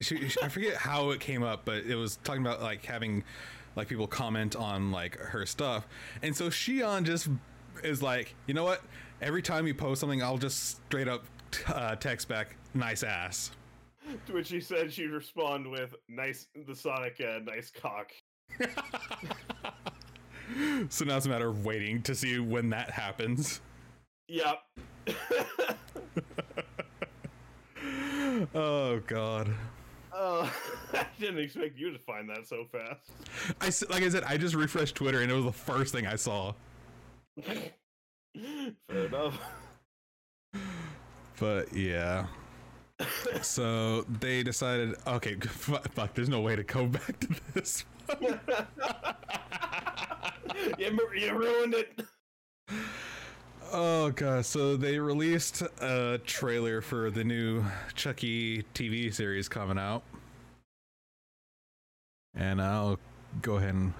[0.00, 3.24] she, she- I forget how it came up, but it was talking about like having
[3.76, 5.86] like people comment on like her stuff,
[6.22, 7.28] and so Shion just
[7.82, 8.82] is like, you know what?
[9.22, 11.24] Every time you post something, I'll just straight up
[11.68, 13.50] uh, text back, "Nice ass."
[14.26, 18.12] to which she said she'd respond with nice the Sonic uh, nice cock.
[20.88, 23.60] So now it's a matter of waiting to see when that happens.
[24.28, 24.62] Yep.
[28.54, 29.48] Oh god.
[30.12, 30.52] Oh,
[30.92, 33.10] I didn't expect you to find that so fast.
[33.62, 36.16] I like I said, I just refreshed Twitter and it was the first thing I
[36.16, 36.52] saw.
[38.88, 39.38] Fair enough.
[41.38, 42.26] But yeah.
[43.42, 47.84] So they decided, okay, fuck, fuck, there's no way to go back to this.
[50.78, 52.00] you, you ruined it.
[53.72, 57.64] Oh god, so they released a trailer for the new
[57.94, 60.02] Chucky TV series coming out.
[62.34, 62.98] And I'll
[63.42, 63.92] go ahead and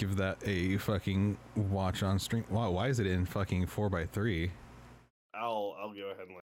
[0.00, 2.42] give that a fucking watch on stream.
[2.48, 4.50] Wow, why is it in fucking 4x3?
[5.34, 6.44] I'll I'll go ahead and let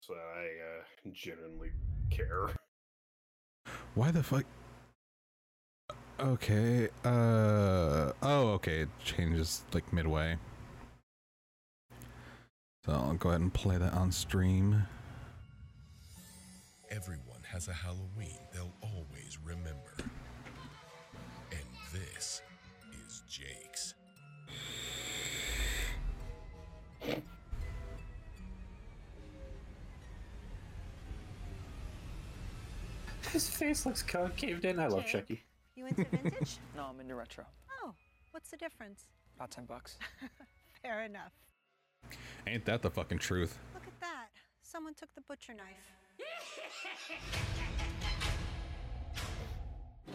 [0.00, 1.70] so I uh, genuinely
[2.10, 2.50] care.
[3.94, 4.44] Why the fuck?
[6.20, 10.36] Okay, uh, oh, okay, it changes like midway.
[12.86, 14.86] So I'll go ahead and play that on stream.
[16.90, 19.96] Everyone has a Halloween they'll always remember.
[33.32, 34.78] His face looks concaved in.
[34.78, 35.12] I love Jake.
[35.12, 35.42] Chucky.
[35.74, 36.58] You into vintage?
[36.76, 37.44] No, I'm into retro.
[37.82, 37.94] oh,
[38.32, 39.06] what's the difference?
[39.36, 39.96] About 10 bucks.
[40.82, 41.32] Fair enough.
[42.46, 43.58] Ain't that the fucking truth?
[43.72, 44.28] Look at that.
[44.62, 45.92] Someone took the butcher knife.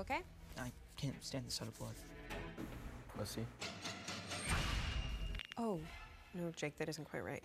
[0.00, 0.20] okay?
[0.58, 1.94] I can't stand the sight of blood.
[3.16, 3.44] Pussy.
[5.58, 5.78] Oh,
[6.34, 7.42] no, Jake, that isn't quite right.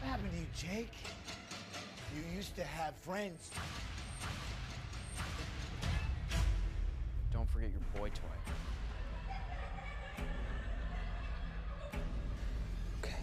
[0.00, 0.92] What happened to you, Jake?
[2.14, 3.50] You used to have friends.
[7.32, 8.36] Don't forget your boy toy.
[13.02, 13.16] Okay.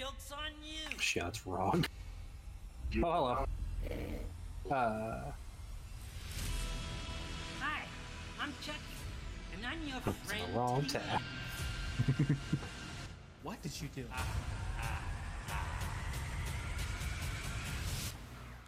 [0.00, 0.98] Joke's on you.
[0.98, 1.84] Shot's wrong.
[2.96, 3.44] Oh, hello.
[4.70, 5.30] Uh,
[7.60, 7.82] Hi,
[8.40, 8.78] I'm Chucky,
[9.54, 10.42] and I'm your it's friend.
[10.54, 11.20] the wrong to tab.
[13.42, 14.04] What did you do?
[14.12, 14.20] Uh,
[14.80, 14.84] uh,
[15.50, 15.54] uh.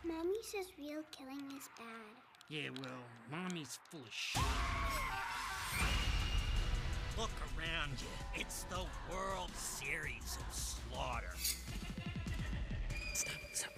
[0.05, 2.15] Mommy says real killing is bad.
[2.49, 4.43] Yeah, well, mommy's full of shit.
[7.19, 8.41] Look around you.
[8.41, 8.81] It's the
[9.11, 11.35] World Series of Slaughter.
[13.13, 13.73] Stop, stop.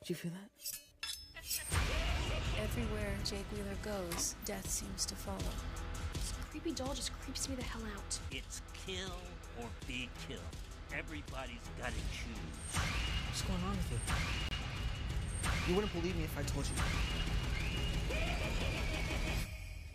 [0.00, 0.50] Did you feel that?
[2.62, 5.38] Everywhere Jake Wheeler goes, death seems to follow.
[6.14, 8.18] This creepy doll just creeps me the hell out.
[8.30, 9.16] It's kill
[9.60, 10.40] or be killed.
[10.96, 12.80] Everybody's gotta choose.
[13.26, 13.98] What's going on with you?
[15.68, 16.74] You wouldn't believe me if I told you.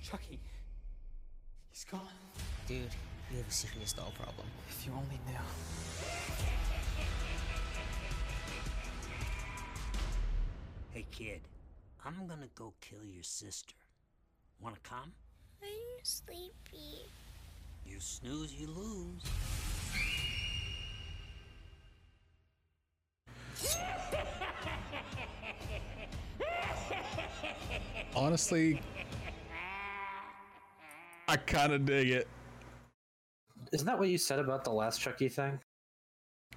[0.04, 0.40] Chucky.
[1.72, 2.25] He's gone.
[2.68, 2.80] Dude,
[3.30, 4.48] you have a serious doll problem.
[4.68, 5.38] If you only knew.
[10.92, 11.42] Hey, kid,
[12.04, 13.76] I'm gonna go kill your sister.
[14.60, 15.12] Wanna come?
[15.62, 15.70] I'm
[16.02, 17.06] sleepy.
[17.86, 19.22] You snooze, you lose.
[28.16, 28.82] Honestly,
[31.28, 32.28] I kind of dig it.
[33.76, 35.60] Isn't that what you said about the last Chucky thing?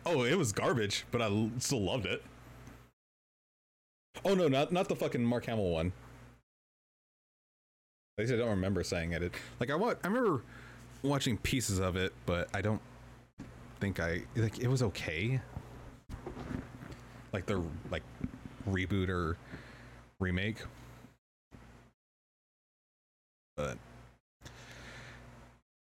[0.07, 2.23] Oh, it was garbage, but I still loved it.
[4.24, 5.93] Oh no, not not the fucking Mark Hamill one.
[8.16, 9.32] At least I don't remember saying it.
[9.59, 10.45] Like I want, I remember
[11.03, 12.81] watching pieces of it, but I don't
[13.81, 15.40] think I like it was okay.
[17.32, 18.05] Like the like
[18.70, 19.36] reboot or
[20.20, 20.59] remake.
[23.57, 23.77] But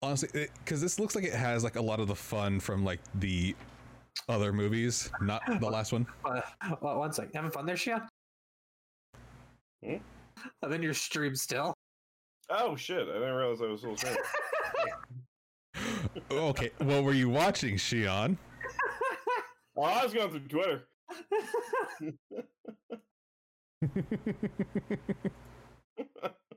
[0.02, 3.00] honestly, because this looks like it has like a lot of the fun from like
[3.16, 3.54] the
[4.28, 6.06] other movies, not the last one.
[6.24, 6.40] Uh,
[6.80, 7.32] well, one sec.
[7.34, 8.06] Having fun there, Shion?
[9.84, 9.96] Hmm?
[10.62, 11.74] I'm in your stream still.
[12.50, 13.06] Oh shit!
[13.08, 14.22] I didn't realize I was still streaming.
[16.30, 18.38] okay, what were you watching, Shion?
[19.76, 20.84] oh, I was going through Twitter.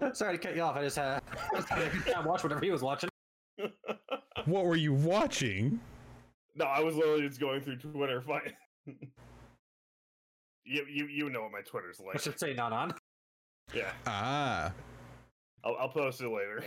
[0.12, 0.76] Sorry to cut you off.
[0.76, 1.22] I just had,
[1.52, 3.10] I just had a good whatever he was watching.
[4.46, 5.80] What were you watching?
[6.54, 8.20] No, I was literally just going through Twitter.
[8.26, 8.52] Fine.
[10.66, 12.16] you, you you know what my Twitter's like.
[12.16, 12.92] I should say not on.
[13.72, 14.70] Yeah, Ah.
[15.64, 16.62] I'll, I'll post it later.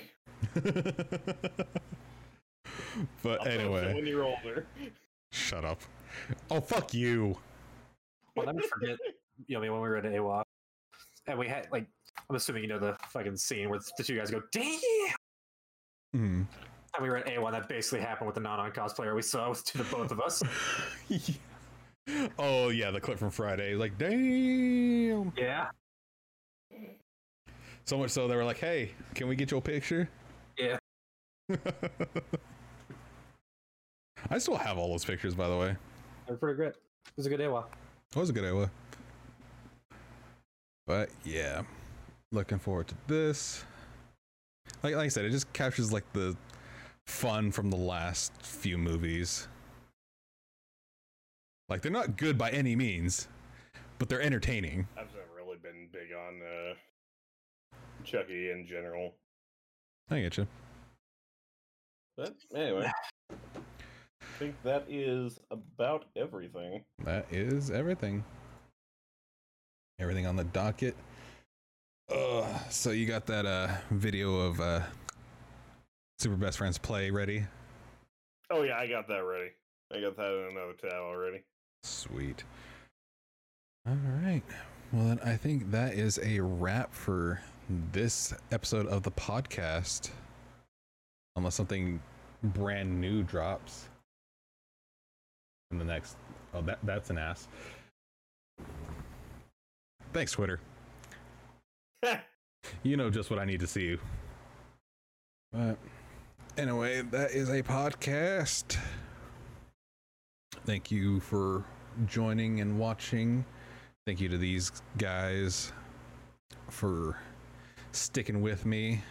[3.21, 4.65] But I'll post it anyway, when you're older.
[5.31, 5.81] shut up.
[6.49, 7.37] Oh fuck you.
[8.35, 8.97] Well, let me forget.
[9.45, 10.43] You know, I mean, when we were at AWOC,
[11.27, 11.85] and we had like,
[12.29, 15.15] I'm assuming you know the fucking scene where the two guys go, "Damn!"
[16.13, 16.43] Hmm.
[16.95, 17.51] And we were at A1.
[17.51, 20.43] That basically happened with the non-on cosplayer we saw with to the both of us.
[22.39, 23.75] Oh yeah, the clip from Friday.
[23.75, 25.33] Like, damn.
[25.35, 25.67] Yeah.
[27.83, 30.09] So much so they were like, "Hey, can we get your picture?"
[30.57, 30.77] Yeah.
[34.29, 35.75] I still have all those pictures, by the way.
[36.27, 36.69] They're pretty great.
[36.69, 37.65] It was a good AWA.
[38.15, 38.71] It was a good Iowa.
[40.85, 41.63] But yeah,
[42.31, 43.63] looking forward to this.
[44.83, 46.35] Like, like I said, it just captures like the
[47.07, 49.47] fun from the last few movies.
[51.69, 53.27] Like they're not good by any means,
[53.99, 54.87] but they're entertaining.
[54.97, 59.15] I've never really been big on uh, Chucky in general.
[60.09, 60.47] I get you.
[62.15, 62.89] But anyway,
[63.31, 63.35] I
[64.39, 66.83] think that is about everything.
[67.03, 68.23] That is everything.
[69.99, 70.95] Everything on the docket.
[72.09, 74.81] Uh, so you got that uh video of uh
[76.19, 77.45] Super Best Friends play ready?
[78.49, 79.51] Oh yeah, I got that ready.
[79.93, 81.43] I got that in another tab already.
[81.83, 82.43] Sweet.
[83.87, 84.43] All right.
[84.91, 87.41] Well, then I think that is a wrap for
[87.91, 90.09] this episode of the podcast.
[91.35, 92.01] Unless something
[92.41, 93.89] brand new drops
[95.71, 96.17] in the next.
[96.53, 97.47] Oh, that that's an ass.
[100.13, 100.59] Thanks, Twitter.
[102.83, 103.99] You know just what I need to see you.
[105.51, 105.77] But
[106.57, 108.77] anyway, that is a podcast.
[110.65, 111.63] Thank you for
[112.05, 113.45] joining and watching.
[114.05, 115.71] Thank you to these guys
[116.69, 117.17] for
[117.91, 119.01] sticking with me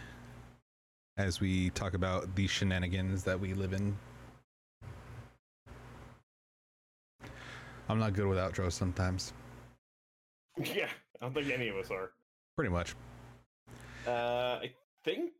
[1.17, 3.97] as we talk about the shenanigans that we live in.
[7.89, 9.33] I'm not good with outros sometimes.
[10.57, 10.89] yeah,
[11.21, 12.11] I don't think any of us are.
[12.57, 12.95] Pretty much.
[14.07, 14.71] Uh, I
[15.05, 15.31] think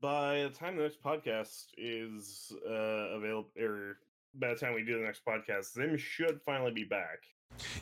[0.00, 3.98] by the time the next podcast is uh, available, or
[4.34, 7.20] by the time we do the next podcast, Zim should finally be back.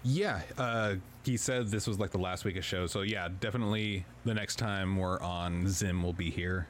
[0.05, 4.05] Yeah, uh, he said this was like the last week of show, so yeah, definitely
[4.27, 6.68] the next time we're on, Zim will be here.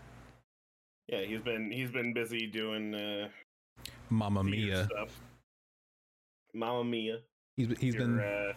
[1.09, 3.29] Yeah, he's been he's been busy doing uh,
[4.11, 4.85] Mamma Mia.
[4.85, 5.21] stuff.
[6.55, 7.19] Mamma Mia.
[7.57, 8.53] He's he's Your, been Uh,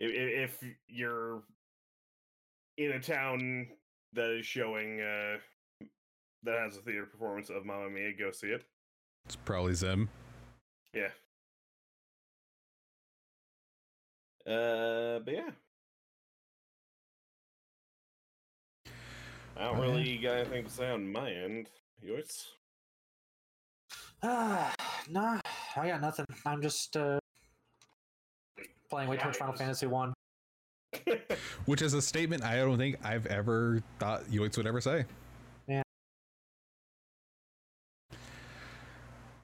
[0.00, 1.42] if, if you're
[2.78, 3.68] in a town
[4.14, 5.36] that is showing uh,
[6.42, 8.64] that has a theater performance of Mamma Mia, go see it.
[9.26, 10.08] it's probably Zim.
[10.94, 11.08] Yeah.
[14.50, 15.50] Uh, but yeah.
[19.56, 19.90] I don't Oh, yeah.
[19.90, 21.68] really got anything to say on my end.
[22.02, 22.46] Yours?
[24.22, 24.72] Ah,
[25.10, 25.40] nah,
[25.76, 26.24] I got nothing.
[26.46, 27.19] I'm just uh,
[28.90, 30.12] playing way too much Final Fantasy One.
[31.66, 35.04] Which is a statement I don't think I've ever thought Yoitz would ever say.
[35.68, 35.82] Yeah.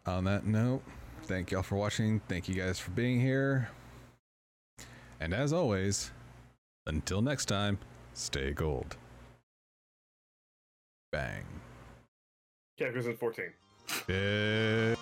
[0.06, 0.82] On that note,
[1.22, 2.20] thank y'all for watching.
[2.28, 3.68] Thank you guys for being here.
[5.20, 6.10] And as always,
[6.86, 7.78] until next time,
[8.12, 8.96] stay gold.
[11.12, 11.44] Bang.
[12.78, 13.52] Cataclysm 14.
[14.08, 14.94] Yeah.